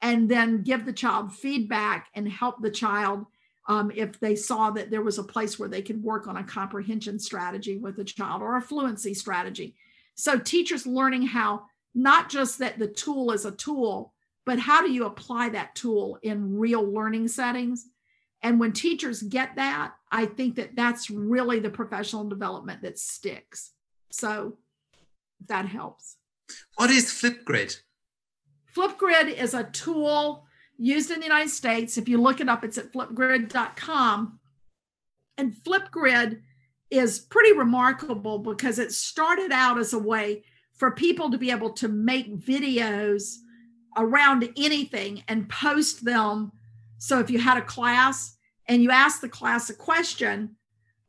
and 0.00 0.28
then 0.28 0.62
give 0.62 0.86
the 0.86 0.92
child 0.92 1.34
feedback 1.34 2.06
and 2.14 2.28
help 2.28 2.62
the 2.62 2.70
child 2.70 3.26
um, 3.68 3.90
if 3.96 4.20
they 4.20 4.36
saw 4.36 4.70
that 4.70 4.88
there 4.88 5.02
was 5.02 5.18
a 5.18 5.24
place 5.24 5.58
where 5.58 5.68
they 5.68 5.82
could 5.82 6.00
work 6.00 6.28
on 6.28 6.36
a 6.36 6.44
comprehension 6.44 7.18
strategy 7.18 7.76
with 7.76 7.96
the 7.96 8.04
child 8.04 8.40
or 8.40 8.56
a 8.56 8.62
fluency 8.62 9.14
strategy. 9.14 9.74
So, 10.14 10.38
teachers 10.38 10.86
learning 10.86 11.22
how 11.22 11.64
not 11.92 12.30
just 12.30 12.60
that 12.60 12.78
the 12.78 12.86
tool 12.86 13.32
is 13.32 13.44
a 13.44 13.50
tool, 13.50 14.14
but 14.50 14.58
how 14.58 14.84
do 14.84 14.90
you 14.90 15.06
apply 15.06 15.50
that 15.50 15.76
tool 15.76 16.18
in 16.24 16.58
real 16.58 16.82
learning 16.82 17.28
settings? 17.28 17.86
And 18.42 18.58
when 18.58 18.72
teachers 18.72 19.22
get 19.22 19.54
that, 19.54 19.92
I 20.10 20.26
think 20.26 20.56
that 20.56 20.74
that's 20.74 21.08
really 21.08 21.60
the 21.60 21.70
professional 21.70 22.28
development 22.28 22.82
that 22.82 22.98
sticks. 22.98 23.70
So 24.10 24.58
that 25.46 25.66
helps. 25.66 26.16
What 26.74 26.90
is 26.90 27.04
Flipgrid? 27.04 27.76
Flipgrid 28.76 29.32
is 29.32 29.54
a 29.54 29.62
tool 29.62 30.46
used 30.76 31.12
in 31.12 31.20
the 31.20 31.26
United 31.26 31.50
States. 31.50 31.96
If 31.96 32.08
you 32.08 32.20
look 32.20 32.40
it 32.40 32.48
up, 32.48 32.64
it's 32.64 32.76
at 32.76 32.92
flipgrid.com. 32.92 34.40
And 35.38 35.54
Flipgrid 35.54 36.40
is 36.90 37.20
pretty 37.20 37.56
remarkable 37.56 38.40
because 38.40 38.80
it 38.80 38.90
started 38.90 39.52
out 39.52 39.78
as 39.78 39.92
a 39.92 39.98
way 40.00 40.42
for 40.74 40.90
people 40.90 41.30
to 41.30 41.38
be 41.38 41.52
able 41.52 41.70
to 41.74 41.86
make 41.86 42.36
videos 42.36 43.36
around 43.96 44.48
anything 44.56 45.22
and 45.28 45.48
post 45.48 46.04
them 46.04 46.52
so 47.00 47.18
if 47.18 47.30
you 47.30 47.38
had 47.38 47.56
a 47.56 47.62
class 47.62 48.36
and 48.68 48.82
you 48.82 48.90
asked 48.90 49.22
the 49.22 49.28
class 49.28 49.70
a 49.70 49.74
question 49.74 50.56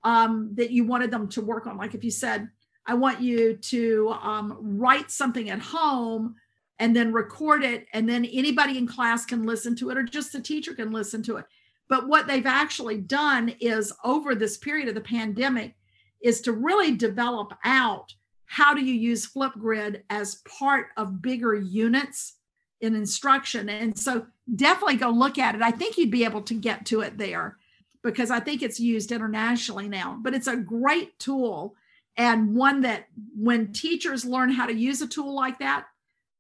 um, 0.04 0.52
that 0.56 0.72
you 0.72 0.86
wanted 0.86 1.12
them 1.12 1.28
to 1.30 1.42
work 1.42 1.68
on, 1.68 1.78
like 1.78 1.94
if 1.94 2.04
you 2.04 2.10
said, 2.10 2.50
I 2.88 2.94
want 2.94 3.22
you 3.22 3.58
to 3.58 4.16
um, 4.22 4.58
write 4.80 5.12
something 5.12 5.50
at 5.50 5.60
home 5.60 6.36
and 6.80 6.96
then 6.96 7.14
record 7.14 7.64
it, 7.64 7.86
and 7.94 8.10
then 8.10 8.26
anybody 8.26 8.78
in 8.78 8.88
class 8.88 9.26
can 9.26 9.44
listen 9.44 9.76
to 9.76 9.92
it, 9.92 9.98
or 9.98 10.04
just 10.04 10.32
the 10.32 10.42
teacher 10.42 10.74
can 10.74 10.92
listen 10.92 11.22
to 11.24 11.38
it. 11.38 11.46
But 11.90 12.08
what 12.08 12.26
they've 12.26 12.46
actually 12.46 12.98
done 12.98 13.54
is 13.60 13.94
over 14.04 14.34
this 14.34 14.58
period 14.58 14.88
of 14.88 14.96
the 14.96 15.02
pandemic 15.02 15.76
is 16.22 16.42
to 16.42 16.54
really 16.54 16.96
develop 16.96 17.54
out 17.66 18.16
how 18.46 18.74
do 18.74 18.84
you 18.84 18.96
use 18.96 19.32
Flipgrid 19.32 20.02
as 20.10 20.42
part 20.48 20.88
of 20.98 21.22
bigger 21.22 21.54
units 21.54 22.38
in 22.82 22.96
instruction. 22.96 23.70
And 23.70 23.98
so 23.98 24.26
definitely 24.54 24.98
go 24.98 25.10
look 25.10 25.38
at 25.38 25.56
it. 25.56 25.62
I 25.62 25.72
think 25.72 25.98
you'd 25.98 26.12
be 26.12 26.26
able 26.26 26.42
to 26.44 26.54
get 26.54 26.86
to 26.88 27.02
it 27.02 27.18
there 27.18 27.58
because 28.04 28.32
I 28.32 28.40
think 28.40 28.62
it's 28.62 28.80
used 28.80 29.12
internationally 29.12 29.88
now. 29.88 30.18
But 30.22 30.34
it's 30.34 30.48
a 30.48 30.58
great 30.58 31.18
tool 31.20 31.76
and 32.18 32.56
one 32.56 32.82
that 32.82 33.06
when 33.36 33.72
teachers 33.72 34.26
learn 34.26 34.52
how 34.52 34.66
to 34.66 34.74
use 34.74 35.02
a 35.02 35.08
tool 35.08 35.34
like 35.34 35.60
that, 35.60 35.86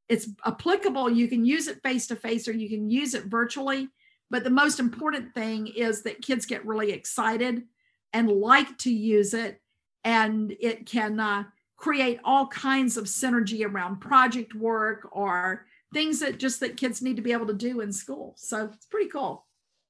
it's 0.10 0.28
applicable. 0.46 1.10
You 1.10 1.28
can 1.28 1.46
use 1.46 1.68
it 1.68 1.82
face 1.84 2.08
to 2.08 2.16
face 2.16 2.48
or 2.48 2.52
you 2.52 2.68
can 2.68 2.89
use 2.89 3.14
it 3.14 3.26
virtually. 3.26 3.88
But 4.30 4.44
the 4.44 4.50
most 4.50 4.80
important 4.80 5.34
thing 5.34 5.68
is 5.68 6.04
that 6.04 6.22
kids 6.22 6.46
get 6.46 6.66
really 6.66 6.92
excited 6.92 7.64
and 8.12 8.30
like 8.30 8.78
to 8.80 8.92
use 8.92 9.34
it. 9.34 9.62
And 10.04 10.54
it 10.60 10.86
can 10.86 11.20
uh, 11.20 11.44
create 11.78 12.20
all 12.24 12.48
kinds 12.48 12.98
of 12.98 13.06
synergy 13.06 13.66
around 13.66 14.02
project 14.02 14.54
work 14.54 15.08
or 15.12 15.66
things 15.94 16.20
that 16.20 16.39
just 16.39 16.60
that 16.60 16.78
kids 16.78 17.02
need 17.02 17.16
to 17.16 17.22
be 17.22 17.32
able 17.32 17.48
to 17.48 17.54
do 17.54 17.82
in 17.82 17.92
school. 17.92 18.34
So 18.38 18.70
it's 18.74 18.86
pretty 18.86 19.10
cool. 19.10 19.46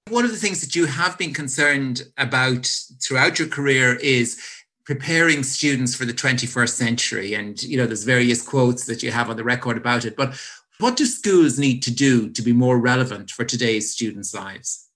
One 0.10 0.26
of 0.26 0.32
the 0.32 0.38
things 0.38 0.62
that 0.62 0.76
you 0.76 0.86
have 0.86 1.18
been 1.18 1.34
concerned 1.34 2.04
about 2.18 2.66
throughout 3.02 3.40
your 3.40 3.48
career 3.48 3.96
is 3.96 4.42
preparing 4.84 5.44
students 5.44 5.96
for 5.96 6.06
the 6.06 6.14
21st 6.14 6.70
century. 6.70 7.34
And, 7.34 7.62
you 7.62 7.78
know, 7.78 7.86
there's 7.86 8.04
various 8.04 8.42
quotes 8.42 8.86
that 8.86 9.04
you 9.04 9.12
have 9.12 9.30
on 9.30 9.38
the 9.38 9.44
record 9.44 9.78
about 9.78 10.06
it. 10.06 10.16
But 10.16 10.40
what 10.80 10.98
do 10.98 11.06
schools 11.06 11.60
need 11.60 11.84
to 11.84 11.92
do 11.92 12.30
to 12.32 12.42
be 12.42 12.52
more 12.52 12.80
relevant 12.80 13.30
for 13.30 13.46
today's 13.46 13.92
students' 13.92 14.34
lives? 14.34 14.88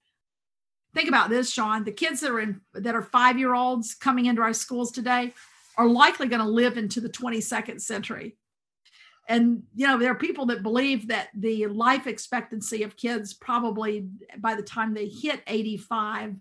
Think 0.96 1.08
about 1.08 1.30
this, 1.30 1.52
Sean. 1.52 1.84
The 1.84 1.92
kids 1.92 2.22
that 2.22 2.32
are 2.32 2.40
in 2.40 2.62
that 2.74 2.96
are 2.96 3.02
five 3.02 3.38
year 3.38 3.54
olds 3.54 3.94
coming 3.94 4.26
into 4.26 4.42
our 4.42 4.54
schools 4.54 4.92
today 4.92 5.34
are 5.78 5.88
likely 5.88 6.28
going 6.28 6.42
to 6.42 6.48
live 6.48 6.78
into 6.78 7.02
the 7.02 7.10
22nd 7.10 7.82
century 7.82 8.38
and 9.28 9.64
you 9.74 9.88
know 9.88 9.98
there 9.98 10.12
are 10.12 10.16
people 10.16 10.46
that 10.48 10.64
believe 10.64 11.08
that 11.08 11.30
the 11.36 11.68
life 11.68 12.08
expectancy 12.08 12.84
of 12.84 12.96
kids 12.96 13.34
probably 13.34 14.08
by 14.40 14.56
the 14.56 14.62
time 14.62 14.94
they 14.94 15.08
hit 15.08 15.42
85 15.48 16.36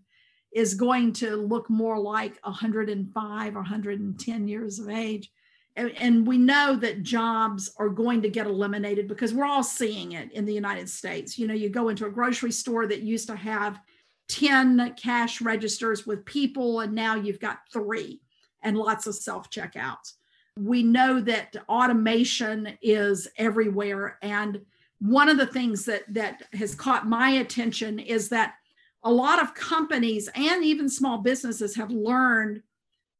is 0.54 0.74
going 0.74 1.12
to 1.14 1.36
look 1.36 1.68
more 1.68 1.98
like 1.98 2.38
105 2.42 3.56
or 3.56 3.58
110 3.58 4.48
years 4.48 4.78
of 4.78 4.88
age. 4.88 5.32
And, 5.76 5.90
and 5.98 6.24
we 6.24 6.38
know 6.38 6.76
that 6.76 7.02
jobs 7.02 7.72
are 7.78 7.88
going 7.88 8.22
to 8.22 8.28
get 8.28 8.46
eliminated 8.46 9.08
because 9.08 9.34
we're 9.34 9.44
all 9.44 9.64
seeing 9.64 10.12
it 10.12 10.30
in 10.32 10.44
the 10.44 10.54
united 10.54 10.88
states. 10.88 11.38
You 11.38 11.48
know 11.48 11.54
you 11.54 11.70
go 11.70 11.88
into 11.88 12.06
a 12.06 12.10
grocery 12.10 12.52
store 12.52 12.86
that 12.86 13.02
used 13.02 13.28
to 13.28 13.36
have 13.36 13.80
10 14.28 14.94
cash 14.94 15.40
registers 15.40 16.06
with 16.06 16.24
people 16.24 16.80
and 16.80 16.94
now 16.94 17.14
you've 17.14 17.40
got 17.40 17.58
three 17.72 18.20
and 18.62 18.76
lots 18.76 19.06
of 19.06 19.14
self 19.14 19.50
checkouts 19.50 20.14
we 20.58 20.82
know 20.82 21.20
that 21.20 21.56
automation 21.68 22.78
is 22.80 23.28
everywhere. 23.38 24.18
And 24.22 24.60
one 25.00 25.28
of 25.28 25.36
the 25.36 25.46
things 25.46 25.84
that, 25.86 26.02
that 26.14 26.42
has 26.52 26.74
caught 26.74 27.08
my 27.08 27.30
attention 27.30 27.98
is 27.98 28.28
that 28.28 28.54
a 29.02 29.10
lot 29.10 29.42
of 29.42 29.54
companies 29.54 30.28
and 30.34 30.64
even 30.64 30.88
small 30.88 31.18
businesses 31.18 31.76
have 31.76 31.90
learned 31.90 32.62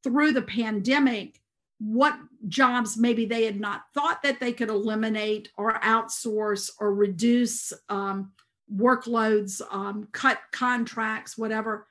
through 0.03 0.33
the 0.33 0.43
pandemic 0.43 1.41
what 1.79 2.17
jobs 2.49 2.97
maybe 2.97 3.27
they 3.27 3.45
had 3.45 3.61
not 3.61 3.83
thought 3.93 4.23
that 4.23 4.39
they 4.39 4.53
could 4.53 4.71
eliminate 4.71 5.51
or 5.59 5.75
outsource 5.81 6.71
or 6.79 6.95
reduce 6.95 7.73
um, 7.89 8.33
workloads, 8.75 9.61
um, 9.71 10.09
cut 10.13 10.39
contracts, 10.53 11.37
whatever, 11.37 11.87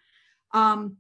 um, 0.53 0.97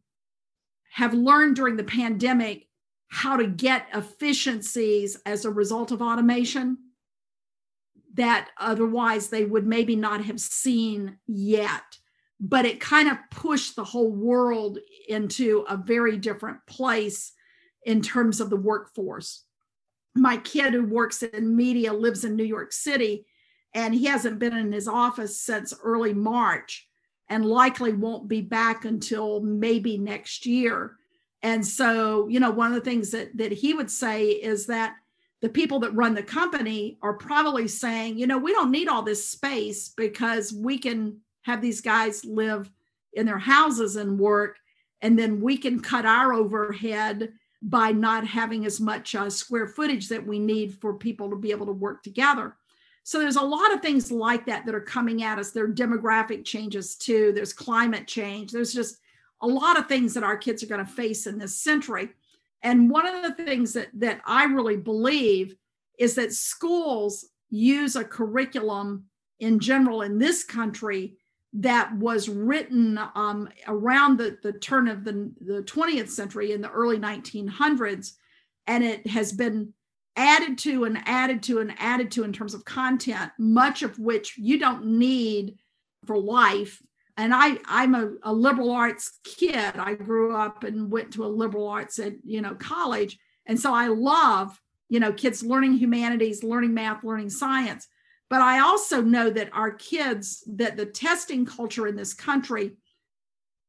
have 0.91 1.13
learned 1.13 1.55
during 1.55 1.77
the 1.77 1.83
pandemic 1.83 2.67
how 3.13 3.37
to 3.37 3.45
get 3.45 3.85
efficiencies 3.93 5.15
as 5.23 5.45
a 5.45 5.51
result 5.51 5.91
of 5.91 6.01
automation 6.01 6.75
that 8.15 8.49
otherwise 8.59 9.27
they 9.27 9.45
would 9.45 9.67
maybe 9.67 9.95
not 9.95 10.25
have 10.25 10.39
seen 10.39 11.19
yet. 11.27 11.83
But 12.39 12.65
it 12.65 12.79
kind 12.79 13.07
of 13.07 13.19
pushed 13.29 13.75
the 13.75 13.83
whole 13.83 14.11
world 14.11 14.79
into 15.07 15.63
a 15.69 15.77
very 15.77 16.17
different 16.17 16.65
place 16.65 17.33
in 17.85 18.01
terms 18.01 18.41
of 18.41 18.49
the 18.49 18.57
workforce. 18.57 19.43
My 20.15 20.37
kid 20.37 20.73
who 20.73 20.83
works 20.83 21.21
in 21.21 21.55
media 21.55 21.93
lives 21.93 22.25
in 22.25 22.35
New 22.35 22.43
York 22.43 22.73
City 22.73 23.27
and 23.75 23.93
he 23.93 24.05
hasn't 24.05 24.39
been 24.39 24.57
in 24.57 24.71
his 24.71 24.87
office 24.87 25.39
since 25.39 25.71
early 25.83 26.15
March 26.15 26.87
and 27.29 27.45
likely 27.45 27.93
won't 27.93 28.27
be 28.27 28.41
back 28.41 28.85
until 28.85 29.39
maybe 29.39 29.99
next 29.99 30.47
year. 30.47 30.97
And 31.43 31.65
so, 31.65 32.27
you 32.29 32.39
know, 32.39 32.51
one 32.51 32.71
of 32.71 32.75
the 32.75 32.89
things 32.89 33.11
that 33.11 33.35
that 33.37 33.51
he 33.51 33.73
would 33.73 33.91
say 33.91 34.29
is 34.29 34.65
that 34.67 34.95
the 35.41 35.49
people 35.49 35.79
that 35.81 35.93
run 35.93 36.15
the 36.15 36.23
company 36.23 36.97
are 37.01 37.13
probably 37.13 37.67
saying, 37.67 38.17
you 38.17 38.25
know, 38.25 38.37
we 38.37 38.53
don't 38.53 38.71
need 38.71 38.87
all 38.87 39.03
this 39.03 39.27
space 39.27 39.89
because 39.89 40.53
we 40.53 40.77
can 40.77 41.19
have 41.41 41.61
these 41.61 41.81
guys 41.81 42.23
live 42.23 42.71
in 43.11 43.25
their 43.25 43.37
houses 43.37 43.97
and 43.97 44.17
work 44.17 44.57
and 45.03 45.19
then 45.19 45.41
we 45.41 45.57
can 45.57 45.81
cut 45.81 46.05
our 46.05 46.33
overhead 46.33 47.33
by 47.61 47.91
not 47.91 48.25
having 48.25 48.65
as 48.65 48.79
much 48.79 49.13
uh, 49.15 49.29
square 49.29 49.67
footage 49.67 50.07
that 50.07 50.25
we 50.25 50.39
need 50.39 50.73
for 50.73 50.93
people 50.93 51.29
to 51.29 51.35
be 51.35 51.51
able 51.51 51.65
to 51.65 51.73
work 51.73 52.03
together. 52.03 52.55
So 53.03 53.19
there's 53.19 53.35
a 53.35 53.41
lot 53.41 53.73
of 53.73 53.81
things 53.81 54.11
like 54.11 54.45
that 54.45 54.65
that 54.65 54.73
are 54.73 54.81
coming 54.81 55.23
at 55.23 55.39
us. 55.39 55.51
There 55.51 55.65
are 55.65 55.73
demographic 55.73 56.45
changes 56.45 56.95
too. 56.95 57.33
There's 57.35 57.51
climate 57.51 58.07
change. 58.07 58.51
There's 58.51 58.73
just 58.73 58.99
a 59.43 59.47
lot 59.47 59.77
of 59.77 59.87
things 59.87 60.13
that 60.13 60.23
our 60.23 60.37
kids 60.37 60.63
are 60.63 60.67
going 60.67 60.83
to 60.83 60.91
face 60.91 61.27
in 61.27 61.37
this 61.37 61.61
century. 61.61 62.09
And 62.63 62.89
one 62.89 63.05
of 63.05 63.21
the 63.23 63.43
things 63.43 63.73
that, 63.73 63.89
that 63.95 64.21
I 64.25 64.45
really 64.45 64.77
believe 64.77 65.55
is 65.99 66.15
that 66.15 66.33
schools 66.33 67.25
use 67.49 67.95
a 67.95 68.05
curriculum 68.05 69.05
in 69.39 69.59
general 69.59 70.01
in 70.01 70.17
this 70.17 70.43
country 70.43 71.17
that 71.51 71.93
was 71.97 72.29
written 72.29 72.97
um, 73.15 73.49
around 73.67 74.17
the, 74.17 74.37
the 74.41 74.53
turn 74.53 74.87
of 74.87 75.03
the, 75.03 75.31
the 75.41 75.61
20th 75.63 76.09
century 76.09 76.53
in 76.53 76.61
the 76.61 76.71
early 76.71 76.97
1900s. 76.97 78.13
And 78.65 78.83
it 78.83 79.05
has 79.07 79.33
been 79.33 79.73
added 80.15 80.57
to 80.59 80.85
and 80.85 80.99
added 81.05 81.43
to 81.43 81.59
and 81.59 81.73
added 81.77 82.11
to 82.11 82.23
in 82.23 82.31
terms 82.31 82.53
of 82.53 82.63
content, 82.63 83.31
much 83.37 83.83
of 83.83 83.99
which 83.99 84.37
you 84.37 84.57
don't 84.57 84.85
need 84.85 85.57
for 86.05 86.17
life. 86.17 86.81
And 87.17 87.33
I, 87.33 87.59
I'm 87.65 87.93
a, 87.93 88.13
a 88.23 88.33
liberal 88.33 88.71
arts 88.71 89.19
kid. 89.23 89.73
I 89.75 89.93
grew 89.93 90.35
up 90.35 90.63
and 90.63 90.91
went 90.91 91.13
to 91.13 91.25
a 91.25 91.27
liberal 91.27 91.67
arts 91.67 91.99
at 91.99 92.13
you 92.23 92.41
know 92.41 92.55
college, 92.55 93.17
and 93.45 93.59
so 93.59 93.73
I 93.73 93.87
love 93.87 94.59
you 94.89 94.99
know 94.99 95.13
kids 95.13 95.43
learning 95.43 95.73
humanities, 95.73 96.43
learning 96.43 96.73
math, 96.73 97.03
learning 97.03 97.29
science. 97.29 97.87
But 98.29 98.41
I 98.41 98.61
also 98.61 99.01
know 99.01 99.29
that 99.29 99.53
our 99.53 99.71
kids, 99.71 100.43
that 100.55 100.75
the 100.75 100.87
testing 100.87 101.45
culture 101.45 101.87
in 101.87 101.95
this 101.95 102.15
country 102.15 102.71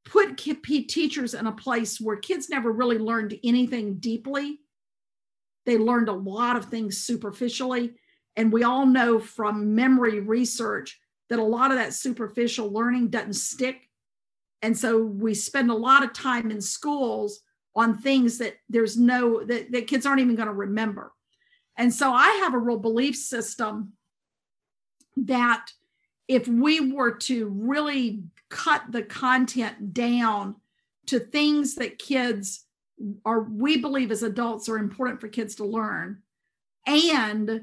put 0.07 0.39
teachers 0.39 1.35
in 1.35 1.47
a 1.47 1.53
place 1.53 2.01
where 2.01 2.17
kids 2.17 2.49
never 2.49 2.73
really 2.73 2.99
learned 2.99 3.39
anything 3.43 3.97
deeply 3.97 4.61
they 5.67 5.79
learned 5.79 6.09
a 6.09 6.13
lot 6.13 6.57
of 6.57 6.67
things 6.67 6.99
superficially. 6.99 7.95
And 8.37 8.53
we 8.53 8.65
all 8.65 8.87
know 8.87 9.19
from 9.19 9.75
memory 9.75 10.21
research 10.21 10.99
that 11.31 11.39
a 11.39 11.45
lot 11.45 11.71
of 11.71 11.79
that 11.79 11.95
superficial 11.95 12.71
learning 12.71 13.09
doesn't 13.09 13.35
stick. 13.35 13.89
And 14.63 14.77
so 14.77 15.03
we 15.03 15.35
spend 15.35 15.71
a 15.71 15.75
lot 15.75 16.05
of 16.05 16.13
time 16.13 16.51
in 16.51 16.61
schools 16.61 17.41
on 17.77 17.99
things 17.99 18.39
that 18.39 18.55
there's 18.69 18.97
no, 18.97 19.45
that, 19.45 19.73
that 19.73 19.87
kids 19.87 20.07
aren't 20.07 20.21
even 20.21 20.37
going 20.37 20.49
to 20.49 20.55
remember. 20.55 21.13
And 21.77 21.93
so 21.93 22.13
I 22.13 22.29
have 22.43 22.55
a 22.55 22.59
real 22.59 22.79
belief 22.79 23.17
system 23.17 23.95
that 25.17 25.67
if 26.29 26.49
we 26.49 26.93
were 26.93 27.13
to 27.13 27.49
really 27.49 28.23
cut 28.49 28.83
the 28.91 29.03
content 29.03 29.93
down 29.93 30.57
to 31.07 31.19
things 31.19 31.75
that 31.75 31.99
kids 31.99 32.65
are 33.25 33.41
we 33.43 33.77
believe 33.77 34.11
as 34.13 34.23
adults 34.23 34.69
are 34.69 34.79
important 34.79 35.21
for 35.21 35.29
kids 35.29 35.57
to 35.57 35.65
learn 35.65 36.23
and 36.87 37.63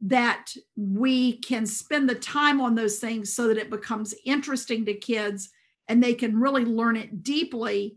that 0.00 0.52
we 0.76 1.38
can 1.38 1.66
spend 1.66 2.08
the 2.08 2.14
time 2.14 2.60
on 2.60 2.74
those 2.74 2.98
things 2.98 3.32
so 3.32 3.48
that 3.48 3.56
it 3.56 3.70
becomes 3.70 4.14
interesting 4.24 4.84
to 4.84 4.94
kids 4.94 5.50
and 5.88 6.02
they 6.02 6.14
can 6.14 6.38
really 6.38 6.64
learn 6.64 6.96
it 6.96 7.22
deeply 7.22 7.96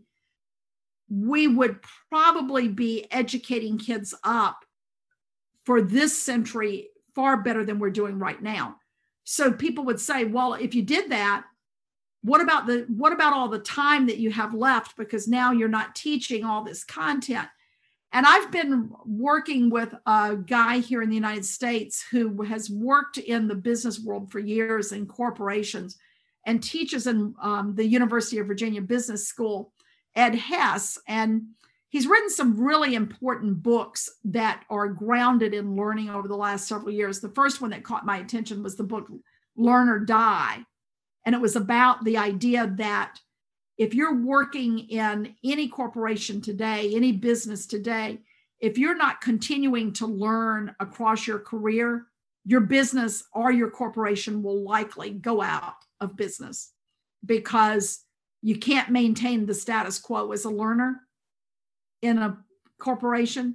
we 1.10 1.46
would 1.46 1.78
probably 2.10 2.68
be 2.68 3.06
educating 3.10 3.78
kids 3.78 4.14
up 4.24 4.64
for 5.64 5.80
this 5.80 6.20
century 6.20 6.88
far 7.14 7.42
better 7.42 7.64
than 7.64 7.78
we're 7.78 7.90
doing 7.90 8.18
right 8.18 8.42
now. 8.42 8.76
So 9.24 9.52
people 9.52 9.84
would 9.84 10.00
say 10.00 10.24
well 10.24 10.54
if 10.54 10.74
you 10.74 10.82
did 10.82 11.10
that 11.10 11.44
what 12.22 12.40
about 12.40 12.66
the 12.66 12.84
what 12.88 13.12
about 13.12 13.32
all 13.32 13.48
the 13.48 13.58
time 13.58 14.06
that 14.06 14.18
you 14.18 14.30
have 14.30 14.52
left? 14.52 14.96
Because 14.96 15.28
now 15.28 15.52
you're 15.52 15.68
not 15.68 15.94
teaching 15.94 16.44
all 16.44 16.64
this 16.64 16.84
content 16.84 17.48
and 18.12 18.26
i've 18.26 18.50
been 18.50 18.90
working 19.04 19.70
with 19.70 19.94
a 20.06 20.36
guy 20.36 20.78
here 20.78 21.02
in 21.02 21.08
the 21.08 21.14
united 21.14 21.44
states 21.44 22.04
who 22.10 22.42
has 22.42 22.70
worked 22.70 23.18
in 23.18 23.48
the 23.48 23.54
business 23.54 24.00
world 24.00 24.30
for 24.30 24.38
years 24.38 24.92
in 24.92 25.06
corporations 25.06 25.96
and 26.46 26.62
teaches 26.62 27.06
in 27.06 27.34
um, 27.42 27.74
the 27.74 27.86
university 27.86 28.38
of 28.38 28.46
virginia 28.46 28.80
business 28.80 29.26
school 29.26 29.72
ed 30.18 30.34
hess. 30.34 30.98
And 31.06 31.48
he's 31.88 32.06
written 32.06 32.28
some 32.28 32.60
really 32.60 32.94
important 32.94 33.62
books 33.62 34.10
that 34.24 34.64
are 34.68 34.88
grounded 34.88 35.54
in 35.54 35.76
learning 35.76 36.10
over 36.10 36.28
the 36.28 36.36
last 36.36 36.68
several 36.68 36.90
years. 36.90 37.20
The 37.20 37.30
first 37.30 37.60
one 37.60 37.70
that 37.70 37.84
caught 37.84 38.04
my 38.04 38.18
attention 38.18 38.62
was 38.62 38.76
the 38.76 38.84
book 38.84 39.08
learn 39.56 39.88
or 39.88 40.00
die. 40.00 40.58
And 41.24 41.34
it 41.34 41.40
was 41.40 41.56
about 41.56 42.04
the 42.04 42.18
idea 42.18 42.72
that 42.76 43.18
if 43.78 43.94
you're 43.94 44.20
working 44.20 44.80
in 44.90 45.34
any 45.44 45.68
corporation 45.68 46.40
today, 46.40 46.92
any 46.94 47.12
business 47.12 47.64
today, 47.64 48.18
if 48.60 48.76
you're 48.76 48.96
not 48.96 49.20
continuing 49.20 49.92
to 49.94 50.06
learn 50.06 50.74
across 50.80 51.26
your 51.26 51.38
career, 51.38 52.06
your 52.44 52.60
business 52.60 53.22
or 53.32 53.52
your 53.52 53.70
corporation 53.70 54.42
will 54.42 54.64
likely 54.64 55.10
go 55.10 55.40
out 55.40 55.76
of 56.00 56.16
business 56.16 56.72
because 57.24 58.04
you 58.42 58.58
can't 58.58 58.90
maintain 58.90 59.46
the 59.46 59.54
status 59.54 59.98
quo 59.98 60.32
as 60.32 60.44
a 60.44 60.50
learner 60.50 61.00
in 62.02 62.18
a 62.18 62.38
corporation 62.80 63.54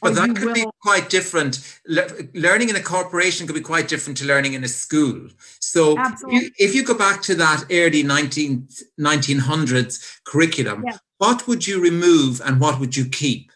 but 0.00 0.14
that 0.14 0.36
could 0.36 0.46
will... 0.46 0.54
be 0.54 0.66
quite 0.82 1.08
different. 1.08 1.78
Le- 1.86 2.08
learning 2.34 2.68
in 2.68 2.76
a 2.76 2.82
corporation 2.82 3.46
could 3.46 3.54
be 3.54 3.60
quite 3.60 3.88
different 3.88 4.16
to 4.18 4.26
learning 4.26 4.54
in 4.54 4.64
a 4.64 4.68
school. 4.68 5.28
So 5.60 5.96
if 6.58 6.74
you 6.74 6.84
go 6.84 6.96
back 6.96 7.22
to 7.22 7.34
that 7.36 7.64
early 7.70 8.02
19, 8.02 8.68
1900s 9.00 10.20
curriculum, 10.24 10.84
yeah. 10.86 10.98
what 11.18 11.46
would 11.48 11.66
you 11.66 11.82
remove 11.82 12.40
and 12.44 12.60
what 12.60 12.80
would 12.80 12.96
you 12.96 13.06
keep? 13.06 13.50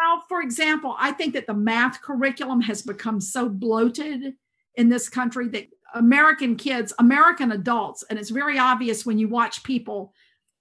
Well, 0.00 0.24
for 0.28 0.40
example, 0.40 0.96
I 0.98 1.12
think 1.12 1.34
that 1.34 1.46
the 1.46 1.54
math 1.54 2.00
curriculum 2.00 2.62
has 2.62 2.82
become 2.82 3.20
so 3.20 3.48
bloated 3.48 4.34
in 4.74 4.88
this 4.88 5.08
country 5.08 5.48
that 5.48 5.68
American 5.94 6.56
kids, 6.56 6.92
American 6.98 7.52
adults, 7.52 8.04
and 8.08 8.18
it's 8.18 8.30
very 8.30 8.58
obvious 8.58 9.04
when 9.04 9.18
you 9.18 9.28
watch 9.28 9.62
people 9.62 10.14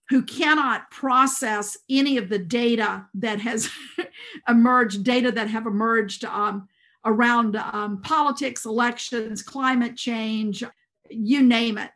who 0.09 0.23
cannot 0.23 0.89
process 0.89 1.77
any 1.89 2.17
of 2.17 2.29
the 2.29 2.39
data 2.39 3.05
that 3.13 3.39
has 3.39 3.69
emerged, 4.47 5.03
data 5.03 5.31
that 5.31 5.47
have 5.49 5.67
emerged 5.67 6.25
um, 6.25 6.67
around 7.05 7.55
um, 7.55 8.01
politics, 8.01 8.65
elections, 8.65 9.43
climate 9.43 9.95
change, 9.95 10.63
you 11.09 11.43
name 11.43 11.77
it. 11.77 11.91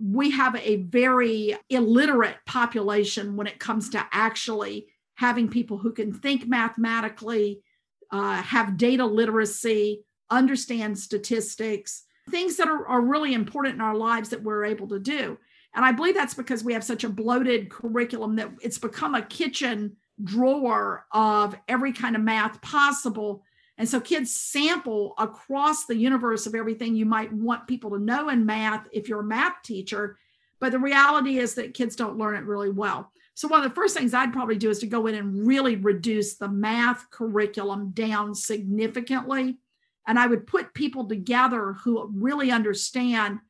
We 0.00 0.30
have 0.32 0.56
a 0.56 0.76
very 0.76 1.56
illiterate 1.70 2.36
population 2.46 3.36
when 3.36 3.46
it 3.46 3.58
comes 3.58 3.88
to 3.90 4.06
actually 4.12 4.88
having 5.14 5.48
people 5.48 5.78
who 5.78 5.92
can 5.92 6.12
think 6.12 6.46
mathematically, 6.46 7.62
uh, 8.10 8.42
have 8.42 8.76
data 8.76 9.06
literacy, 9.06 10.02
understand 10.30 10.98
statistics, 10.98 12.04
things 12.30 12.56
that 12.56 12.68
are, 12.68 12.86
are 12.86 13.00
really 13.00 13.32
important 13.32 13.76
in 13.76 13.80
our 13.80 13.96
lives 13.96 14.30
that 14.30 14.42
we're 14.42 14.64
able 14.64 14.88
to 14.88 14.98
do. 14.98 15.38
And 15.74 15.84
I 15.84 15.92
believe 15.92 16.14
that's 16.14 16.34
because 16.34 16.62
we 16.62 16.72
have 16.72 16.84
such 16.84 17.04
a 17.04 17.08
bloated 17.08 17.68
curriculum 17.68 18.36
that 18.36 18.50
it's 18.60 18.78
become 18.78 19.14
a 19.14 19.22
kitchen 19.22 19.96
drawer 20.22 21.06
of 21.10 21.56
every 21.68 21.92
kind 21.92 22.14
of 22.14 22.22
math 22.22 22.60
possible. 22.62 23.42
And 23.76 23.88
so 23.88 24.00
kids 24.00 24.32
sample 24.32 25.14
across 25.18 25.86
the 25.86 25.96
universe 25.96 26.46
of 26.46 26.54
everything 26.54 26.94
you 26.94 27.06
might 27.06 27.32
want 27.32 27.66
people 27.66 27.90
to 27.90 27.98
know 27.98 28.28
in 28.28 28.46
math 28.46 28.86
if 28.92 29.08
you're 29.08 29.20
a 29.20 29.24
math 29.24 29.62
teacher. 29.64 30.16
But 30.60 30.70
the 30.70 30.78
reality 30.78 31.38
is 31.38 31.54
that 31.54 31.74
kids 31.74 31.96
don't 31.96 32.18
learn 32.18 32.36
it 32.36 32.44
really 32.44 32.70
well. 32.70 33.10
So, 33.34 33.48
one 33.48 33.64
of 33.64 33.68
the 33.68 33.74
first 33.74 33.96
things 33.96 34.14
I'd 34.14 34.32
probably 34.32 34.56
do 34.56 34.70
is 34.70 34.78
to 34.78 34.86
go 34.86 35.08
in 35.08 35.16
and 35.16 35.44
really 35.44 35.74
reduce 35.74 36.36
the 36.36 36.48
math 36.48 37.10
curriculum 37.10 37.90
down 37.90 38.32
significantly. 38.32 39.58
And 40.06 40.18
I 40.18 40.28
would 40.28 40.46
put 40.46 40.72
people 40.72 41.08
together 41.08 41.72
who 41.72 42.08
really 42.14 42.52
understand 42.52 43.40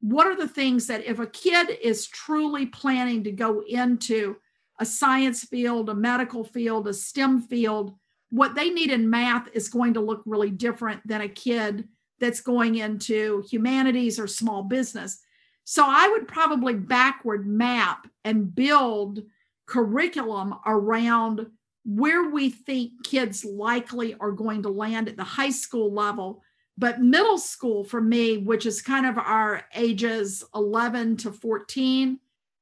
what 0.00 0.26
are 0.26 0.36
the 0.36 0.48
things 0.48 0.86
that 0.86 1.04
if 1.04 1.18
a 1.18 1.26
kid 1.26 1.70
is 1.82 2.06
truly 2.06 2.66
planning 2.66 3.24
to 3.24 3.32
go 3.32 3.62
into 3.66 4.36
a 4.78 4.84
science 4.84 5.44
field, 5.44 5.88
a 5.88 5.94
medical 5.94 6.44
field, 6.44 6.86
a 6.86 6.94
STEM 6.94 7.42
field, 7.42 7.94
what 8.30 8.54
they 8.54 8.70
need 8.70 8.90
in 8.90 9.08
math 9.08 9.48
is 9.54 9.68
going 9.68 9.94
to 9.94 10.00
look 10.00 10.22
really 10.26 10.50
different 10.50 11.06
than 11.06 11.20
a 11.22 11.28
kid 11.28 11.88
that's 12.18 12.40
going 12.40 12.76
into 12.76 13.44
humanities 13.50 14.18
or 14.18 14.26
small 14.26 14.62
business. 14.62 15.20
So 15.64 15.84
I 15.86 16.08
would 16.08 16.28
probably 16.28 16.74
backward 16.74 17.46
map 17.46 18.06
and 18.24 18.54
build 18.54 19.22
curriculum 19.66 20.54
around 20.64 21.46
where 21.84 22.30
we 22.30 22.50
think 22.50 22.92
kids 23.04 23.44
likely 23.44 24.14
are 24.20 24.32
going 24.32 24.62
to 24.62 24.68
land 24.68 25.08
at 25.08 25.16
the 25.16 25.24
high 25.24 25.50
school 25.50 25.92
level. 25.92 26.42
But 26.78 27.00
middle 27.00 27.38
school 27.38 27.84
for 27.84 28.00
me, 28.00 28.38
which 28.38 28.66
is 28.66 28.82
kind 28.82 29.06
of 29.06 29.16
our 29.18 29.62
ages 29.74 30.44
11 30.54 31.16
to 31.18 31.32
14, 31.32 32.18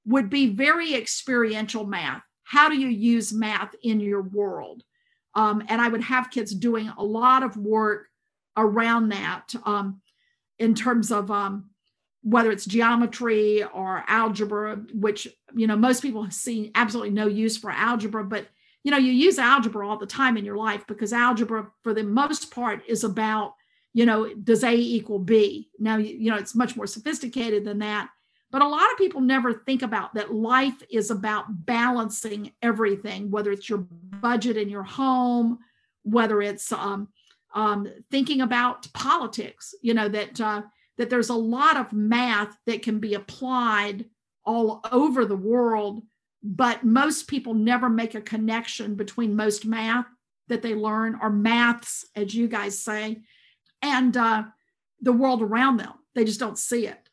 would 0.07 0.31
be 0.31 0.51
very 0.51 0.95
experiential 0.95 1.85
math. 1.85 2.23
How 2.45 2.69
do 2.69 2.77
you 2.77 2.89
use 2.89 3.33
math 3.33 3.75
in 3.83 4.01
your 4.01 4.23
world? 4.23 4.85
Um, 5.35 5.65
and 5.69 5.81
I 5.81 5.89
would 5.89 6.03
have 6.03 6.31
kids 6.31 6.55
doing 6.55 6.89
a 6.97 7.03
lot 7.03 7.43
of 7.43 7.57
work 7.57 8.09
around 8.57 9.09
that 9.09 9.53
um, 9.65 10.01
in 10.59 10.75
terms 10.75 11.11
of 11.11 11.31
um, 11.31 11.71
whether 12.23 12.51
it's 12.51 12.65
geometry 12.65 13.65
or 13.65 14.05
algebra, 14.07 14.77
which 14.93 15.27
you 15.55 15.67
know 15.67 15.77
most 15.77 16.03
people 16.03 16.31
see 16.31 16.71
absolutely 16.75 17.11
no 17.11 17.27
use 17.27 17.57
for 17.57 17.71
algebra, 17.71 18.25
but 18.25 18.47
you 18.85 18.91
know 18.91 18.97
you 18.97 19.11
use 19.11 19.39
algebra 19.39 19.89
all 19.89 19.99
the 19.99 20.07
time 20.07 20.37
in 20.37 20.45
your 20.45 20.57
life 20.57 20.87
because 20.87 21.13
algebra, 21.13 21.69
for 21.83 21.93
the 21.93 22.05
most 22.05 22.51
part, 22.51 22.83
is 22.87 23.03
about 23.03 23.55
you 23.95 24.05
know 24.05 24.35
does 24.35 24.63
A 24.63 24.75
equal 24.75 25.19
B. 25.19 25.71
Now 25.79 25.97
you 25.97 26.31
know 26.31 26.37
it's 26.37 26.55
much 26.55 26.77
more 26.77 26.87
sophisticated 26.87 27.65
than 27.65 27.79
that, 27.79 28.11
but 28.55 28.63
a 28.63 28.69
lot 28.69 28.93
of 28.93 28.99
people 28.99 29.21
never 29.21 29.53
think 29.53 29.83
about 29.83 30.15
that 30.15 30.33
life 30.33 30.81
is 30.89 31.11
about 31.11 31.67
balancing 31.67 32.53
everything, 32.63 33.31
whether 33.31 33.51
it's 33.51 33.69
your 33.69 33.79
budget 33.79 34.57
in 34.57 34.69
your 34.69 34.85
home, 34.85 35.59
whether 36.05 36.41
it's 36.41 36.71
um, 36.71 37.09
um, 37.55 37.89
thinking 38.11 38.43
about 38.43 38.93
politics, 38.93 39.75
you 39.83 39.93
know, 39.93 40.09
that, 40.09 40.41
uh, 40.41 40.63
that 40.99 41.11
there's 41.11 41.31
a 41.31 41.35
lot 41.35 41.77
of 41.77 41.93
math 41.93 42.57
that 42.67 42.83
can 42.83 43.01
be 43.01 43.15
applied 43.15 44.05
all 44.45 44.81
over 44.93 45.25
the 45.25 45.35
world, 45.35 46.03
but 46.43 46.85
most 46.85 47.27
people 47.27 47.55
never 47.55 47.89
make 47.89 48.15
a 48.15 48.21
connection 48.21 48.95
between 48.95 49.35
most 49.35 49.65
math 49.65 50.07
that 50.49 50.63
they 50.63 50.77
learn 50.77 51.19
or 51.21 51.31
maths, 51.31 52.05
as 52.15 52.35
you 52.35 52.47
guys 52.47 52.79
say, 52.79 53.23
and 53.85 54.17
uh, 54.17 54.45
the 55.01 55.13
world 55.13 55.43
around 55.43 55.77
them. 55.77 55.93
They 56.15 56.25
just 56.25 56.41
don't 56.41 56.59
see 56.59 56.87
it 56.87 57.05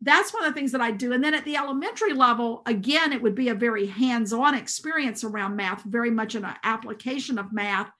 that's 0.00 0.32
one 0.32 0.44
of 0.44 0.54
the 0.54 0.58
things 0.58 0.72
that 0.72 0.80
I 0.80 0.90
do. 0.92 1.12
And 1.12 1.22
then 1.22 1.34
at 1.34 1.44
the 1.44 1.56
elementary 1.56 2.12
level, 2.12 2.62
again, 2.66 3.12
it 3.12 3.20
would 3.20 3.34
be 3.34 3.48
a 3.48 3.54
very 3.54 3.86
hands 3.86 4.32
on 4.32 4.54
experience 4.54 5.24
around 5.24 5.56
math, 5.56 5.82
very 5.82 6.10
much 6.10 6.34
an 6.34 6.46
application 6.62 7.38
of 7.38 7.52
math. 7.52 7.90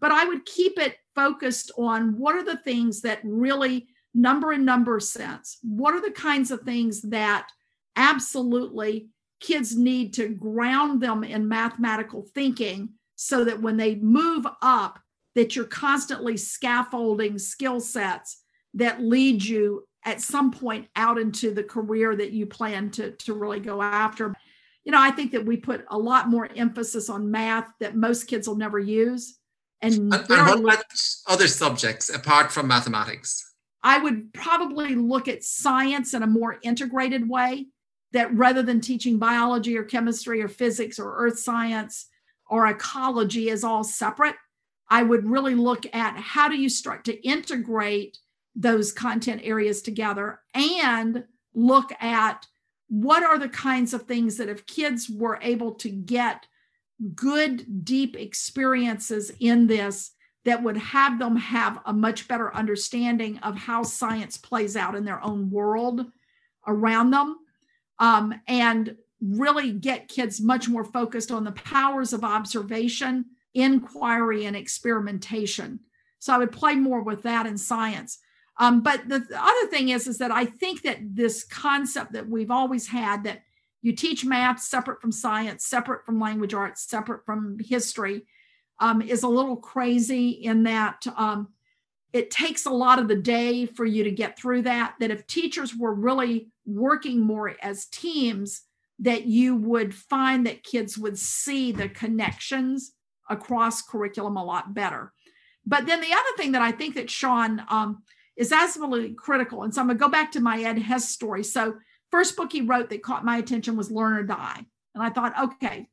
But 0.00 0.12
I 0.12 0.24
would 0.24 0.46
keep 0.46 0.78
it 0.78 0.96
focused 1.16 1.72
on 1.76 2.16
what 2.16 2.36
are 2.36 2.44
the 2.44 2.58
things 2.58 3.00
that 3.02 3.20
really 3.24 3.88
number 4.14 4.52
and 4.52 4.64
number 4.64 5.00
sense? 5.00 5.58
What 5.62 5.94
are 5.94 6.00
the 6.00 6.12
kinds 6.12 6.52
of 6.52 6.60
things 6.60 7.02
that 7.02 7.48
absolutely 7.96 9.08
kids 9.40 9.76
need 9.76 10.14
to 10.14 10.28
ground 10.28 11.00
them 11.00 11.24
in 11.24 11.48
mathematical 11.48 12.24
thinking 12.34 12.90
so 13.16 13.44
that 13.44 13.60
when 13.60 13.76
they 13.76 13.96
move 13.96 14.46
up, 14.62 15.00
that 15.38 15.54
you're 15.54 15.64
constantly 15.64 16.36
scaffolding 16.36 17.38
skill 17.38 17.78
sets 17.78 18.42
that 18.74 19.00
lead 19.00 19.40
you 19.40 19.86
at 20.04 20.20
some 20.20 20.50
point 20.50 20.88
out 20.96 21.16
into 21.16 21.54
the 21.54 21.62
career 21.62 22.16
that 22.16 22.32
you 22.32 22.44
plan 22.44 22.90
to, 22.90 23.12
to 23.12 23.34
really 23.34 23.60
go 23.60 23.80
after. 23.80 24.34
You 24.82 24.90
know, 24.90 25.00
I 25.00 25.12
think 25.12 25.30
that 25.30 25.46
we 25.46 25.56
put 25.56 25.84
a 25.92 25.96
lot 25.96 26.28
more 26.28 26.48
emphasis 26.56 27.08
on 27.08 27.30
math 27.30 27.70
that 27.78 27.94
most 27.94 28.24
kids 28.24 28.48
will 28.48 28.56
never 28.56 28.80
use. 28.80 29.38
And, 29.80 30.12
and, 30.12 30.28
and 30.28 30.64
what 30.64 30.84
other 31.28 31.46
subjects 31.46 32.12
apart 32.12 32.50
from 32.50 32.66
mathematics? 32.66 33.54
I 33.84 33.98
would 33.98 34.34
probably 34.34 34.96
look 34.96 35.28
at 35.28 35.44
science 35.44 36.14
in 36.14 36.24
a 36.24 36.26
more 36.26 36.58
integrated 36.62 37.28
way 37.28 37.66
that 38.10 38.34
rather 38.34 38.64
than 38.64 38.80
teaching 38.80 39.18
biology 39.18 39.78
or 39.78 39.84
chemistry 39.84 40.42
or 40.42 40.48
physics 40.48 40.98
or 40.98 41.14
earth 41.16 41.38
science 41.38 42.08
or 42.50 42.66
ecology 42.66 43.50
is 43.50 43.62
all 43.62 43.84
separate, 43.84 44.34
I 44.90 45.02
would 45.02 45.28
really 45.28 45.54
look 45.54 45.84
at 45.94 46.16
how 46.16 46.48
do 46.48 46.56
you 46.56 46.68
start 46.68 47.04
to 47.06 47.26
integrate 47.26 48.18
those 48.54 48.92
content 48.92 49.42
areas 49.44 49.82
together 49.82 50.40
and 50.54 51.24
look 51.54 51.92
at 52.00 52.46
what 52.88 53.22
are 53.22 53.38
the 53.38 53.48
kinds 53.48 53.92
of 53.92 54.02
things 54.02 54.36
that 54.38 54.48
if 54.48 54.66
kids 54.66 55.10
were 55.10 55.38
able 55.42 55.72
to 55.74 55.90
get 55.90 56.46
good 57.14 57.84
deep 57.84 58.16
experiences 58.16 59.30
in 59.40 59.66
this 59.66 60.12
that 60.44 60.62
would 60.62 60.76
have 60.76 61.18
them 61.18 61.36
have 61.36 61.78
a 61.84 61.92
much 61.92 62.26
better 62.26 62.54
understanding 62.54 63.38
of 63.38 63.56
how 63.56 63.82
science 63.82 64.38
plays 64.38 64.76
out 64.76 64.94
in 64.94 65.04
their 65.04 65.22
own 65.22 65.50
world 65.50 66.06
around 66.66 67.10
them 67.10 67.36
um, 67.98 68.34
and 68.48 68.96
really 69.20 69.72
get 69.72 70.08
kids 70.08 70.40
much 70.40 70.68
more 70.68 70.84
focused 70.84 71.30
on 71.30 71.44
the 71.44 71.52
powers 71.52 72.12
of 72.12 72.24
observation 72.24 73.24
inquiry 73.54 74.44
and 74.44 74.56
experimentation 74.56 75.80
so 76.18 76.32
i 76.32 76.38
would 76.38 76.52
play 76.52 76.74
more 76.74 77.02
with 77.02 77.22
that 77.22 77.46
in 77.46 77.56
science 77.56 78.18
um, 78.58 78.80
but 78.80 79.08
the, 79.08 79.20
the 79.20 79.40
other 79.40 79.66
thing 79.68 79.90
is, 79.90 80.06
is 80.06 80.18
that 80.18 80.32
I 80.32 80.44
think 80.44 80.82
that 80.82 80.98
this 81.00 81.44
concept 81.44 82.12
that 82.12 82.28
we've 82.28 82.50
always 82.50 82.88
had 82.88 83.24
that 83.24 83.42
you 83.82 83.94
teach 83.94 84.24
math 84.24 84.60
separate 84.60 85.00
from 85.00 85.12
science, 85.12 85.64
separate 85.64 86.04
from 86.04 86.20
language 86.20 86.54
arts, 86.54 86.88
separate 86.88 87.24
from 87.24 87.58
history, 87.60 88.26
um, 88.80 89.00
is 89.00 89.22
a 89.22 89.28
little 89.28 89.56
crazy 89.56 90.30
in 90.30 90.64
that 90.64 91.04
um, 91.16 91.48
it 92.12 92.30
takes 92.30 92.66
a 92.66 92.70
lot 92.70 92.98
of 92.98 93.06
the 93.06 93.16
day 93.16 93.66
for 93.66 93.84
you 93.84 94.02
to 94.04 94.10
get 94.10 94.36
through 94.36 94.62
that. 94.62 94.94
That 94.98 95.12
if 95.12 95.26
teachers 95.28 95.76
were 95.76 95.94
really 95.94 96.50
working 96.66 97.20
more 97.20 97.54
as 97.62 97.86
teams, 97.86 98.62
that 98.98 99.26
you 99.26 99.54
would 99.54 99.94
find 99.94 100.46
that 100.46 100.64
kids 100.64 100.98
would 100.98 101.16
see 101.16 101.70
the 101.70 101.88
connections 101.88 102.92
across 103.28 103.82
curriculum 103.82 104.36
a 104.36 104.44
lot 104.44 104.74
better. 104.74 105.12
But 105.66 105.86
then 105.86 106.00
the 106.00 106.12
other 106.12 106.36
thing 106.36 106.52
that 106.52 106.62
I 106.62 106.72
think 106.72 106.94
that 106.94 107.10
Sean 107.10 107.62
um, 107.68 108.02
is 108.36 108.52
absolutely 108.52 109.14
critical. 109.14 109.64
And 109.64 109.74
so 109.74 109.80
I'm 109.80 109.88
going 109.88 109.98
to 109.98 110.04
go 110.04 110.08
back 110.08 110.32
to 110.32 110.40
my 110.40 110.62
Ed 110.62 110.78
Hess 110.78 111.10
story. 111.10 111.44
So, 111.44 111.76
first 112.10 112.36
book 112.36 112.52
he 112.52 112.62
wrote 112.62 112.88
that 112.88 113.02
caught 113.02 113.24
my 113.24 113.36
attention 113.36 113.76
was 113.76 113.90
Learn 113.90 114.14
or 114.14 114.22
Die. 114.22 114.64
And 114.94 115.04
I 115.04 115.10
thought, 115.10 115.54
okay, 115.54 115.88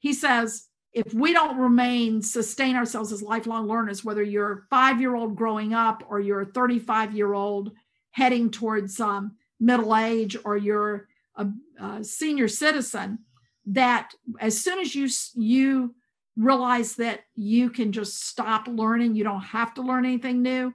he 0.00 0.12
says, 0.12 0.66
if 0.92 1.12
we 1.12 1.32
don't 1.32 1.58
remain, 1.58 2.22
sustain 2.22 2.74
ourselves 2.74 3.12
as 3.12 3.22
lifelong 3.22 3.68
learners, 3.68 4.04
whether 4.04 4.22
you're 4.22 4.66
five 4.70 5.00
year 5.00 5.14
old 5.14 5.36
growing 5.36 5.74
up 5.74 6.02
or 6.08 6.18
you're 6.18 6.40
a 6.40 6.46
35 6.46 7.14
year 7.14 7.34
old 7.34 7.72
heading 8.10 8.50
towards 8.50 8.98
um, 8.98 9.36
middle 9.60 9.94
age 9.94 10.36
or 10.44 10.56
you're 10.56 11.06
a, 11.36 11.46
a 11.80 12.02
senior 12.02 12.48
citizen, 12.48 13.18
that 13.66 14.14
as 14.40 14.58
soon 14.60 14.78
as 14.78 14.94
you, 14.94 15.08
you 15.34 15.94
realize 16.36 16.96
that 16.96 17.20
you 17.34 17.70
can 17.70 17.92
just 17.92 18.26
stop 18.26 18.68
learning, 18.68 19.16
you 19.16 19.24
don't 19.24 19.40
have 19.40 19.74
to 19.74 19.82
learn 19.82 20.04
anything 20.04 20.42
new 20.42 20.72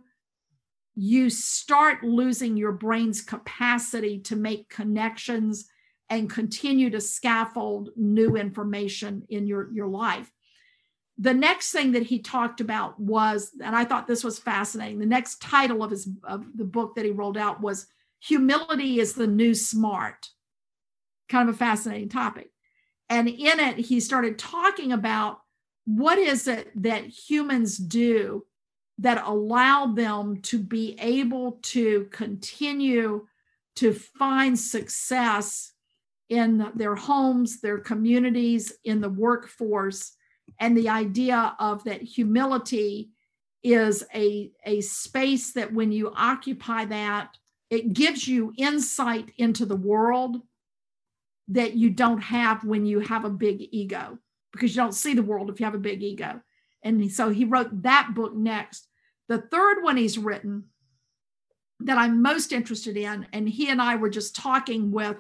you 0.95 1.29
start 1.29 2.03
losing 2.03 2.57
your 2.57 2.73
brain's 2.73 3.21
capacity 3.21 4.19
to 4.19 4.35
make 4.35 4.69
connections 4.69 5.69
and 6.09 6.29
continue 6.29 6.89
to 6.89 6.99
scaffold 6.99 7.89
new 7.95 8.35
information 8.35 9.23
in 9.29 9.47
your, 9.47 9.71
your 9.71 9.87
life. 9.87 10.29
The 11.17 11.33
next 11.33 11.71
thing 11.71 11.93
that 11.93 12.03
he 12.03 12.19
talked 12.19 12.59
about 12.59 12.99
was, 12.99 13.51
and 13.63 13.75
I 13.75 13.85
thought 13.85 14.07
this 14.07 14.23
was 14.23 14.39
fascinating. 14.39 14.99
The 14.99 15.05
next 15.05 15.41
title 15.41 15.83
of 15.83 15.91
his 15.91 16.09
of 16.23 16.45
the 16.55 16.65
book 16.65 16.95
that 16.95 17.05
he 17.05 17.11
rolled 17.11 17.37
out 17.37 17.61
was 17.61 17.87
Humility 18.19 18.99
is 18.99 19.13
the 19.13 19.27
New 19.27 19.53
Smart. 19.53 20.29
Kind 21.29 21.47
of 21.47 21.55
a 21.55 21.57
fascinating 21.57 22.09
topic. 22.09 22.49
And 23.09 23.27
in 23.27 23.59
it, 23.59 23.77
he 23.77 23.99
started 23.99 24.37
talking 24.37 24.91
about 24.91 25.40
what 25.85 26.17
is 26.17 26.47
it 26.47 26.71
that 26.81 27.05
humans 27.05 27.77
do 27.77 28.45
that 28.99 29.23
allow 29.25 29.87
them 29.87 30.41
to 30.43 30.59
be 30.59 30.95
able 30.99 31.53
to 31.63 32.07
continue 32.11 33.25
to 33.75 33.93
find 33.93 34.57
success 34.57 35.73
in 36.29 36.71
their 36.75 36.95
homes, 36.95 37.61
their 37.61 37.79
communities, 37.79 38.71
in 38.83 39.01
the 39.01 39.09
workforce. 39.09 40.13
And 40.59 40.77
the 40.77 40.89
idea 40.89 41.55
of 41.59 41.83
that 41.85 42.01
humility 42.01 43.09
is 43.63 44.03
a, 44.13 44.51
a 44.65 44.81
space 44.81 45.53
that 45.53 45.73
when 45.73 45.91
you 45.91 46.13
occupy 46.15 46.85
that, 46.85 47.37
it 47.69 47.93
gives 47.93 48.27
you 48.27 48.53
insight 48.57 49.31
into 49.37 49.65
the 49.65 49.75
world 49.75 50.41
that 51.47 51.73
you 51.73 51.89
don't 51.89 52.21
have 52.21 52.63
when 52.63 52.85
you 52.85 52.99
have 52.99 53.25
a 53.25 53.29
big 53.29 53.67
ego, 53.71 54.17
because 54.51 54.75
you 54.75 54.81
don't 54.81 54.93
see 54.93 55.13
the 55.13 55.23
world 55.23 55.49
if 55.49 55.59
you 55.59 55.65
have 55.65 55.75
a 55.75 55.79
big 55.79 56.03
ego. 56.03 56.41
And 56.83 57.11
so 57.11 57.29
he 57.29 57.45
wrote 57.45 57.83
that 57.83 58.11
book 58.13 58.35
next. 58.35 58.87
The 59.27 59.39
third 59.39 59.83
one 59.83 59.97
he's 59.97 60.17
written 60.17 60.65
that 61.81 61.97
I'm 61.97 62.21
most 62.21 62.51
interested 62.51 62.97
in, 62.97 63.27
and 63.33 63.47
he 63.47 63.69
and 63.69 63.81
I 63.81 63.95
were 63.95 64.09
just 64.09 64.35
talking 64.35 64.91
with 64.91 65.17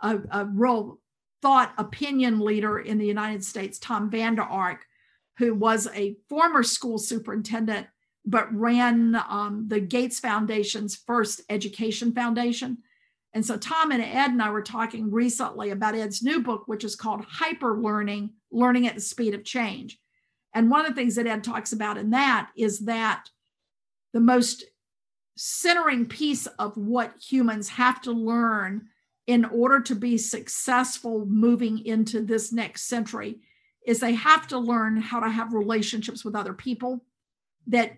a, 0.00 0.18
a 0.30 0.44
real 0.44 0.98
thought 1.42 1.72
opinion 1.78 2.40
leader 2.40 2.78
in 2.78 2.98
the 2.98 3.06
United 3.06 3.44
States, 3.44 3.78
Tom 3.78 4.10
Vander 4.10 4.42
Ark, 4.42 4.84
who 5.38 5.54
was 5.54 5.88
a 5.94 6.16
former 6.28 6.62
school 6.62 6.98
superintendent 6.98 7.86
but 8.26 8.52
ran 8.54 9.14
um, 9.28 9.64
the 9.68 9.80
Gates 9.80 10.20
Foundation's 10.20 10.94
first 10.94 11.40
education 11.48 12.12
foundation. 12.12 12.78
And 13.32 13.44
so 13.46 13.56
Tom 13.56 13.92
and 13.92 14.02
Ed 14.02 14.30
and 14.30 14.42
I 14.42 14.50
were 14.50 14.62
talking 14.62 15.10
recently 15.10 15.70
about 15.70 15.94
Ed's 15.94 16.22
new 16.22 16.42
book, 16.42 16.64
which 16.66 16.84
is 16.84 16.96
called 16.96 17.24
Hyper 17.28 17.80
Learning 17.80 18.30
Learning 18.50 18.86
at 18.86 18.96
the 18.96 19.00
Speed 19.00 19.34
of 19.34 19.44
Change. 19.44 19.98
And 20.52 20.70
one 20.70 20.84
of 20.84 20.88
the 20.88 21.00
things 21.00 21.14
that 21.14 21.28
Ed 21.28 21.44
talks 21.44 21.72
about 21.72 21.96
in 21.96 22.10
that 22.10 22.50
is 22.56 22.80
that 22.80 23.28
the 24.12 24.20
most 24.20 24.64
centering 25.36 26.06
piece 26.06 26.46
of 26.46 26.76
what 26.76 27.14
humans 27.20 27.68
have 27.68 28.02
to 28.02 28.12
learn 28.12 28.88
in 29.26 29.44
order 29.44 29.80
to 29.80 29.94
be 29.94 30.18
successful 30.18 31.24
moving 31.26 31.86
into 31.86 32.20
this 32.20 32.52
next 32.52 32.88
century 32.88 33.38
is 33.86 34.00
they 34.00 34.14
have 34.14 34.46
to 34.48 34.58
learn 34.58 34.96
how 34.96 35.20
to 35.20 35.28
have 35.28 35.54
relationships 35.54 36.24
with 36.24 36.34
other 36.34 36.52
people 36.52 37.04
that 37.68 37.96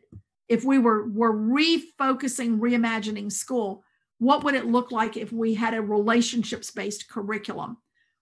if 0.48 0.64
we 0.64 0.78
were 0.78 1.08
were 1.08 1.32
refocusing 1.32 2.58
reimagining 2.58 3.32
school 3.32 3.82
what 4.22 4.44
would 4.44 4.54
it 4.54 4.66
look 4.66 4.92
like 4.92 5.16
if 5.16 5.32
we 5.32 5.52
had 5.52 5.74
a 5.74 5.82
relationships 5.82 6.70
based 6.70 7.08
curriculum? 7.08 7.76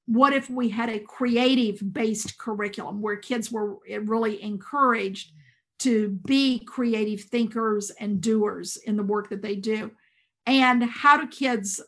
What 0.07 0.33
if 0.33 0.49
we 0.49 0.71
had 0.71 0.89
a 0.89 0.99
creative 0.99 1.93
based 1.93 2.39
curriculum 2.39 3.03
where 3.03 3.17
kids 3.17 3.53
were 3.53 3.77
really 3.87 4.43
encouraged 4.43 5.33
to 5.81 6.09
be 6.09 6.61
creative 6.61 7.21
thinkers 7.25 7.91
and 7.91 8.19
doers 8.19 8.79
in 8.79 8.97
the 8.97 9.03
work 9.03 9.29
that 9.29 9.43
they 9.43 9.57
do? 9.57 9.91
And 10.47 10.83
how 10.85 11.21
do 11.21 11.27
kids 11.27 11.83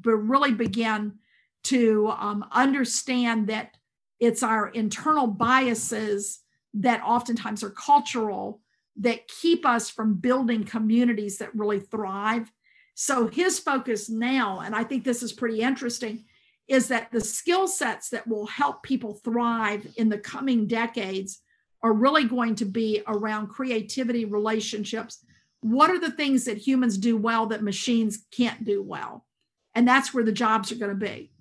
be, 0.00 0.10
really 0.10 0.54
begin 0.54 1.20
to 1.64 2.12
um, 2.18 2.44
understand 2.50 3.46
that 3.46 3.76
it's 4.18 4.42
our 4.42 4.70
internal 4.70 5.28
biases 5.28 6.40
that 6.74 7.00
oftentimes 7.04 7.62
are 7.62 7.70
cultural 7.70 8.60
that 8.96 9.28
keep 9.28 9.64
us 9.64 9.88
from 9.88 10.14
building 10.14 10.64
communities 10.64 11.38
that 11.38 11.54
really 11.54 11.78
thrive 11.78 12.50
so 12.94 13.26
his 13.26 13.58
focus 13.58 14.08
now 14.08 14.60
and 14.60 14.74
i 14.74 14.84
think 14.84 15.04
this 15.04 15.22
is 15.22 15.32
pretty 15.32 15.60
interesting 15.60 16.24
is 16.68 16.88
that 16.88 17.10
the 17.10 17.20
skill 17.20 17.66
sets 17.66 18.08
that 18.10 18.26
will 18.26 18.46
help 18.46 18.82
people 18.82 19.14
thrive 19.14 19.86
in 19.96 20.08
the 20.08 20.18
coming 20.18 20.66
decades 20.66 21.42
are 21.82 21.92
really 21.92 22.24
going 22.24 22.54
to 22.56 22.64
be 22.64 23.02
around 23.06 23.48
creativity, 23.48 24.24
relationships. 24.24 25.24
What 25.60 25.90
are 25.90 25.98
the 25.98 26.12
things 26.12 26.44
that 26.44 26.58
humans 26.58 26.96
do 26.96 27.16
well 27.16 27.46
that 27.46 27.62
machines 27.62 28.24
can't 28.30 28.64
do 28.64 28.82
well? 28.82 29.26
And 29.74 29.86
that's 29.86 30.14
where 30.14 30.24
the 30.24 30.32
jobs 30.32 30.70
are 30.70 30.76
going 30.76 30.98
to 30.98 31.06
be. 31.06 31.32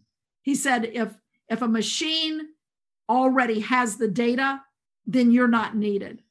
He 0.42 0.56
said 0.56 0.86
if 0.86 1.14
if 1.50 1.62
a 1.62 1.68
machine 1.68 2.48
already 3.10 3.60
has 3.60 3.98
the 3.98 4.08
data, 4.08 4.62
then 5.06 5.32
you're 5.32 5.48
not 5.48 5.76
needed. 5.76 6.22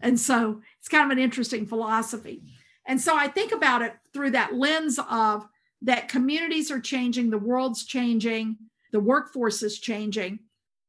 And 0.00 0.20
so 0.20 0.60
it's 0.78 0.88
kind 0.88 1.10
of 1.10 1.16
an 1.16 1.22
interesting 1.22 1.66
philosophy. 1.66 2.42
And 2.86 3.00
so 3.00 3.16
I 3.16 3.28
think 3.28 3.52
about 3.52 3.82
it 3.82 3.94
through 4.12 4.30
that 4.30 4.54
lens 4.54 4.98
of 5.10 5.48
that 5.82 6.08
communities 6.08 6.70
are 6.70 6.80
changing, 6.80 7.30
the 7.30 7.38
world's 7.38 7.84
changing, 7.84 8.56
the 8.92 9.00
workforce 9.00 9.62
is 9.62 9.78
changing. 9.78 10.38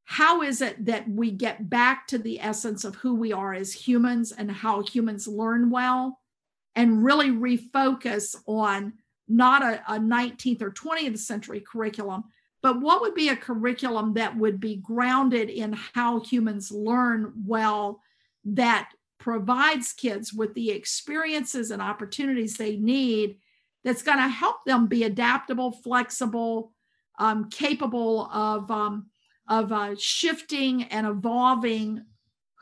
How 0.06 0.42
is 0.42 0.62
it 0.62 0.86
that 0.86 1.10
we 1.10 1.32
get 1.32 1.70
back 1.70 2.08
to 2.08 2.18
the 2.18 2.40
essence 2.40 2.86
of 2.86 2.96
who 2.96 3.16
we 3.16 3.34
are 3.34 3.54
as 3.54 3.74
humans 3.74 4.32
and 4.32 4.50
how 4.50 4.82
humans 4.84 5.28
learn 5.28 5.70
well 5.70 6.22
and 6.76 7.04
really 7.04 7.30
refocus 7.30 8.36
on 8.48 8.94
not 9.28 9.64
a, 9.64 9.82
a 9.92 10.00
19th 10.00 10.62
or 10.62 10.72
20th 10.72 11.18
century 11.18 11.60
curriculum, 11.60 12.24
but 12.62 12.80
what 12.80 13.02
would 13.02 13.16
be 13.16 13.30
a 13.30 13.36
curriculum 13.36 14.14
that 14.14 14.38
would 14.38 14.60
be 14.60 14.78
grounded 14.78 15.50
in 15.50 15.74
how 15.94 16.22
humans 16.22 16.72
learn 16.72 17.34
well 17.46 18.02
that 18.46 18.90
provides 19.28 19.92
kids 19.92 20.32
with 20.32 20.54
the 20.54 20.72
experiences 20.72 21.72
and 21.72 21.82
opportunities 21.82 22.56
they 22.56 22.78
need 22.78 23.38
that's 23.84 24.02
going 24.02 24.18
to 24.18 24.30
help 24.30 24.64
them 24.66 24.88
be 24.88 25.04
adaptable, 25.04 25.70
flexible, 25.70 26.72
um, 27.20 27.50
capable 27.50 28.30
of, 28.32 28.72
um, 28.72 29.08
of 29.50 29.74
uh, 29.74 29.94
shifting 29.98 30.84
and 30.84 31.06
evolving 31.06 32.02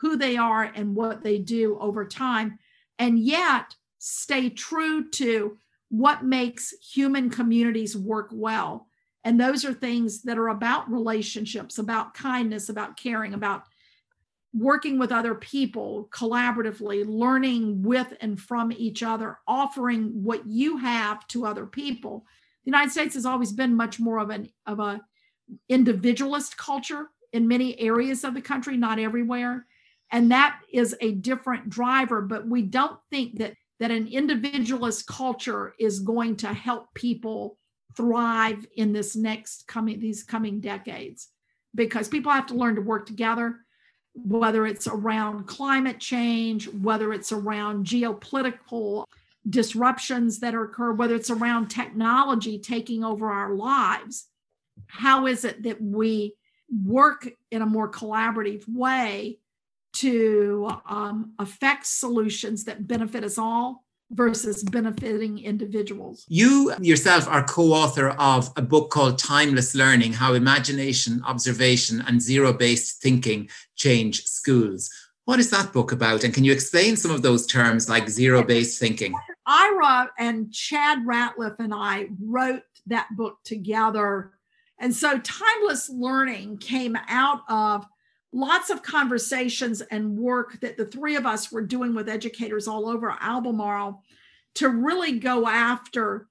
who 0.00 0.16
they 0.16 0.36
are 0.36 0.64
and 0.74 0.96
what 0.96 1.22
they 1.22 1.38
do 1.38 1.78
over 1.78 2.04
time, 2.04 2.58
and 2.98 3.20
yet 3.20 3.72
stay 3.98 4.50
true 4.50 5.08
to 5.10 5.56
what 5.90 6.24
makes 6.24 6.74
human 6.82 7.30
communities 7.30 7.96
work 7.96 8.30
well. 8.32 8.88
And 9.22 9.40
those 9.40 9.64
are 9.64 9.72
things 9.72 10.22
that 10.22 10.36
are 10.36 10.48
about 10.48 10.90
relationships, 10.90 11.78
about 11.78 12.14
kindness, 12.14 12.68
about 12.68 12.96
caring, 12.96 13.34
about 13.34 13.62
working 14.56 14.98
with 14.98 15.12
other 15.12 15.34
people 15.34 16.08
collaboratively, 16.10 17.04
learning 17.06 17.82
with 17.82 18.14
and 18.20 18.40
from 18.40 18.72
each 18.72 19.02
other, 19.02 19.38
offering 19.46 20.10
what 20.22 20.46
you 20.46 20.78
have 20.78 21.26
to 21.28 21.44
other 21.44 21.66
people. 21.66 22.24
The 22.64 22.70
United 22.70 22.90
States 22.90 23.14
has 23.14 23.26
always 23.26 23.52
been 23.52 23.74
much 23.74 24.00
more 24.00 24.18
of 24.18 24.30
an 24.30 24.48
of 24.64 24.80
a 24.80 25.00
individualist 25.68 26.56
culture 26.56 27.10
in 27.32 27.46
many 27.46 27.78
areas 27.78 28.24
of 28.24 28.34
the 28.34 28.40
country, 28.40 28.76
not 28.76 28.98
everywhere. 28.98 29.66
And 30.10 30.30
that 30.30 30.60
is 30.72 30.96
a 31.00 31.12
different 31.12 31.68
driver, 31.68 32.22
but 32.22 32.48
we 32.48 32.62
don't 32.62 32.98
think 33.10 33.38
that 33.38 33.54
that 33.78 33.90
an 33.90 34.08
individualist 34.08 35.06
culture 35.06 35.74
is 35.78 36.00
going 36.00 36.36
to 36.36 36.48
help 36.48 36.94
people 36.94 37.58
thrive 37.94 38.66
in 38.76 38.92
this 38.92 39.14
next 39.14 39.66
coming 39.68 40.00
these 40.00 40.22
coming 40.22 40.60
decades 40.60 41.28
because 41.74 42.08
people 42.08 42.32
have 42.32 42.46
to 42.46 42.54
learn 42.54 42.74
to 42.74 42.80
work 42.80 43.06
together 43.06 43.65
whether 44.24 44.66
it's 44.66 44.86
around 44.86 45.46
climate 45.46 46.00
change, 46.00 46.68
whether 46.68 47.12
it's 47.12 47.32
around 47.32 47.86
geopolitical 47.86 49.06
disruptions 49.48 50.40
that 50.40 50.54
occur, 50.54 50.92
whether 50.92 51.14
it's 51.14 51.30
around 51.30 51.68
technology 51.68 52.58
taking 52.58 53.04
over 53.04 53.30
our 53.30 53.54
lives. 53.54 54.26
How 54.86 55.26
is 55.26 55.44
it 55.44 55.62
that 55.62 55.80
we 55.80 56.34
work 56.84 57.28
in 57.50 57.62
a 57.62 57.66
more 57.66 57.90
collaborative 57.90 58.64
way 58.68 59.38
to 59.94 60.68
um, 60.86 61.32
affect 61.38 61.86
solutions 61.86 62.64
that 62.64 62.86
benefit 62.86 63.24
us 63.24 63.38
all 63.38 63.85
versus 64.10 64.62
benefiting 64.62 65.38
individuals. 65.38 66.24
You 66.28 66.74
yourself 66.80 67.26
are 67.28 67.42
co 67.42 67.72
author 67.72 68.10
of 68.10 68.50
a 68.56 68.62
book 68.62 68.90
called 68.90 69.18
Timeless 69.18 69.74
Learning 69.74 70.12
How 70.12 70.34
Imagination, 70.34 71.22
Observation, 71.26 72.02
and 72.06 72.20
Zero 72.20 72.52
Based 72.52 73.02
Thinking 73.02 73.48
Change 73.76 74.24
Schools. 74.24 74.90
What 75.24 75.40
is 75.40 75.50
that 75.50 75.72
book 75.72 75.90
about? 75.90 76.22
And 76.22 76.32
can 76.32 76.44
you 76.44 76.52
explain 76.52 76.96
some 76.96 77.10
of 77.10 77.22
those 77.22 77.48
terms 77.48 77.88
like 77.88 78.08
zero 78.08 78.44
based 78.44 78.78
thinking? 78.78 79.12
Ira 79.44 80.10
and 80.18 80.52
Chad 80.52 80.98
Ratliff 81.04 81.56
and 81.58 81.74
I 81.74 82.06
wrote 82.20 82.62
that 82.86 83.08
book 83.16 83.38
together. 83.44 84.32
And 84.78 84.94
so 84.94 85.18
Timeless 85.18 85.88
Learning 85.88 86.58
came 86.58 86.96
out 87.08 87.40
of 87.48 87.86
lots 88.36 88.68
of 88.68 88.82
conversations 88.82 89.80
and 89.80 90.18
work 90.18 90.60
that 90.60 90.76
the 90.76 90.84
three 90.84 91.16
of 91.16 91.24
us 91.24 91.50
were 91.50 91.62
doing 91.62 91.94
with 91.94 92.06
educators 92.06 92.68
all 92.68 92.86
over 92.86 93.16
Albemarle 93.18 94.02
to 94.56 94.68
really 94.68 95.18
go 95.18 95.48
after 95.48 96.28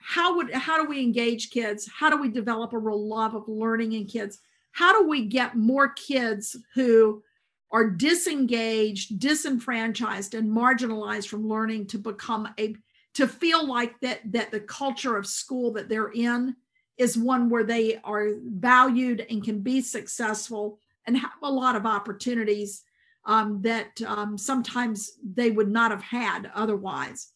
how 0.00 0.36
would 0.36 0.52
how 0.52 0.82
do 0.82 0.88
we 0.88 1.00
engage 1.00 1.50
kids? 1.50 1.88
How 1.88 2.10
do 2.10 2.16
we 2.16 2.28
develop 2.28 2.72
a 2.72 2.78
real 2.78 3.06
love 3.06 3.34
of 3.34 3.48
learning 3.48 3.92
in 3.92 4.06
kids? 4.06 4.38
How 4.72 4.98
do 4.98 5.08
we 5.08 5.26
get 5.26 5.56
more 5.56 5.88
kids 5.88 6.56
who 6.74 7.22
are 7.70 7.88
disengaged 7.88 9.18
disenfranchised 9.18 10.34
and 10.34 10.50
marginalized 10.50 11.28
from 11.28 11.48
learning 11.48 11.86
to 11.88 11.98
become 11.98 12.48
a 12.58 12.76
to 13.14 13.28
feel 13.28 13.66
like 13.66 13.98
that 14.00 14.20
that 14.32 14.50
the 14.50 14.60
culture 14.60 15.16
of 15.16 15.26
school 15.26 15.72
that 15.72 15.88
they're 15.88 16.12
in 16.12 16.56
is 16.96 17.18
one 17.18 17.50
where 17.50 17.64
they 17.64 17.98
are 18.04 18.28
valued 18.42 19.26
and 19.28 19.42
can 19.42 19.60
be 19.60 19.80
successful 19.80 20.78
and 21.06 21.16
have 21.16 21.30
a 21.42 21.50
lot 21.50 21.76
of 21.76 21.86
opportunities 21.86 22.82
um, 23.26 23.62
that 23.62 24.00
um, 24.06 24.36
sometimes 24.36 25.12
they 25.24 25.50
would 25.50 25.70
not 25.70 25.90
have 25.90 26.02
had 26.02 26.50
otherwise. 26.54 27.28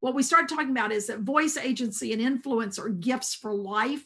What 0.00 0.14
we 0.14 0.22
started 0.22 0.48
talking 0.48 0.70
about 0.70 0.92
is 0.92 1.06
that 1.06 1.20
voice 1.20 1.56
agency 1.56 2.12
and 2.12 2.22
influence 2.22 2.78
are 2.78 2.88
gifts 2.88 3.34
for 3.34 3.52
life. 3.54 4.04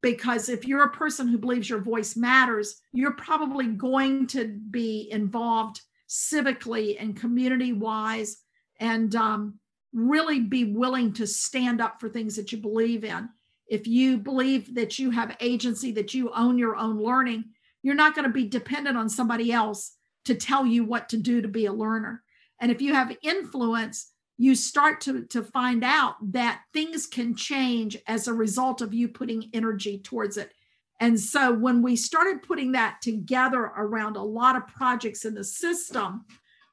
Because 0.00 0.48
if 0.48 0.64
you're 0.64 0.84
a 0.84 0.92
person 0.92 1.26
who 1.26 1.38
believes 1.38 1.68
your 1.68 1.80
voice 1.80 2.16
matters, 2.16 2.80
you're 2.92 3.14
probably 3.14 3.66
going 3.66 4.28
to 4.28 4.46
be 4.70 5.08
involved 5.10 5.80
civically 6.08 6.96
and 7.00 7.18
community 7.18 7.72
wise 7.72 8.38
and 8.78 9.16
um, 9.16 9.58
really 9.92 10.38
be 10.38 10.64
willing 10.64 11.12
to 11.14 11.26
stand 11.26 11.80
up 11.80 12.00
for 12.00 12.08
things 12.08 12.36
that 12.36 12.52
you 12.52 12.58
believe 12.58 13.02
in. 13.02 13.28
If 13.66 13.88
you 13.88 14.18
believe 14.18 14.74
that 14.76 15.00
you 15.00 15.10
have 15.10 15.36
agency, 15.40 15.90
that 15.92 16.14
you 16.14 16.30
own 16.32 16.58
your 16.58 16.76
own 16.76 17.02
learning, 17.02 17.44
you're 17.82 17.94
not 17.94 18.14
going 18.14 18.26
to 18.26 18.32
be 18.32 18.46
dependent 18.46 18.96
on 18.96 19.08
somebody 19.08 19.52
else 19.52 19.96
to 20.24 20.34
tell 20.34 20.66
you 20.66 20.84
what 20.84 21.08
to 21.10 21.16
do 21.16 21.40
to 21.40 21.48
be 21.48 21.66
a 21.66 21.72
learner. 21.72 22.22
And 22.60 22.70
if 22.70 22.82
you 22.82 22.94
have 22.94 23.16
influence, 23.22 24.12
you 24.36 24.54
start 24.54 25.00
to, 25.02 25.24
to 25.26 25.42
find 25.42 25.82
out 25.82 26.14
that 26.32 26.62
things 26.72 27.06
can 27.06 27.34
change 27.34 27.96
as 28.06 28.28
a 28.28 28.32
result 28.34 28.80
of 28.80 28.94
you 28.94 29.08
putting 29.08 29.50
energy 29.52 29.98
towards 29.98 30.36
it. 30.36 30.52
And 31.00 31.18
so 31.18 31.52
when 31.52 31.82
we 31.82 31.96
started 31.96 32.42
putting 32.42 32.72
that 32.72 32.98
together 33.02 33.60
around 33.60 34.16
a 34.16 34.22
lot 34.22 34.56
of 34.56 34.66
projects 34.66 35.24
in 35.24 35.34
the 35.34 35.44
system, 35.44 36.24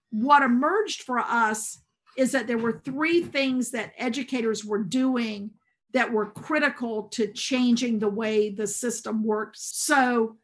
what 0.10 0.44
emerged 0.44 1.04
for 1.04 1.20
us 1.20 1.80
is 2.18 2.32
that 2.32 2.48
there 2.48 2.58
were 2.58 2.82
three 2.84 3.22
things 3.22 3.72
that 3.72 3.94
educators 3.98 4.64
were 4.64 4.84
doing 4.84 5.52
that 5.94 6.12
were 6.12 6.32
critical 6.32 7.04
to 7.04 7.32
changing 7.32 8.00
the 8.00 8.10
way 8.10 8.50
the 8.50 8.68
system 8.68 9.24
worked. 9.24 9.58
So 9.58 10.38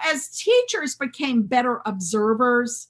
As 0.00 0.28
teachers 0.28 0.94
became 0.94 1.42
better 1.42 1.82
observers 1.84 2.88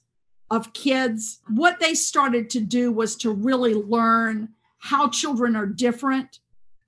of 0.49 0.73
kids, 0.73 1.39
what 1.47 1.79
they 1.79 1.93
started 1.93 2.49
to 2.51 2.59
do 2.59 2.91
was 2.91 3.15
to 3.17 3.31
really 3.31 3.73
learn 3.73 4.49
how 4.77 5.09
children 5.09 5.55
are 5.55 5.65
different 5.65 6.39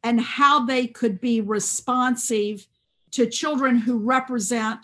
and 0.04 0.22
how 0.22 0.66
they 0.66 0.88
could 0.88 1.20
be 1.20 1.42
responsive 1.42 2.68
to 3.12 3.26
children 3.28 3.78
who 3.78 3.98
represent 3.98 4.80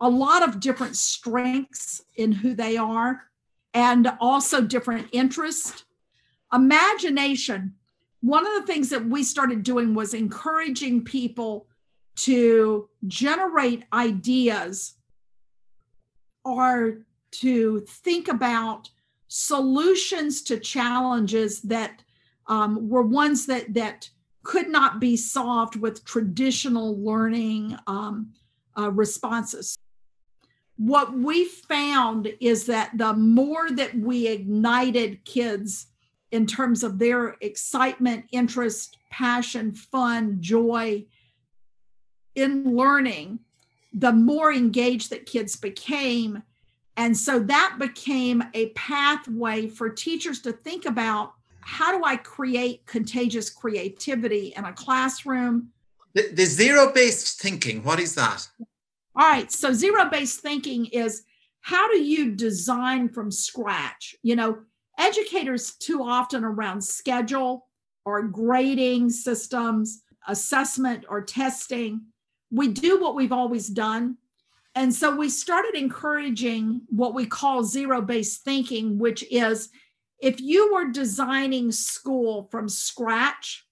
a 0.00 0.08
lot 0.08 0.42
of 0.42 0.60
different 0.60 0.96
strengths 0.96 2.02
in 2.16 2.32
who 2.32 2.54
they 2.54 2.76
are 2.76 3.24
and 3.74 4.10
also 4.20 4.60
different 4.60 5.08
interests. 5.12 5.84
Imagination. 6.52 7.74
One 8.20 8.46
of 8.46 8.52
the 8.54 8.72
things 8.72 8.88
that 8.90 9.04
we 9.04 9.22
started 9.22 9.62
doing 9.62 9.94
was 9.94 10.14
encouraging 10.14 11.04
people 11.04 11.66
to 12.14 12.88
generate 13.06 13.84
ideas 13.92 14.94
or 16.44 16.98
to 17.30 17.80
think 17.80 18.28
about 18.28 18.90
solutions 19.28 20.42
to 20.42 20.58
challenges 20.58 21.62
that 21.62 22.02
um, 22.46 22.88
were 22.88 23.02
ones 23.02 23.46
that 23.46 23.72
that 23.74 24.10
could 24.42 24.68
not 24.68 25.00
be 25.00 25.16
solved 25.16 25.76
with 25.76 26.04
traditional 26.04 27.00
learning 27.02 27.76
um, 27.86 28.32
uh, 28.76 28.90
responses. 28.90 29.78
What 30.76 31.14
we 31.14 31.44
found 31.44 32.32
is 32.40 32.66
that 32.66 32.90
the 32.98 33.14
more 33.14 33.70
that 33.70 33.94
we 33.94 34.26
ignited 34.26 35.24
kids 35.24 35.86
in 36.32 36.46
terms 36.46 36.82
of 36.82 36.98
their 36.98 37.36
excitement, 37.40 38.24
interest, 38.32 38.96
passion, 39.10 39.72
fun, 39.72 40.38
joy 40.40 41.06
in 42.34 42.76
learning, 42.76 43.40
the 43.92 44.12
more 44.12 44.52
engaged 44.52 45.10
that 45.10 45.26
kids 45.26 45.56
became. 45.56 46.42
And 46.96 47.16
so 47.16 47.38
that 47.40 47.76
became 47.78 48.42
a 48.54 48.70
pathway 48.70 49.68
for 49.68 49.88
teachers 49.88 50.40
to 50.42 50.52
think 50.52 50.86
about 50.86 51.34
how 51.60 51.96
do 51.96 52.04
I 52.04 52.16
create 52.16 52.84
contagious 52.86 53.48
creativity 53.48 54.52
in 54.56 54.64
a 54.64 54.72
classroom? 54.72 55.70
The, 56.14 56.28
the 56.32 56.44
zero 56.44 56.92
based 56.92 57.40
thinking, 57.40 57.82
what 57.84 58.00
is 58.00 58.14
that? 58.16 58.48
All 59.14 59.28
right. 59.28 59.50
So 59.52 59.72
zero 59.72 60.08
based 60.10 60.40
thinking 60.40 60.86
is 60.86 61.22
how 61.60 61.90
do 61.90 61.98
you 61.98 62.32
design 62.32 63.08
from 63.08 63.30
scratch? 63.30 64.16
You 64.22 64.36
know, 64.36 64.58
educators 64.98 65.74
too 65.76 66.02
often 66.02 66.44
around 66.44 66.82
schedule 66.82 67.68
or 68.04 68.22
grading 68.22 69.10
systems, 69.10 70.02
assessment 70.26 71.04
or 71.08 71.22
testing. 71.22 72.02
We 72.52 72.68
do 72.68 73.00
what 73.00 73.14
we've 73.16 73.32
always 73.32 73.66
done. 73.66 74.18
And 74.74 74.94
so 74.94 75.16
we 75.16 75.28
started 75.28 75.74
encouraging 75.74 76.82
what 76.88 77.14
we 77.14 77.26
call 77.26 77.64
zero 77.64 78.00
based 78.00 78.44
thinking, 78.44 78.98
which 78.98 79.24
is 79.30 79.70
if 80.20 80.40
you 80.40 80.72
were 80.72 80.90
designing 80.90 81.72
school 81.72 82.48
from 82.50 82.68
scratch, 82.68 83.66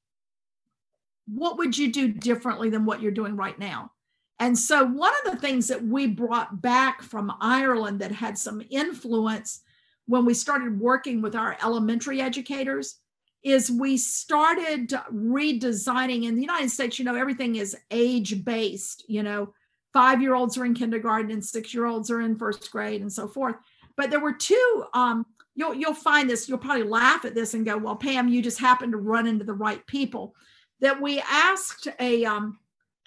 what 1.29 1.59
would 1.59 1.79
you 1.79 1.93
do 1.93 2.09
differently 2.09 2.71
than 2.71 2.85
what 2.85 3.01
you're 3.01 3.13
doing 3.13 3.37
right 3.37 3.59
now? 3.59 3.93
And 4.41 4.59
so, 4.59 4.85
one 4.85 5.13
of 5.25 5.33
the 5.33 5.39
things 5.39 5.69
that 5.69 5.85
we 5.85 6.07
brought 6.07 6.63
back 6.63 7.03
from 7.03 7.33
Ireland 7.41 8.01
that 8.01 8.11
had 8.11 8.39
some 8.39 8.63
influence 8.71 9.61
when 10.07 10.25
we 10.25 10.35
started 10.35 10.81
working 10.81 11.23
with 11.23 11.37
our 11.37 11.57
elementary 11.63 12.21
educators 12.21 12.99
is 13.43 13.71
we 13.71 13.97
started 13.97 14.89
redesigning 15.13 16.25
in 16.25 16.35
the 16.35 16.43
United 16.43 16.71
States, 16.71 16.99
you 16.99 17.05
know, 17.05 17.15
everything 17.15 17.57
is 17.57 17.77
age 17.91 18.45
based, 18.45 19.05
you 19.09 19.23
know, 19.23 19.55
five 19.93 20.21
year 20.21 20.35
olds 20.35 20.59
are 20.59 20.65
in 20.65 20.75
kindergarten 20.75 21.31
and 21.31 21.45
six 21.45 21.73
year 21.73 21.87
olds 21.87 22.11
are 22.11 22.21
in 22.21 22.37
first 22.37 22.71
grade 22.71 23.01
and 23.01 23.13
so 23.13 23.27
forth. 23.27 23.57
But 23.97 24.11
there 24.11 24.21
were 24.21 24.35
two, 24.35 24.85
um, 24.95 25.27
you'll, 25.55 25.75
you'll 25.75 25.95
find 25.95 26.29
this, 26.29 26.49
you'll 26.49 26.59
probably 26.59 26.85
laugh 26.85 27.25
at 27.25 27.35
this 27.35 27.55
and 27.55 27.65
go, 27.65 27.77
well, 27.77 27.97
Pam, 27.97 28.29
you 28.29 28.43
just 28.43 28.61
happened 28.61 28.93
to 28.93 28.99
run 28.99 29.27
into 29.27 29.45
the 29.45 29.53
right 29.53 29.85
people. 29.87 30.35
That 30.81 31.01
we 31.01 31.21
asked 31.21 31.89
a, 31.99 32.25
um, 32.25 32.59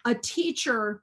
a 0.05 0.13
teacher 0.13 1.01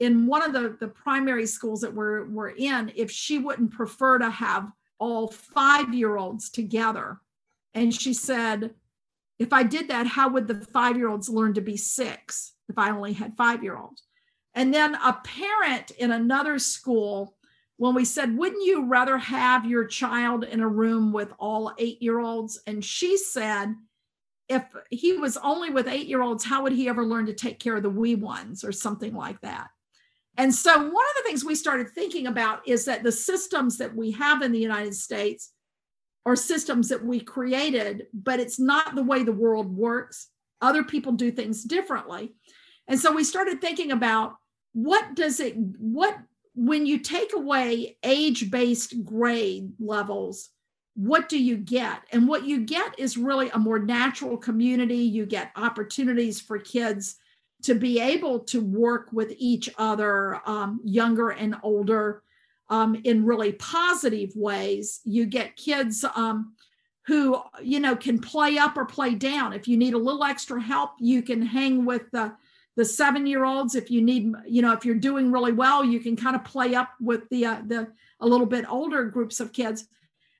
in 0.00 0.26
one 0.26 0.42
of 0.42 0.52
the, 0.52 0.76
the 0.80 0.88
primary 0.88 1.46
schools 1.46 1.80
that 1.82 1.94
we're, 1.94 2.26
we're 2.28 2.50
in 2.50 2.92
if 2.96 3.10
she 3.10 3.38
wouldn't 3.38 3.72
prefer 3.72 4.18
to 4.18 4.30
have 4.30 4.70
all 4.98 5.28
five 5.28 5.92
year 5.94 6.16
olds 6.16 6.50
together. 6.50 7.20
And 7.74 7.94
she 7.94 8.14
said, 8.14 8.74
if 9.38 9.52
I 9.52 9.62
did 9.62 9.88
that, 9.88 10.06
how 10.06 10.28
would 10.30 10.46
the 10.46 10.60
five 10.72 10.96
year 10.96 11.08
olds 11.08 11.28
learn 11.28 11.54
to 11.54 11.60
be 11.60 11.76
six 11.76 12.52
if 12.68 12.78
I 12.78 12.90
only 12.90 13.12
had 13.12 13.36
five 13.36 13.62
year 13.62 13.76
olds? 13.76 14.02
And 14.54 14.72
then 14.72 14.94
a 14.94 15.14
parent 15.24 15.90
in 15.92 16.12
another 16.12 16.58
school, 16.58 17.36
when 17.76 17.94
we 17.94 18.04
said, 18.04 18.36
wouldn't 18.36 18.64
you 18.64 18.84
rather 18.86 19.18
have 19.18 19.64
your 19.64 19.86
child 19.86 20.44
in 20.44 20.60
a 20.60 20.68
room 20.68 21.12
with 21.12 21.32
all 21.38 21.72
eight 21.78 22.00
year 22.02 22.20
olds? 22.20 22.60
And 22.66 22.84
she 22.84 23.16
said, 23.16 23.74
if 24.48 24.64
he 24.90 25.14
was 25.14 25.36
only 25.38 25.70
with 25.70 25.88
eight 25.88 26.06
year 26.06 26.22
olds, 26.22 26.44
how 26.44 26.62
would 26.62 26.72
he 26.72 26.88
ever 26.88 27.04
learn 27.04 27.26
to 27.26 27.34
take 27.34 27.58
care 27.58 27.76
of 27.76 27.82
the 27.82 27.90
wee 27.90 28.14
ones 28.14 28.62
or 28.62 28.72
something 28.72 29.14
like 29.14 29.40
that? 29.40 29.68
And 30.36 30.54
so, 30.54 30.74
one 30.74 30.86
of 30.88 30.92
the 30.92 31.22
things 31.24 31.44
we 31.44 31.54
started 31.54 31.90
thinking 31.90 32.26
about 32.26 32.66
is 32.66 32.84
that 32.86 33.02
the 33.02 33.12
systems 33.12 33.78
that 33.78 33.94
we 33.94 34.12
have 34.12 34.42
in 34.42 34.52
the 34.52 34.58
United 34.58 34.94
States 34.94 35.52
are 36.24 36.36
systems 36.36 36.88
that 36.88 37.04
we 37.04 37.20
created, 37.20 38.06
but 38.12 38.40
it's 38.40 38.58
not 38.58 38.94
the 38.94 39.02
way 39.02 39.22
the 39.22 39.32
world 39.32 39.76
works. 39.76 40.28
Other 40.60 40.84
people 40.84 41.12
do 41.12 41.32
things 41.32 41.64
differently. 41.64 42.34
And 42.88 42.98
so, 42.98 43.12
we 43.12 43.24
started 43.24 43.60
thinking 43.60 43.92
about 43.92 44.36
what 44.72 45.14
does 45.14 45.40
it, 45.40 45.54
what, 45.56 46.16
when 46.54 46.86
you 46.86 46.98
take 46.98 47.34
away 47.34 47.96
age 48.02 48.50
based 48.50 49.04
grade 49.04 49.72
levels, 49.78 50.50
what 50.94 51.28
do 51.28 51.42
you 51.42 51.56
get? 51.56 52.02
And 52.12 52.28
what 52.28 52.44
you 52.44 52.60
get 52.64 52.98
is 52.98 53.16
really 53.16 53.48
a 53.50 53.58
more 53.58 53.78
natural 53.78 54.36
community. 54.36 54.96
You 54.96 55.26
get 55.26 55.52
opportunities 55.56 56.40
for 56.40 56.58
kids 56.58 57.16
to 57.62 57.74
be 57.74 58.00
able 58.00 58.40
to 58.40 58.60
work 58.60 59.08
with 59.12 59.32
each 59.38 59.70
other, 59.78 60.40
um, 60.46 60.80
younger 60.84 61.30
and 61.30 61.56
older, 61.62 62.22
um, 62.72 62.98
in 63.04 63.26
really 63.26 63.52
positive 63.52 64.30
ways. 64.34 65.00
You 65.04 65.26
get 65.26 65.56
kids 65.56 66.06
um, 66.16 66.54
who, 67.06 67.38
you 67.62 67.80
know, 67.80 67.94
can 67.94 68.18
play 68.18 68.56
up 68.56 68.78
or 68.78 68.86
play 68.86 69.14
down. 69.14 69.52
If 69.52 69.68
you 69.68 69.76
need 69.76 69.92
a 69.92 69.98
little 69.98 70.24
extra 70.24 70.60
help, 70.60 70.92
you 70.98 71.22
can 71.22 71.42
hang 71.42 71.84
with 71.84 72.10
the 72.10 72.32
the 72.74 72.84
seven 72.86 73.26
year 73.26 73.44
olds. 73.44 73.74
If 73.74 73.90
you 73.90 74.00
need, 74.00 74.32
you 74.46 74.62
know, 74.62 74.72
if 74.72 74.86
you're 74.86 74.94
doing 74.94 75.30
really 75.30 75.52
well, 75.52 75.84
you 75.84 76.00
can 76.00 76.16
kind 76.16 76.34
of 76.34 76.44
play 76.44 76.74
up 76.74 76.94
with 76.98 77.28
the 77.28 77.44
uh, 77.44 77.60
the 77.66 77.88
a 78.20 78.26
little 78.26 78.46
bit 78.46 78.64
older 78.66 79.04
groups 79.04 79.38
of 79.38 79.52
kids. 79.52 79.86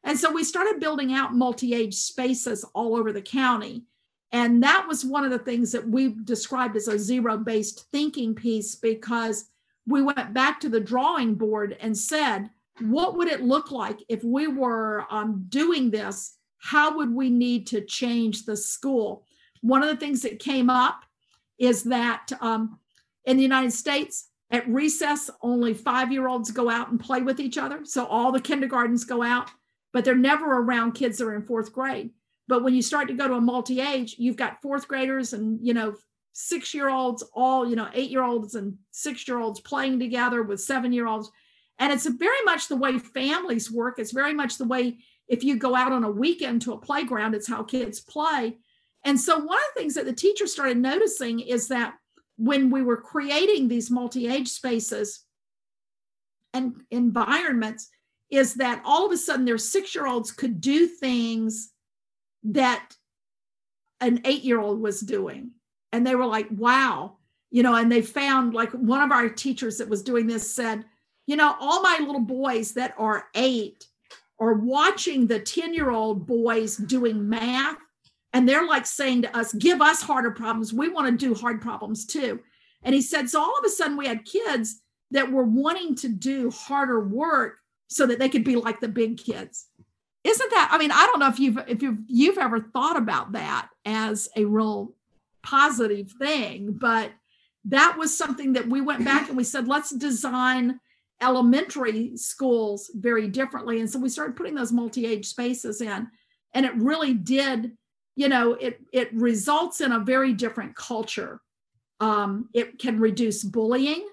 And 0.02 0.18
so 0.18 0.32
we 0.32 0.42
started 0.42 0.80
building 0.80 1.12
out 1.12 1.34
multi 1.34 1.74
age 1.74 1.94
spaces 1.94 2.64
all 2.74 2.96
over 2.96 3.12
the 3.12 3.20
county. 3.20 3.84
And 4.32 4.62
that 4.62 4.86
was 4.88 5.04
one 5.04 5.24
of 5.24 5.30
the 5.30 5.38
things 5.38 5.70
that 5.72 5.86
we 5.86 6.16
described 6.24 6.76
as 6.76 6.88
a 6.88 6.98
zero 6.98 7.36
based 7.36 7.90
thinking 7.92 8.34
piece 8.34 8.74
because 8.74 9.50
we 9.86 10.02
went 10.02 10.32
back 10.32 10.60
to 10.60 10.68
the 10.68 10.80
drawing 10.80 11.34
board 11.34 11.76
and 11.80 11.96
said, 11.96 12.50
what 12.80 13.16
would 13.16 13.28
it 13.28 13.42
look 13.42 13.70
like 13.70 13.98
if 14.08 14.22
we 14.24 14.46
were 14.46 15.04
um, 15.10 15.44
doing 15.48 15.90
this? 15.90 16.36
How 16.58 16.96
would 16.96 17.12
we 17.12 17.28
need 17.28 17.66
to 17.68 17.80
change 17.80 18.44
the 18.44 18.56
school? 18.56 19.26
One 19.60 19.82
of 19.82 19.88
the 19.88 19.96
things 19.96 20.22
that 20.22 20.38
came 20.38 20.70
up 20.70 21.02
is 21.58 21.84
that 21.84 22.28
um, 22.40 22.78
in 23.24 23.36
the 23.36 23.42
United 23.42 23.72
States, 23.72 24.28
at 24.50 24.68
recess, 24.68 25.30
only 25.40 25.74
five 25.74 26.12
year 26.12 26.28
olds 26.28 26.50
go 26.50 26.68
out 26.68 26.90
and 26.90 27.00
play 27.00 27.22
with 27.22 27.40
each 27.40 27.56
other. 27.56 27.84
So 27.84 28.06
all 28.06 28.32
the 28.32 28.40
kindergartens 28.40 29.04
go 29.04 29.22
out, 29.22 29.50
but 29.92 30.04
they're 30.04 30.14
never 30.14 30.58
around 30.58 30.92
kids 30.92 31.18
that 31.18 31.26
are 31.26 31.34
in 31.34 31.42
fourth 31.42 31.72
grade. 31.72 32.10
But 32.48 32.62
when 32.62 32.74
you 32.74 32.82
start 32.82 33.08
to 33.08 33.14
go 33.14 33.28
to 33.28 33.34
a 33.34 33.40
multi-age, 33.40 34.16
you've 34.18 34.36
got 34.36 34.60
fourth 34.60 34.88
graders 34.88 35.32
and 35.32 35.58
you 35.66 35.72
know 35.72 35.94
six 36.32 36.74
year 36.74 36.88
olds, 36.88 37.22
all 37.34 37.68
you 37.68 37.76
know 37.76 37.88
eight 37.94 38.10
year 38.10 38.24
olds 38.24 38.54
and 38.54 38.76
six 38.90 39.26
year 39.26 39.38
olds 39.38 39.60
playing 39.60 39.98
together 39.98 40.42
with 40.42 40.60
seven 40.60 40.92
year 40.92 41.06
olds, 41.06 41.30
and 41.78 41.92
it's 41.92 42.06
very 42.06 42.42
much 42.44 42.68
the 42.68 42.76
way 42.76 42.98
families 42.98 43.70
work. 43.70 43.98
It's 43.98 44.12
very 44.12 44.34
much 44.34 44.58
the 44.58 44.64
way 44.64 44.98
if 45.28 45.44
you 45.44 45.56
go 45.56 45.74
out 45.74 45.92
on 45.92 46.04
a 46.04 46.10
weekend 46.10 46.62
to 46.62 46.72
a 46.72 46.78
playground, 46.78 47.34
it's 47.34 47.48
how 47.48 47.62
kids 47.62 48.00
play. 48.00 48.58
And 49.04 49.18
so 49.18 49.38
one 49.38 49.58
of 49.58 49.64
the 49.74 49.80
things 49.80 49.94
that 49.94 50.04
the 50.04 50.12
teachers 50.12 50.52
started 50.52 50.76
noticing 50.76 51.40
is 51.40 51.68
that 51.68 51.94
when 52.36 52.70
we 52.70 52.82
were 52.82 52.96
creating 52.96 53.68
these 53.68 53.90
multi-age 53.90 54.48
spaces 54.48 55.24
and 56.54 56.82
environments, 56.90 57.88
is 58.30 58.54
that 58.54 58.82
all 58.84 59.06
of 59.06 59.12
a 59.12 59.16
sudden 59.16 59.44
their 59.44 59.58
six-year-olds 59.58 60.32
could 60.32 60.60
do 60.60 60.86
things 60.86 61.70
that 62.44 62.94
an 64.00 64.20
eight 64.24 64.42
year 64.42 64.60
old 64.60 64.80
was 64.80 65.00
doing. 65.00 65.52
And 65.92 66.06
they 66.06 66.14
were 66.14 66.26
like, 66.26 66.48
wow, 66.50 67.16
you 67.50 67.62
know, 67.62 67.74
and 67.74 67.92
they 67.92 68.02
found 68.02 68.54
like 68.54 68.70
one 68.72 69.02
of 69.02 69.12
our 69.12 69.28
teachers 69.28 69.78
that 69.78 69.88
was 69.88 70.02
doing 70.02 70.26
this 70.26 70.54
said, 70.54 70.84
you 71.26 71.36
know, 71.36 71.54
all 71.60 71.82
my 71.82 71.98
little 72.00 72.20
boys 72.20 72.72
that 72.72 72.94
are 72.98 73.26
eight 73.34 73.86
are 74.40 74.54
watching 74.54 75.26
the 75.26 75.38
10 75.38 75.74
year 75.74 75.90
old 75.90 76.26
boys 76.26 76.76
doing 76.76 77.28
math. 77.28 77.76
And 78.32 78.48
they're 78.48 78.66
like 78.66 78.86
saying 78.86 79.22
to 79.22 79.36
us, 79.36 79.52
give 79.52 79.82
us 79.82 80.02
harder 80.02 80.30
problems. 80.30 80.72
We 80.72 80.88
want 80.88 81.06
to 81.06 81.26
do 81.26 81.34
hard 81.34 81.60
problems 81.60 82.06
too. 82.06 82.40
And 82.82 82.94
he 82.94 83.02
said, 83.02 83.28
so 83.28 83.40
all 83.40 83.58
of 83.58 83.64
a 83.64 83.68
sudden 83.68 83.96
we 83.96 84.06
had 84.06 84.24
kids 84.24 84.80
that 85.10 85.30
were 85.30 85.44
wanting 85.44 85.94
to 85.96 86.08
do 86.08 86.50
harder 86.50 87.00
work 87.00 87.58
so 87.88 88.06
that 88.06 88.18
they 88.18 88.30
could 88.30 88.44
be 88.44 88.56
like 88.56 88.80
the 88.80 88.88
big 88.88 89.18
kids. 89.18 89.66
Isn't 90.24 90.50
that? 90.50 90.70
I 90.72 90.78
mean, 90.78 90.90
I 90.90 91.06
don't 91.06 91.18
know 91.18 91.28
if 91.28 91.38
you've 91.38 91.58
if 91.68 91.82
you've 91.82 91.98
you've 92.06 92.38
ever 92.38 92.60
thought 92.60 92.96
about 92.96 93.32
that 93.32 93.68
as 93.84 94.28
a 94.36 94.44
real 94.44 94.94
positive 95.42 96.10
thing, 96.12 96.72
but 96.72 97.10
that 97.66 97.96
was 97.96 98.16
something 98.16 98.54
that 98.54 98.68
we 98.68 98.80
went 98.80 99.04
back 99.04 99.28
and 99.28 99.36
we 99.36 99.44
said, 99.44 99.68
let's 99.68 99.90
design 99.90 100.80
elementary 101.20 102.16
schools 102.16 102.90
very 102.94 103.28
differently. 103.28 103.78
And 103.78 103.88
so 103.88 103.98
we 103.98 104.08
started 104.08 104.36
putting 104.36 104.54
those 104.54 104.72
multi-age 104.72 105.26
spaces 105.26 105.80
in. 105.80 106.08
And 106.54 106.66
it 106.66 106.74
really 106.74 107.14
did, 107.14 107.72
you 108.16 108.28
know, 108.28 108.54
it 108.54 108.80
it 108.92 109.14
results 109.14 109.80
in 109.80 109.92
a 109.92 110.00
very 110.00 110.32
different 110.32 110.74
culture. 110.74 111.40
Um, 112.00 112.48
it 112.52 112.78
can 112.78 112.98
reduce 112.98 113.44
bullying. 113.44 114.06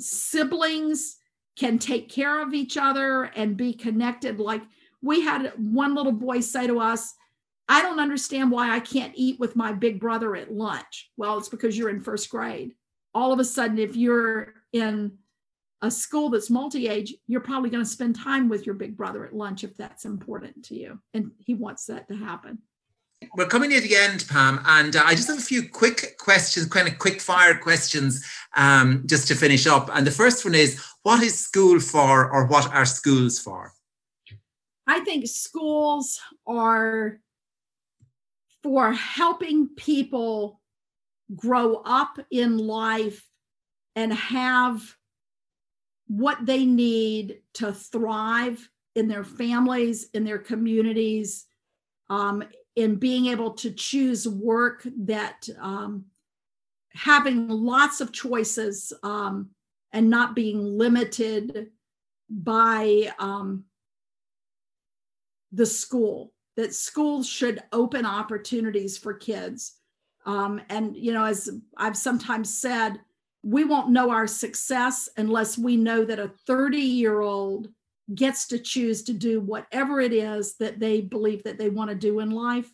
Siblings 0.00 1.16
can 1.58 1.78
take 1.78 2.08
care 2.08 2.40
of 2.42 2.54
each 2.54 2.76
other 2.76 3.24
and 3.24 3.56
be 3.56 3.72
connected. 3.72 4.38
Like 4.38 4.62
we 5.02 5.22
had 5.22 5.52
one 5.56 5.94
little 5.94 6.12
boy 6.12 6.40
say 6.40 6.66
to 6.66 6.78
us, 6.78 7.14
I 7.68 7.82
don't 7.82 8.00
understand 8.00 8.50
why 8.50 8.74
I 8.74 8.80
can't 8.80 9.12
eat 9.14 9.38
with 9.38 9.54
my 9.54 9.72
big 9.72 10.00
brother 10.00 10.34
at 10.34 10.52
lunch. 10.52 11.10
Well, 11.16 11.38
it's 11.38 11.50
because 11.50 11.76
you're 11.76 11.90
in 11.90 12.00
first 12.00 12.30
grade. 12.30 12.72
All 13.14 13.32
of 13.32 13.40
a 13.40 13.44
sudden, 13.44 13.78
if 13.78 13.94
you're 13.94 14.54
in 14.72 15.18
a 15.82 15.90
school 15.90 16.30
that's 16.30 16.50
multi-age, 16.50 17.14
you're 17.26 17.40
probably 17.40 17.70
going 17.70 17.84
to 17.84 17.88
spend 17.88 18.16
time 18.16 18.48
with 18.48 18.66
your 18.66 18.74
big 18.74 18.96
brother 18.96 19.24
at 19.24 19.34
lunch 19.34 19.64
if 19.64 19.76
that's 19.76 20.04
important 20.04 20.64
to 20.64 20.74
you. 20.74 20.98
And 21.14 21.30
he 21.38 21.54
wants 21.54 21.86
that 21.86 22.08
to 22.08 22.16
happen. 22.16 22.58
We're 23.36 23.46
coming 23.46 23.70
near 23.70 23.80
the 23.80 23.96
end, 23.96 24.24
Pam, 24.28 24.60
and 24.64 24.94
uh, 24.94 25.02
I 25.04 25.14
just 25.14 25.28
have 25.28 25.38
a 25.38 25.42
few 25.42 25.68
quick 25.68 26.16
questions, 26.18 26.66
kind 26.66 26.86
of 26.86 26.98
quick 26.98 27.20
fire 27.20 27.58
questions, 27.58 28.24
um, 28.56 29.02
just 29.06 29.26
to 29.28 29.34
finish 29.34 29.66
up. 29.66 29.90
And 29.92 30.06
the 30.06 30.12
first 30.12 30.44
one 30.44 30.54
is, 30.54 30.80
what 31.02 31.22
is 31.22 31.38
school 31.38 31.80
for, 31.80 32.30
or 32.30 32.46
what 32.46 32.72
are 32.72 32.86
schools 32.86 33.40
for? 33.40 33.72
I 34.86 35.00
think 35.00 35.26
schools 35.26 36.20
are 36.46 37.18
for 38.62 38.92
helping 38.92 39.68
people 39.68 40.60
grow 41.34 41.76
up 41.84 42.18
in 42.30 42.58
life 42.58 43.24
and 43.94 44.12
have 44.12 44.82
what 46.06 46.44
they 46.44 46.64
need 46.64 47.40
to 47.54 47.72
thrive 47.72 48.68
in 48.94 49.08
their 49.08 49.24
families, 49.24 50.08
in 50.14 50.24
their 50.24 50.38
communities, 50.38 51.46
um, 52.08 52.42
in 52.76 52.96
being 52.96 53.26
able 53.26 53.52
to 53.52 53.70
choose 53.70 54.26
work 54.26 54.86
that 54.96 55.48
um, 55.60 56.06
having 56.92 57.48
lots 57.48 58.00
of 58.00 58.12
choices 58.12 58.92
um, 59.02 59.50
and 59.92 60.08
not 60.08 60.34
being 60.34 60.78
limited 60.78 61.68
by 62.30 63.12
um, 63.18 63.64
the 65.52 65.66
school 65.66 66.32
that 66.58 66.74
schools 66.74 67.28
should 67.28 67.62
open 67.72 68.04
opportunities 68.04 68.98
for 68.98 69.14
kids. 69.14 69.76
Um, 70.26 70.60
and, 70.68 70.96
you 70.96 71.12
know, 71.12 71.24
as 71.24 71.48
I've 71.76 71.96
sometimes 71.96 72.52
said, 72.52 72.98
we 73.44 73.62
won't 73.62 73.90
know 73.90 74.10
our 74.10 74.26
success 74.26 75.08
unless 75.16 75.56
we 75.56 75.76
know 75.76 76.04
that 76.04 76.18
a 76.18 76.32
30 76.48 76.78
year 76.78 77.20
old 77.20 77.68
gets 78.12 78.48
to 78.48 78.58
choose 78.58 79.04
to 79.04 79.12
do 79.12 79.40
whatever 79.40 80.00
it 80.00 80.12
is 80.12 80.56
that 80.56 80.80
they 80.80 81.00
believe 81.00 81.44
that 81.44 81.58
they 81.58 81.68
want 81.68 81.90
to 81.90 81.94
do 81.94 82.18
in 82.18 82.32
life 82.32 82.68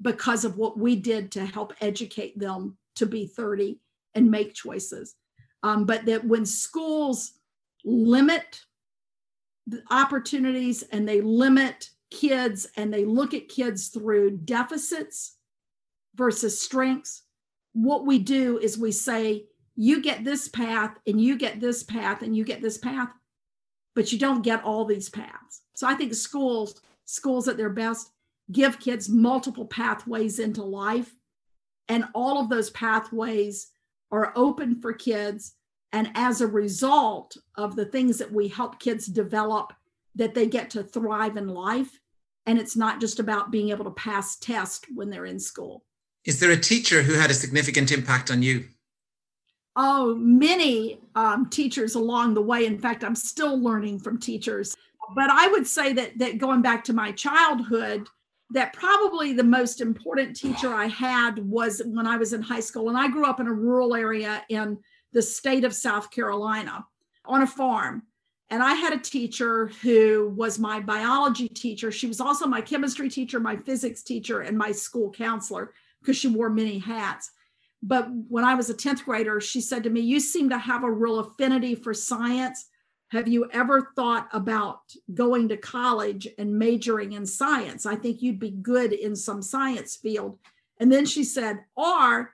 because 0.00 0.44
of 0.44 0.56
what 0.56 0.78
we 0.78 0.94
did 0.94 1.32
to 1.32 1.44
help 1.44 1.74
educate 1.80 2.38
them 2.38 2.78
to 2.94 3.04
be 3.04 3.26
30 3.26 3.80
and 4.14 4.30
make 4.30 4.54
choices. 4.54 5.16
Um, 5.64 5.86
but 5.86 6.04
that 6.06 6.24
when 6.24 6.46
schools 6.46 7.32
limit 7.84 8.60
the 9.66 9.82
opportunities 9.90 10.84
and 10.84 11.08
they 11.08 11.20
limit 11.20 11.90
kids 12.14 12.66
and 12.76 12.92
they 12.92 13.04
look 13.04 13.34
at 13.34 13.48
kids 13.48 13.88
through 13.88 14.38
deficits 14.38 15.36
versus 16.14 16.60
strengths, 16.60 17.22
what 17.72 18.06
we 18.06 18.18
do 18.18 18.58
is 18.58 18.78
we 18.78 18.92
say, 18.92 19.44
you 19.76 20.00
get 20.00 20.24
this 20.24 20.48
path 20.48 20.96
and 21.06 21.20
you 21.20 21.36
get 21.36 21.60
this 21.60 21.82
path 21.82 22.22
and 22.22 22.36
you 22.36 22.44
get 22.44 22.62
this 22.62 22.78
path, 22.78 23.08
but 23.94 24.12
you 24.12 24.18
don't 24.18 24.42
get 24.42 24.62
all 24.62 24.84
these 24.84 25.08
paths. 25.08 25.62
So 25.74 25.88
I 25.88 25.94
think 25.94 26.14
schools, 26.14 26.80
schools 27.04 27.48
at 27.48 27.56
their 27.56 27.70
best, 27.70 28.12
give 28.52 28.78
kids 28.78 29.08
multiple 29.08 29.66
pathways 29.66 30.38
into 30.38 30.62
life. 30.62 31.14
And 31.88 32.04
all 32.14 32.40
of 32.40 32.48
those 32.48 32.70
pathways 32.70 33.68
are 34.12 34.32
open 34.36 34.80
for 34.80 34.92
kids. 34.92 35.54
And 35.92 36.10
as 36.14 36.40
a 36.40 36.46
result 36.46 37.36
of 37.56 37.74
the 37.74 37.86
things 37.86 38.18
that 38.18 38.32
we 38.32 38.48
help 38.48 38.78
kids 38.78 39.06
develop, 39.06 39.72
that 40.14 40.34
they 40.34 40.46
get 40.46 40.70
to 40.70 40.84
thrive 40.84 41.36
in 41.36 41.48
life, 41.48 41.98
and 42.46 42.58
it's 42.58 42.76
not 42.76 43.00
just 43.00 43.20
about 43.20 43.50
being 43.50 43.70
able 43.70 43.84
to 43.84 43.90
pass 43.90 44.36
tests 44.36 44.84
when 44.94 45.10
they're 45.10 45.26
in 45.26 45.40
school. 45.40 45.84
Is 46.24 46.40
there 46.40 46.50
a 46.50 46.56
teacher 46.56 47.02
who 47.02 47.14
had 47.14 47.30
a 47.30 47.34
significant 47.34 47.92
impact 47.92 48.30
on 48.30 48.42
you? 48.42 48.64
Oh, 49.76 50.14
many 50.14 51.00
um, 51.14 51.50
teachers 51.50 51.94
along 51.94 52.34
the 52.34 52.42
way. 52.42 52.64
In 52.64 52.78
fact, 52.78 53.02
I'm 53.02 53.16
still 53.16 53.60
learning 53.60 53.98
from 53.98 54.18
teachers. 54.18 54.76
But 55.14 55.30
I 55.30 55.48
would 55.48 55.66
say 55.66 55.92
that 55.94 56.18
that 56.18 56.38
going 56.38 56.62
back 56.62 56.84
to 56.84 56.92
my 56.92 57.12
childhood, 57.12 58.06
that 58.50 58.72
probably 58.72 59.32
the 59.32 59.44
most 59.44 59.80
important 59.80 60.36
teacher 60.36 60.72
I 60.72 60.86
had 60.86 61.38
was 61.38 61.82
when 61.84 62.06
I 62.06 62.16
was 62.16 62.32
in 62.32 62.40
high 62.40 62.60
school. 62.60 62.88
And 62.88 62.96
I 62.96 63.08
grew 63.08 63.26
up 63.26 63.40
in 63.40 63.48
a 63.48 63.52
rural 63.52 63.94
area 63.94 64.44
in 64.48 64.78
the 65.12 65.22
state 65.22 65.64
of 65.64 65.74
South 65.74 66.10
Carolina 66.10 66.86
on 67.24 67.42
a 67.42 67.46
farm. 67.46 68.02
And 68.54 68.62
I 68.62 68.74
had 68.74 68.92
a 68.92 68.98
teacher 68.98 69.66
who 69.82 70.32
was 70.36 70.60
my 70.60 70.78
biology 70.78 71.48
teacher. 71.48 71.90
She 71.90 72.06
was 72.06 72.20
also 72.20 72.46
my 72.46 72.60
chemistry 72.60 73.08
teacher, 73.08 73.40
my 73.40 73.56
physics 73.56 74.04
teacher, 74.04 74.42
and 74.42 74.56
my 74.56 74.70
school 74.70 75.10
counselor 75.10 75.72
because 76.00 76.16
she 76.16 76.28
wore 76.28 76.50
many 76.50 76.78
hats. 76.78 77.32
But 77.82 78.06
when 78.28 78.44
I 78.44 78.54
was 78.54 78.70
a 78.70 78.74
10th 78.74 79.06
grader, 79.06 79.40
she 79.40 79.60
said 79.60 79.82
to 79.82 79.90
me, 79.90 80.02
You 80.02 80.20
seem 80.20 80.50
to 80.50 80.58
have 80.58 80.84
a 80.84 80.90
real 80.90 81.18
affinity 81.18 81.74
for 81.74 81.92
science. 81.92 82.66
Have 83.08 83.26
you 83.26 83.50
ever 83.50 83.90
thought 83.96 84.28
about 84.32 84.82
going 85.12 85.48
to 85.48 85.56
college 85.56 86.28
and 86.38 86.56
majoring 86.56 87.14
in 87.14 87.26
science? 87.26 87.86
I 87.86 87.96
think 87.96 88.22
you'd 88.22 88.38
be 88.38 88.52
good 88.52 88.92
in 88.92 89.16
some 89.16 89.42
science 89.42 89.96
field. 89.96 90.38
And 90.78 90.92
then 90.92 91.06
she 91.06 91.24
said, 91.24 91.64
Or 91.74 92.32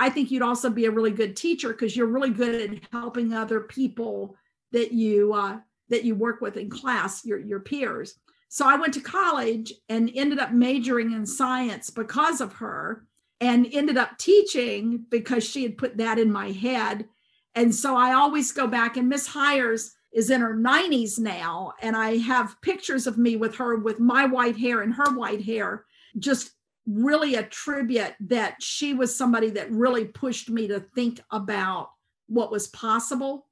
I 0.00 0.10
think 0.10 0.32
you'd 0.32 0.42
also 0.42 0.68
be 0.68 0.86
a 0.86 0.90
really 0.90 1.12
good 1.12 1.36
teacher 1.36 1.68
because 1.68 1.96
you're 1.96 2.06
really 2.06 2.30
good 2.30 2.72
at 2.72 2.80
helping 2.90 3.32
other 3.32 3.60
people 3.60 4.36
that 4.72 4.92
you 4.92 5.32
uh, 5.34 5.58
that 5.88 6.04
you 6.04 6.14
work 6.14 6.40
with 6.40 6.56
in 6.56 6.70
class, 6.70 7.24
your 7.24 7.38
your 7.38 7.60
peers. 7.60 8.14
So 8.48 8.66
I 8.66 8.76
went 8.76 8.94
to 8.94 9.00
college 9.00 9.72
and 9.88 10.10
ended 10.14 10.40
up 10.40 10.52
majoring 10.52 11.12
in 11.12 11.24
science 11.24 11.90
because 11.90 12.40
of 12.40 12.54
her, 12.54 13.06
and 13.40 13.68
ended 13.72 13.96
up 13.96 14.18
teaching 14.18 15.04
because 15.08 15.48
she 15.48 15.62
had 15.62 15.78
put 15.78 15.96
that 15.98 16.18
in 16.18 16.32
my 16.32 16.50
head. 16.50 17.08
And 17.54 17.74
so 17.74 17.96
I 17.96 18.12
always 18.12 18.52
go 18.52 18.66
back, 18.66 18.96
and 18.96 19.08
Miss 19.08 19.26
Hires 19.26 19.94
is 20.12 20.30
in 20.30 20.40
her 20.40 20.56
90s 20.56 21.18
now, 21.18 21.72
and 21.80 21.96
I 21.96 22.16
have 22.18 22.60
pictures 22.62 23.06
of 23.06 23.18
me 23.18 23.36
with 23.36 23.56
her 23.56 23.76
with 23.76 24.00
my 24.00 24.26
white 24.26 24.56
hair 24.56 24.82
and 24.82 24.94
her 24.94 25.16
white 25.16 25.42
hair, 25.42 25.84
just 26.18 26.50
really 26.86 27.36
a 27.36 27.42
tribute 27.44 28.14
that 28.20 28.56
she 28.60 28.94
was 28.94 29.14
somebody 29.14 29.50
that 29.50 29.70
really 29.70 30.04
pushed 30.04 30.50
me 30.50 30.66
to 30.68 30.80
think 30.80 31.20
about 31.30 31.90
what 32.26 32.50
was 32.50 32.68
possible 32.68 33.46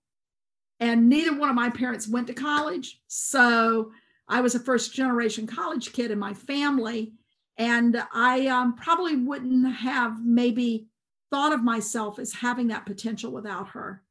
and 0.80 1.08
neither 1.08 1.36
one 1.36 1.48
of 1.48 1.54
my 1.54 1.70
parents 1.70 2.08
went 2.08 2.26
to 2.28 2.34
college. 2.34 3.00
So 3.08 3.92
I 4.28 4.40
was 4.40 4.54
a 4.54 4.60
first 4.60 4.92
generation 4.92 5.46
college 5.46 5.92
kid 5.92 6.10
in 6.10 6.18
my 6.18 6.34
family. 6.34 7.14
And 7.56 8.00
I 8.12 8.46
um, 8.46 8.76
probably 8.76 9.16
wouldn't 9.16 9.74
have 9.74 10.24
maybe 10.24 10.86
thought 11.30 11.52
of 11.52 11.64
myself 11.64 12.18
as 12.18 12.32
having 12.32 12.68
that 12.68 12.86
potential 12.86 13.32
without 13.32 13.68
her. 13.70 14.02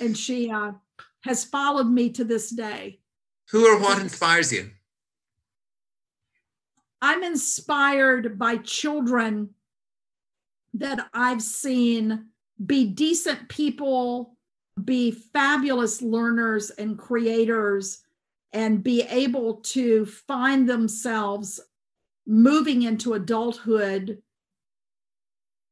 And 0.00 0.16
she 0.16 0.50
uh, 0.50 0.72
has 1.22 1.44
followed 1.44 1.88
me 1.88 2.10
to 2.10 2.24
this 2.24 2.50
day. 2.50 3.00
Who 3.50 3.66
or 3.66 3.80
what 3.80 4.00
inspires 4.00 4.52
you? 4.52 4.70
I'm 7.02 7.22
inspired 7.22 8.38
by 8.38 8.58
children 8.58 9.50
that 10.74 11.08
I've 11.12 11.42
seen 11.42 12.26
be 12.64 12.86
decent 12.86 13.48
people 13.48 14.33
be 14.82 15.10
fabulous 15.10 16.02
learners 16.02 16.70
and 16.70 16.98
creators 16.98 18.02
and 18.52 18.82
be 18.82 19.02
able 19.02 19.56
to 19.56 20.06
find 20.06 20.68
themselves 20.68 21.60
moving 22.26 22.82
into 22.82 23.14
adulthood 23.14 24.22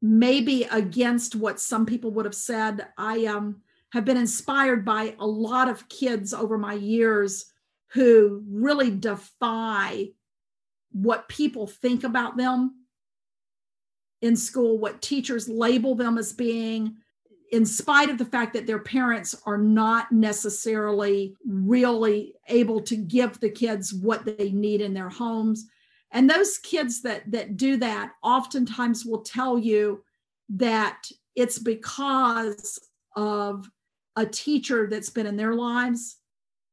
maybe 0.02 0.64
against 0.64 1.36
what 1.36 1.60
some 1.60 1.86
people 1.86 2.10
would 2.10 2.24
have 2.24 2.34
said. 2.34 2.88
I 2.98 3.26
um, 3.26 3.62
have 3.92 4.04
been 4.04 4.16
inspired 4.16 4.84
by 4.84 5.14
a 5.18 5.26
lot 5.26 5.68
of 5.68 5.88
kids 5.88 6.34
over 6.34 6.58
my 6.58 6.74
years 6.74 7.46
who 7.92 8.42
really 8.48 8.90
defy 8.90 10.08
what 10.90 11.28
people 11.28 11.66
think 11.66 12.04
about 12.04 12.36
them 12.36 12.82
in 14.20 14.36
school 14.36 14.78
what 14.78 15.02
teachers 15.02 15.48
label 15.48 15.94
them 15.94 16.16
as 16.16 16.32
being 16.32 16.96
in 17.52 17.66
spite 17.66 18.08
of 18.08 18.16
the 18.16 18.24
fact 18.24 18.54
that 18.54 18.66
their 18.66 18.78
parents 18.78 19.36
are 19.44 19.58
not 19.58 20.10
necessarily 20.10 21.36
really 21.46 22.34
able 22.48 22.80
to 22.80 22.96
give 22.96 23.38
the 23.38 23.50
kids 23.50 23.92
what 23.92 24.24
they 24.24 24.50
need 24.50 24.80
in 24.80 24.94
their 24.94 25.10
homes. 25.10 25.68
And 26.12 26.28
those 26.28 26.58
kids 26.58 27.02
that 27.02 27.30
that 27.30 27.58
do 27.58 27.76
that 27.76 28.12
oftentimes 28.22 29.04
will 29.04 29.20
tell 29.20 29.58
you 29.58 30.02
that 30.48 31.06
it's 31.36 31.58
because 31.58 32.78
of 33.16 33.70
a 34.16 34.24
teacher 34.24 34.88
that's 34.90 35.10
been 35.10 35.26
in 35.26 35.36
their 35.36 35.54
lives 35.54 36.16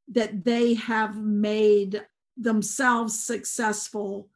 that 0.08 0.44
they 0.46 0.74
have 0.76 1.18
made 1.18 2.06
themselves 2.38 3.22
successful. 3.22 4.30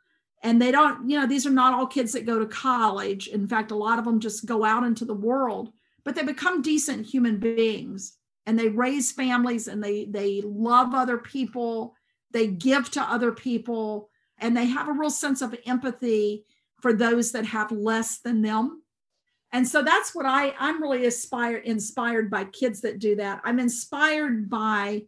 And 0.43 0.61
they 0.61 0.71
don't 0.71 1.09
you 1.09 1.21
know 1.21 1.25
these 1.25 1.45
are 1.45 1.51
not 1.51 1.73
all 1.73 1.87
kids 1.87 2.11
that 2.11 2.25
go 2.25 2.37
to 2.37 2.45
college. 2.45 3.27
In 3.27 3.47
fact 3.47 3.71
a 3.71 3.75
lot 3.75 3.97
of 3.97 4.03
them 4.03 4.19
just 4.19 4.45
go 4.45 4.65
out 4.65 4.83
into 4.83 5.05
the 5.05 5.13
world 5.13 5.71
but 6.05 6.15
they 6.15 6.23
become 6.23 6.61
decent 6.61 7.05
human 7.05 7.37
beings 7.37 8.17
and 8.45 8.59
they 8.59 8.67
raise 8.67 9.11
families 9.11 9.67
and 9.67 9.83
they 9.83 10.05
they 10.05 10.41
love 10.45 10.93
other 10.93 11.17
people 11.17 11.95
they 12.33 12.47
give 12.47 12.89
to 12.91 13.01
other 13.01 13.31
people 13.31 14.09
and 14.39 14.57
they 14.57 14.65
have 14.65 14.89
a 14.89 14.93
real 14.93 15.09
sense 15.09 15.41
of 15.41 15.55
empathy 15.65 16.43
for 16.81 16.91
those 16.91 17.31
that 17.31 17.45
have 17.45 17.71
less 17.71 18.19
than 18.19 18.41
them. 18.41 18.81
And 19.53 19.65
so 19.67 19.83
that's 19.83 20.13
what 20.15 20.25
i 20.25 20.53
i'm 20.59 20.81
really 20.81 21.05
inspired 21.05 21.63
inspired 21.63 22.29
by 22.29 22.45
kids 22.45 22.81
that 22.81 22.99
do 22.99 23.15
that. 23.17 23.41
I'm 23.45 23.59
inspired 23.59 24.49
by 24.49 25.03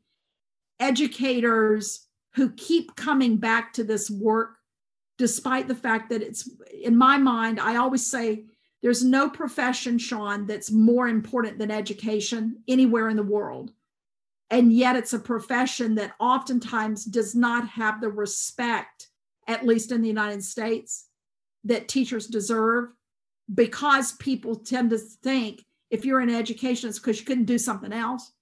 educators 0.80 2.08
who 2.36 2.52
keep 2.52 2.96
coming 2.96 3.38
back 3.38 3.74
to 3.74 3.84
this 3.84 4.10
work 4.10 4.58
despite 5.18 5.68
the 5.68 5.76
fact 5.76 6.10
that 6.10 6.22
it's 6.22 6.50
in 6.84 6.98
my 6.98 7.18
mind 7.18 7.62
i 7.62 7.78
always 7.78 8.06
say 8.06 8.44
there's 8.86 9.04
no 9.04 9.28
profession, 9.28 9.98
Sean, 9.98 10.46
that's 10.46 10.70
more 10.70 11.08
important 11.08 11.58
than 11.58 11.72
education 11.72 12.58
anywhere 12.68 13.10
in 13.10 13.16
the 13.16 13.24
world. 13.24 13.72
And 14.52 14.72
yet 14.72 14.96
it's 14.96 15.14
a 15.14 15.18
profession 15.18 15.96
that 15.96 16.14
oftentimes 16.20 17.04
does 17.04 17.34
not 17.34 17.68
have 17.68 18.00
the 18.00 18.10
respect, 18.10 19.08
at 19.48 19.66
least 19.66 19.92
in 19.92 20.04
the 20.04 20.08
United 20.08 20.44
States, 20.44 21.08
that 21.64 21.88
teachers 21.88 22.28
deserve 22.28 22.90
because 23.52 24.12
people 24.18 24.56
tend 24.56 24.92
to 24.92 25.00
think 25.00 25.66
if 25.90 26.06
you're 26.06 26.22
in 26.22 26.30
education, 26.30 26.88
it's 26.88 27.00
because 27.00 27.20
you 27.20 27.26
couldn't 27.26 27.46
do 27.46 27.58
something 27.58 27.92
else. 27.92 28.34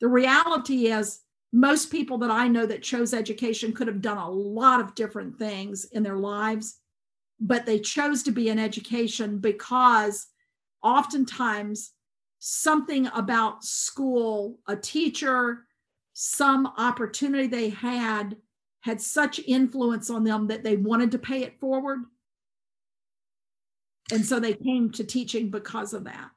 The 0.00 0.08
reality 0.08 0.86
is, 0.86 1.20
most 1.52 1.92
people 1.92 2.16
that 2.16 2.30
I 2.30 2.48
know 2.48 2.64
that 2.64 2.82
chose 2.82 3.12
education 3.12 3.74
could 3.74 3.86
have 3.86 4.00
done 4.00 4.16
a 4.16 4.30
lot 4.30 4.80
of 4.80 4.94
different 4.94 5.38
things 5.38 5.84
in 5.84 6.02
their 6.02 6.16
lives 6.16 6.80
but 7.40 7.66
they 7.66 7.78
chose 7.78 8.22
to 8.24 8.30
be 8.30 8.48
in 8.48 8.58
education 8.58 9.38
because 9.38 10.26
oftentimes 10.82 11.92
something 12.38 13.06
about 13.08 13.64
school, 13.64 14.58
a 14.68 14.76
teacher, 14.76 15.66
some 16.12 16.66
opportunity 16.76 17.46
they 17.46 17.70
had 17.70 18.36
had 18.82 19.00
such 19.00 19.38
influence 19.40 20.10
on 20.10 20.24
them 20.24 20.46
that 20.46 20.64
they 20.64 20.76
wanted 20.76 21.10
to 21.12 21.18
pay 21.18 21.42
it 21.42 21.60
forward. 21.60 22.00
And 24.12 24.24
so 24.24 24.40
they 24.40 24.54
came 24.54 24.90
to 24.92 25.04
teaching 25.04 25.50
because 25.50 25.92
of 25.92 26.04
that. 26.04 26.30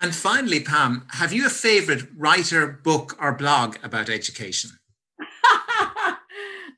And 0.00 0.14
finally, 0.14 0.60
Pam, 0.60 1.06
have 1.10 1.32
you 1.32 1.46
a 1.46 1.50
favorite 1.50 2.04
writer, 2.16 2.66
book, 2.66 3.16
or 3.20 3.32
blog 3.32 3.76
about 3.82 4.08
education? 4.08 4.70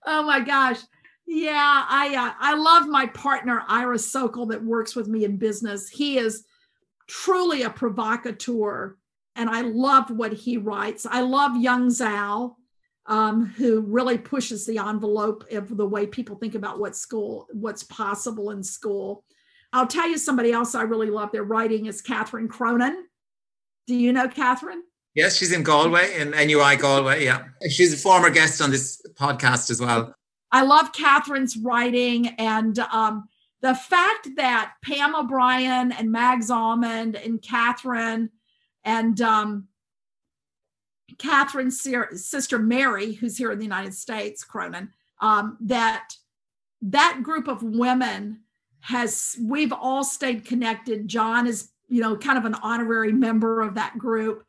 oh 0.06 0.22
my 0.22 0.40
gosh. 0.40 0.80
Yeah, 1.26 1.84
I 1.88 2.14
uh, 2.14 2.34
I 2.38 2.54
love 2.54 2.86
my 2.86 3.06
partner 3.06 3.64
Ira 3.66 3.96
Socol 3.96 4.48
that 4.50 4.62
works 4.62 4.94
with 4.94 5.08
me 5.08 5.24
in 5.24 5.36
business. 5.36 5.88
He 5.88 6.18
is 6.18 6.44
truly 7.08 7.62
a 7.62 7.70
provocateur, 7.70 8.96
and 9.34 9.50
I 9.50 9.62
love 9.62 10.10
what 10.10 10.32
he 10.32 10.56
writes. 10.56 11.04
I 11.04 11.22
love 11.22 11.56
Yong 11.56 11.88
Zhao, 11.88 12.54
um, 13.06 13.46
who 13.46 13.80
really 13.80 14.18
pushes 14.18 14.66
the 14.66 14.78
envelope 14.78 15.44
of 15.50 15.76
the 15.76 15.86
way 15.86 16.06
people 16.06 16.36
think 16.36 16.54
about 16.54 16.78
what 16.78 16.94
school, 16.94 17.48
what's 17.52 17.82
possible 17.82 18.50
in 18.50 18.62
school. 18.62 19.24
I'll 19.72 19.86
tell 19.86 20.08
you 20.08 20.18
somebody 20.18 20.52
else 20.52 20.74
I 20.74 20.82
really 20.82 21.10
love 21.10 21.32
their 21.32 21.42
writing 21.42 21.86
is 21.86 22.00
Catherine 22.00 22.48
Cronin. 22.48 23.04
Do 23.86 23.94
you 23.94 24.12
know 24.12 24.28
Catherine? 24.28 24.82
Yes, 25.14 25.36
she's 25.36 25.52
in 25.52 25.62
Galway, 25.62 26.20
in 26.20 26.30
NUI 26.30 26.76
Galway. 26.76 27.24
Yeah. 27.24 27.44
She's 27.70 27.94
a 27.94 27.96
former 27.96 28.30
guest 28.30 28.60
on 28.60 28.70
this 28.70 29.00
podcast 29.18 29.70
as 29.70 29.80
well. 29.80 30.14
I 30.56 30.62
love 30.62 30.94
Catherine's 30.94 31.54
writing 31.58 32.28
and 32.38 32.78
um, 32.78 33.28
the 33.60 33.74
fact 33.74 34.30
that 34.36 34.72
Pam 34.82 35.14
O'Brien 35.14 35.92
and 35.92 36.10
Mags 36.10 36.48
Amond 36.48 37.22
and 37.22 37.42
Catherine 37.42 38.30
and 38.82 39.20
um, 39.20 39.68
Catherine's 41.18 41.86
sister 42.14 42.58
Mary, 42.58 43.12
who's 43.12 43.36
here 43.36 43.52
in 43.52 43.58
the 43.58 43.66
United 43.66 43.92
States, 43.92 44.44
Cronin, 44.44 44.88
um, 45.20 45.58
that 45.60 46.14
that 46.80 47.20
group 47.22 47.48
of 47.48 47.62
women 47.62 48.40
has 48.80 49.36
we've 49.42 49.74
all 49.74 50.04
stayed 50.04 50.46
connected. 50.46 51.06
John 51.06 51.46
is, 51.46 51.68
you 51.88 52.00
know, 52.00 52.16
kind 52.16 52.38
of 52.38 52.46
an 52.46 52.54
honorary 52.62 53.12
member 53.12 53.60
of 53.60 53.74
that 53.74 53.98
group. 53.98 54.42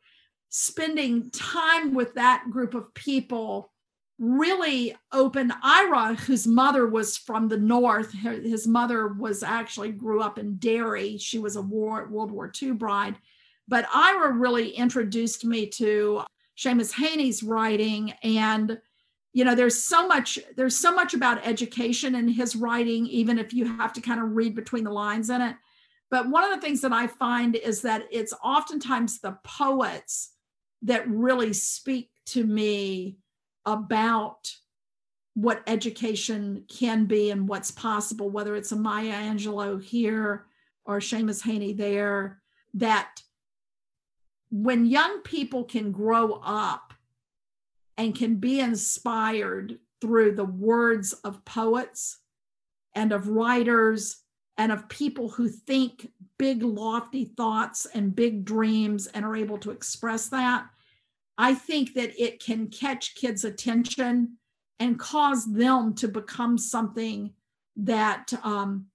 Spending 0.48 1.30
time 1.32 1.92
with 1.92 2.14
that 2.14 2.46
group 2.50 2.72
of 2.72 2.94
people 2.94 3.72
really 4.18 4.96
opened 5.12 5.52
Ira, 5.62 6.14
whose 6.14 6.46
mother 6.46 6.86
was 6.86 7.16
from 7.16 7.48
the 7.48 7.58
north. 7.58 8.12
His 8.12 8.66
mother 8.66 9.08
was 9.08 9.42
actually 9.42 9.92
grew 9.92 10.20
up 10.20 10.38
in 10.38 10.56
Derry. 10.56 11.18
She 11.18 11.38
was 11.38 11.56
a 11.56 11.62
war, 11.62 12.08
World 12.08 12.30
War 12.30 12.52
II 12.60 12.72
bride. 12.72 13.16
But 13.68 13.86
Ira 13.94 14.32
really 14.32 14.70
introduced 14.70 15.44
me 15.44 15.66
to 15.66 16.22
Seamus 16.56 16.92
Heaney's 16.92 17.42
writing. 17.42 18.12
And, 18.22 18.80
you 19.32 19.44
know, 19.44 19.54
there's 19.54 19.84
so 19.84 20.08
much, 20.08 20.38
there's 20.56 20.76
so 20.76 20.92
much 20.92 21.14
about 21.14 21.46
education 21.46 22.16
in 22.16 22.26
his 22.26 22.56
writing, 22.56 23.06
even 23.06 23.38
if 23.38 23.52
you 23.52 23.66
have 23.66 23.92
to 23.92 24.00
kind 24.00 24.20
of 24.20 24.34
read 24.34 24.56
between 24.56 24.84
the 24.84 24.90
lines 24.90 25.30
in 25.30 25.42
it. 25.42 25.54
But 26.10 26.28
one 26.28 26.42
of 26.42 26.50
the 26.50 26.60
things 26.60 26.80
that 26.80 26.92
I 26.92 27.06
find 27.06 27.54
is 27.54 27.82
that 27.82 28.04
it's 28.10 28.32
oftentimes 28.42 29.20
the 29.20 29.38
poets 29.44 30.30
that 30.82 31.08
really 31.08 31.52
speak 31.52 32.10
to 32.26 32.42
me 32.42 33.18
about 33.72 34.50
what 35.34 35.62
education 35.66 36.64
can 36.68 37.04
be 37.04 37.30
and 37.30 37.48
what's 37.48 37.70
possible, 37.70 38.28
whether 38.30 38.56
it's 38.56 38.72
a 38.72 38.76
Maya 38.76 39.12
Angelou 39.12 39.82
here 39.82 40.46
or 40.84 40.98
Seamus 40.98 41.42
Heaney 41.42 41.76
there, 41.76 42.40
that 42.74 43.22
when 44.50 44.86
young 44.86 45.20
people 45.20 45.64
can 45.64 45.92
grow 45.92 46.40
up 46.44 46.94
and 47.96 48.16
can 48.16 48.36
be 48.36 48.58
inspired 48.58 49.78
through 50.00 50.34
the 50.34 50.44
words 50.44 51.12
of 51.12 51.44
poets 51.44 52.18
and 52.94 53.12
of 53.12 53.28
writers 53.28 54.22
and 54.56 54.72
of 54.72 54.88
people 54.88 55.28
who 55.28 55.48
think 55.48 56.10
big, 56.38 56.62
lofty 56.62 57.24
thoughts 57.24 57.86
and 57.94 58.16
big 58.16 58.44
dreams 58.44 59.06
and 59.08 59.24
are 59.24 59.36
able 59.36 59.58
to 59.58 59.70
express 59.70 60.28
that, 60.30 60.66
I 61.38 61.54
think 61.54 61.94
that 61.94 62.20
it 62.20 62.42
can 62.42 62.66
catch 62.66 63.14
kids' 63.14 63.44
attention 63.44 64.38
and 64.80 64.98
cause 64.98 65.50
them 65.50 65.94
to 65.94 66.08
become 66.08 66.58
something 66.58 67.32
that 67.76 68.32
um, 68.42 68.86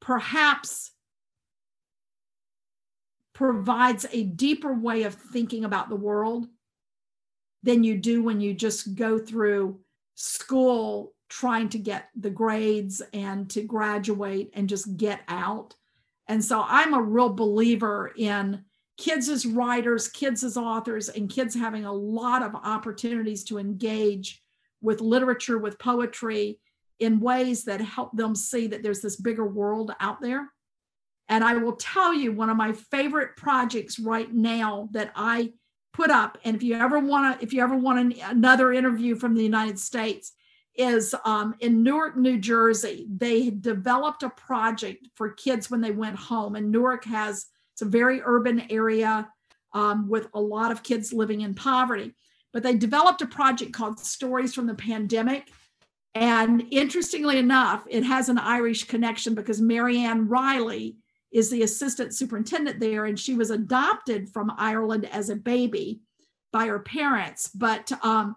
perhaps 0.00 0.90
provides 3.32 4.04
a 4.12 4.24
deeper 4.24 4.74
way 4.74 5.04
of 5.04 5.14
thinking 5.14 5.64
about 5.64 5.88
the 5.88 5.96
world 5.96 6.48
than 7.62 7.84
you 7.84 7.96
do 7.96 8.22
when 8.22 8.40
you 8.40 8.52
just 8.52 8.96
go 8.96 9.18
through 9.18 9.78
school 10.16 11.14
trying 11.28 11.68
to 11.68 11.78
get 11.78 12.08
the 12.16 12.30
grades 12.30 13.00
and 13.12 13.48
to 13.48 13.62
graduate 13.62 14.50
and 14.54 14.68
just 14.68 14.96
get 14.96 15.20
out. 15.28 15.74
And 16.26 16.44
so 16.44 16.64
I'm 16.66 16.94
a 16.94 17.02
real 17.02 17.28
believer 17.28 18.12
in 18.16 18.64
kids 19.00 19.30
as 19.30 19.46
writers, 19.46 20.08
kids 20.08 20.44
as 20.44 20.58
authors, 20.58 21.08
and 21.08 21.30
kids 21.30 21.54
having 21.54 21.86
a 21.86 21.92
lot 21.92 22.42
of 22.42 22.54
opportunities 22.54 23.42
to 23.44 23.58
engage 23.58 24.42
with 24.82 25.00
literature, 25.00 25.58
with 25.58 25.78
poetry 25.78 26.60
in 26.98 27.18
ways 27.18 27.64
that 27.64 27.80
help 27.80 28.14
them 28.14 28.34
see 28.34 28.66
that 28.66 28.82
there's 28.82 29.00
this 29.00 29.16
bigger 29.16 29.46
world 29.46 29.90
out 30.00 30.20
there. 30.20 30.50
And 31.30 31.42
I 31.42 31.54
will 31.54 31.76
tell 31.76 32.12
you, 32.12 32.30
one 32.32 32.50
of 32.50 32.58
my 32.58 32.72
favorite 32.72 33.36
projects 33.36 33.98
right 33.98 34.30
now 34.30 34.90
that 34.92 35.12
I 35.16 35.54
put 35.94 36.10
up, 36.10 36.36
and 36.44 36.54
if 36.54 36.62
you 36.62 36.74
ever 36.74 36.98
want 36.98 37.38
to, 37.40 37.44
if 37.44 37.54
you 37.54 37.62
ever 37.62 37.76
want 37.76 38.00
an, 38.00 38.14
another 38.24 38.70
interview 38.70 39.16
from 39.16 39.34
the 39.34 39.42
United 39.42 39.78
States, 39.78 40.32
is 40.74 41.14
um, 41.24 41.54
in 41.60 41.82
Newark, 41.82 42.18
New 42.18 42.38
Jersey. 42.38 43.06
They 43.08 43.48
developed 43.48 44.22
a 44.22 44.30
project 44.30 45.08
for 45.14 45.30
kids 45.30 45.70
when 45.70 45.80
they 45.80 45.90
went 45.90 46.16
home, 46.16 46.54
and 46.54 46.70
Newark 46.70 47.06
has 47.06 47.46
it's 47.80 47.86
a 47.86 47.90
very 47.90 48.20
urban 48.22 48.70
area 48.70 49.26
um, 49.72 50.06
with 50.06 50.28
a 50.34 50.40
lot 50.40 50.70
of 50.70 50.82
kids 50.82 51.14
living 51.14 51.40
in 51.40 51.54
poverty. 51.54 52.14
But 52.52 52.62
they 52.62 52.74
developed 52.76 53.22
a 53.22 53.26
project 53.26 53.72
called 53.72 53.98
Stories 53.98 54.54
from 54.54 54.66
the 54.66 54.74
Pandemic. 54.74 55.48
And 56.14 56.66
interestingly 56.70 57.38
enough, 57.38 57.86
it 57.88 58.04
has 58.04 58.28
an 58.28 58.36
Irish 58.36 58.84
connection 58.84 59.34
because 59.34 59.62
Marianne 59.62 60.28
Riley 60.28 60.96
is 61.32 61.48
the 61.48 61.62
assistant 61.62 62.14
superintendent 62.14 62.80
there, 62.80 63.06
and 63.06 63.18
she 63.18 63.34
was 63.34 63.50
adopted 63.50 64.28
from 64.28 64.52
Ireland 64.58 65.08
as 65.10 65.30
a 65.30 65.36
baby 65.36 66.02
by 66.52 66.66
her 66.66 66.80
parents. 66.80 67.48
But 67.48 67.92
um, 68.04 68.36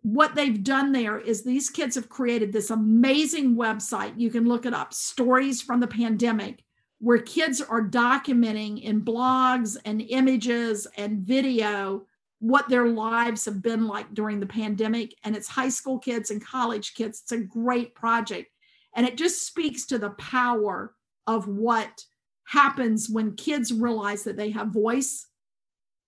what 0.00 0.34
they've 0.34 0.64
done 0.64 0.90
there 0.90 1.18
is 1.18 1.44
these 1.44 1.70
kids 1.70 1.94
have 1.94 2.08
created 2.08 2.52
this 2.52 2.70
amazing 2.70 3.54
website. 3.54 4.14
You 4.16 4.30
can 4.30 4.48
look 4.48 4.66
it 4.66 4.74
up 4.74 4.92
Stories 4.92 5.62
from 5.62 5.78
the 5.78 5.86
Pandemic, 5.86 6.64
where 7.02 7.18
kids 7.18 7.60
are 7.60 7.82
documenting 7.82 8.80
in 8.80 9.04
blogs 9.04 9.76
and 9.84 10.00
images 10.00 10.86
and 10.96 11.18
video 11.18 12.06
what 12.38 12.68
their 12.68 12.86
lives 12.86 13.44
have 13.44 13.60
been 13.60 13.88
like 13.88 14.14
during 14.14 14.38
the 14.38 14.46
pandemic. 14.46 15.12
And 15.24 15.34
it's 15.34 15.48
high 15.48 15.68
school 15.68 15.98
kids 15.98 16.30
and 16.30 16.44
college 16.44 16.94
kids. 16.94 17.22
It's 17.22 17.32
a 17.32 17.38
great 17.38 17.96
project. 17.96 18.52
And 18.94 19.04
it 19.04 19.16
just 19.16 19.44
speaks 19.44 19.84
to 19.86 19.98
the 19.98 20.10
power 20.10 20.94
of 21.26 21.48
what 21.48 22.04
happens 22.44 23.10
when 23.10 23.34
kids 23.34 23.72
realize 23.72 24.22
that 24.22 24.36
they 24.36 24.50
have 24.50 24.68
voice. 24.68 25.26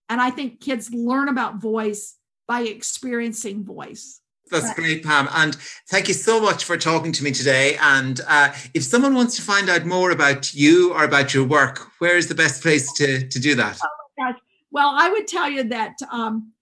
And 0.08 0.20
I 0.20 0.30
think 0.30 0.60
kids 0.60 0.94
learn 0.94 1.28
about 1.28 1.56
voice 1.56 2.14
by 2.46 2.60
experiencing 2.60 3.64
voice. 3.64 4.20
That's 4.54 4.74
great, 4.74 5.04
Pam. 5.04 5.28
And 5.32 5.54
thank 5.88 6.08
you 6.08 6.14
so 6.14 6.40
much 6.40 6.64
for 6.64 6.76
talking 6.76 7.12
to 7.12 7.24
me 7.24 7.32
today. 7.32 7.76
And 7.80 8.20
uh, 8.28 8.54
if 8.72 8.82
someone 8.82 9.14
wants 9.14 9.36
to 9.36 9.42
find 9.42 9.68
out 9.68 9.84
more 9.84 10.10
about 10.10 10.54
you 10.54 10.92
or 10.94 11.04
about 11.04 11.34
your 11.34 11.44
work, 11.44 11.88
where 11.98 12.16
is 12.16 12.28
the 12.28 12.34
best 12.34 12.62
place 12.62 12.92
to, 12.94 13.26
to 13.28 13.38
do 13.38 13.54
that? 13.56 13.78
Oh 13.82 14.32
well, 14.70 14.92
I 14.96 15.08
would 15.08 15.28
tell 15.28 15.48
you 15.48 15.62
that 15.64 15.96
um, 16.10 16.52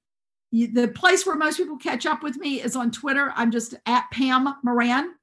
you, 0.51 0.71
the 0.71 0.89
place 0.89 1.25
where 1.25 1.35
most 1.35 1.57
people 1.57 1.79
catch 1.79 2.05
up 2.05 2.23
with 2.23 2.37
me 2.37 2.61
is 2.61 2.77
on 2.77 2.91
Twitter. 2.91 3.33
I'm 3.35 3.51
just 3.51 3.75
at 3.87 4.11
Pam 4.11 4.55
Moran, 4.63 5.15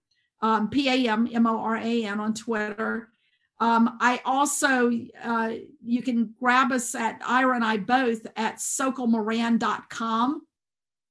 um, 0.41 0.69
P 0.71 0.89
A 0.89 1.11
M 1.11 1.29
M 1.31 1.45
O 1.45 1.59
R 1.59 1.77
A 1.77 2.05
N 2.05 2.19
on 2.19 2.33
Twitter. 2.33 3.09
Um, 3.59 3.97
I 3.99 4.21
also, 4.25 4.91
uh, 5.23 5.53
you 5.85 6.01
can 6.01 6.33
grab 6.39 6.71
us 6.71 6.95
at 6.95 7.21
Ira 7.25 7.55
and 7.55 7.63
I 7.63 7.77
both 7.77 8.25
at 8.35 8.55
socolmoran.com, 8.55 10.41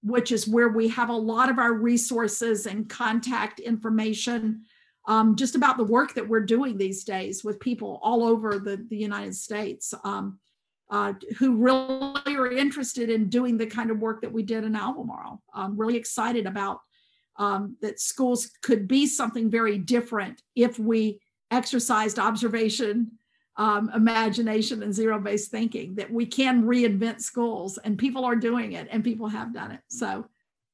which 0.02 0.32
is 0.32 0.46
where 0.46 0.68
we 0.68 0.88
have 0.88 1.08
a 1.08 1.16
lot 1.16 1.50
of 1.50 1.58
our 1.58 1.72
resources 1.72 2.66
and 2.66 2.88
contact 2.88 3.60
information 3.60 4.62
um, 5.06 5.36
just 5.36 5.54
about 5.54 5.78
the 5.78 5.84
work 5.84 6.14
that 6.14 6.28
we're 6.28 6.44
doing 6.44 6.76
these 6.76 7.02
days 7.02 7.42
with 7.42 7.58
people 7.60 7.98
all 8.02 8.22
over 8.22 8.58
the, 8.58 8.84
the 8.90 8.96
United 8.96 9.34
States 9.34 9.94
um, 10.04 10.38
uh, 10.90 11.14
who 11.38 11.56
really 11.56 12.36
are 12.36 12.52
interested 12.52 13.10
in 13.10 13.28
doing 13.28 13.56
the 13.56 13.66
kind 13.66 13.90
of 13.90 13.98
work 13.98 14.20
that 14.20 14.32
we 14.32 14.42
did 14.42 14.64
in 14.64 14.76
Albemarle. 14.76 15.42
I'm 15.52 15.76
really 15.78 15.96
excited 15.96 16.46
about 16.46 16.80
um, 17.38 17.76
that 17.80 18.00
schools 18.00 18.50
could 18.62 18.86
be 18.86 19.06
something 19.06 19.50
very 19.50 19.78
different 19.78 20.42
if 20.54 20.78
we 20.78 21.20
exercised 21.50 22.18
observation, 22.18 23.12
um, 23.58 23.90
imagination, 23.94 24.82
and 24.82 24.94
zero 24.94 25.20
based 25.20 25.50
thinking, 25.50 25.96
that 25.96 26.10
we 26.10 26.24
can 26.24 26.62
reinvent 26.62 27.20
schools 27.20 27.78
and 27.78 27.98
people 27.98 28.24
are 28.24 28.36
doing 28.36 28.72
it 28.72 28.88
and 28.90 29.04
people 29.04 29.28
have 29.28 29.52
done 29.52 29.72
it. 29.72 29.80
So 29.88 30.26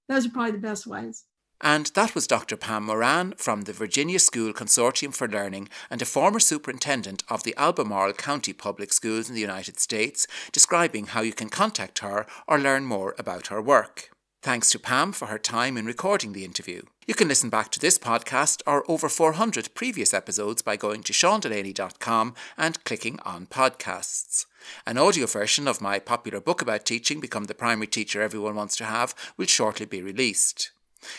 those 0.09 0.27
are 0.27 0.31
probably 0.31 0.53
the 0.53 0.59
best 0.59 0.87
ways. 0.87 1.25
And 1.61 1.87
that 1.95 2.15
was 2.15 2.27
Dr. 2.27 2.57
Pam 2.57 2.85
Moran 2.85 3.33
from 3.39 3.63
the 3.63 3.73
Virginia 3.73 4.19
School 4.19 4.53
Consortium 4.53 5.15
for 5.15 5.27
Learning 5.27 5.69
and 5.89 6.03
a 6.03 6.05
former 6.05 6.41
superintendent 6.41 7.23
of 7.31 7.43
the 7.43 7.55
Albemarle 7.57 8.13
County 8.13 8.53
Public 8.53 8.93
Schools 8.93 9.31
in 9.31 9.35
the 9.35 9.41
United 9.41 9.81
States, 9.81 10.27
describing 10.53 11.07
how 11.07 11.23
you 11.23 11.33
can 11.33 11.49
contact 11.49 12.01
her 12.01 12.27
or 12.47 12.59
learn 12.59 12.85
more 12.85 13.15
about 13.19 13.47
her 13.47 13.63
work. 13.63 14.11
Thanks 14.45 14.71
to 14.73 14.79
Pam 14.79 15.13
for 15.13 15.29
her 15.29 15.39
time 15.39 15.79
in 15.79 15.87
recording 15.87 16.35
the 16.35 16.45
interview. 16.45 16.83
You 17.07 17.15
can 17.15 17.29
listen 17.29 17.49
back 17.49 17.71
to 17.71 17.81
this 17.81 17.97
podcast 17.97 18.61
or 18.67 18.85
over 18.91 19.09
400 19.09 19.75
previous 19.75 20.13
episodes 20.13 20.61
by 20.61 20.77
going 20.77 21.03
to 21.05 21.15
seandelaney.com 21.15 22.35
and 22.59 22.85
clicking 22.85 23.19
on 23.25 23.47
podcasts. 23.47 24.45
An 24.85 24.99
audio 24.99 25.25
version 25.25 25.67
of 25.67 25.81
my 25.81 25.99
popular 25.99 26.41
book 26.41 26.61
about 26.61 26.85
teaching, 26.85 27.21
Become 27.21 27.45
the 27.45 27.55
Primary 27.55 27.87
Teacher 27.87 28.21
Everyone 28.21 28.55
Wants 28.55 28.77
to 28.77 28.85
Have, 28.85 29.15
will 29.39 29.47
shortly 29.47 29.87
be 29.87 30.03
released. 30.03 30.73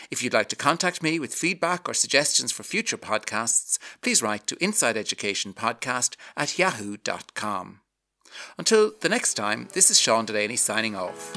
If 0.08 0.22
you'd 0.22 0.32
like 0.32 0.48
to 0.50 0.56
contact 0.56 1.02
me 1.02 1.18
with 1.18 1.34
feedback 1.34 1.88
or 1.88 1.94
suggestions 1.94 2.52
for 2.52 2.62
future 2.62 2.96
podcasts, 2.96 3.76
please 4.02 4.22
write 4.22 4.46
to 4.46 4.62
Inside 4.62 4.96
Education 4.96 5.52
Podcast 5.52 6.14
at 6.36 6.60
yahoo.com. 6.60 7.80
Until 8.56 8.92
the 9.00 9.08
next 9.08 9.34
time, 9.34 9.66
this 9.72 9.90
is 9.90 9.98
Sean 9.98 10.26
Delaney 10.26 10.54
signing 10.54 10.94
off. 10.94 11.36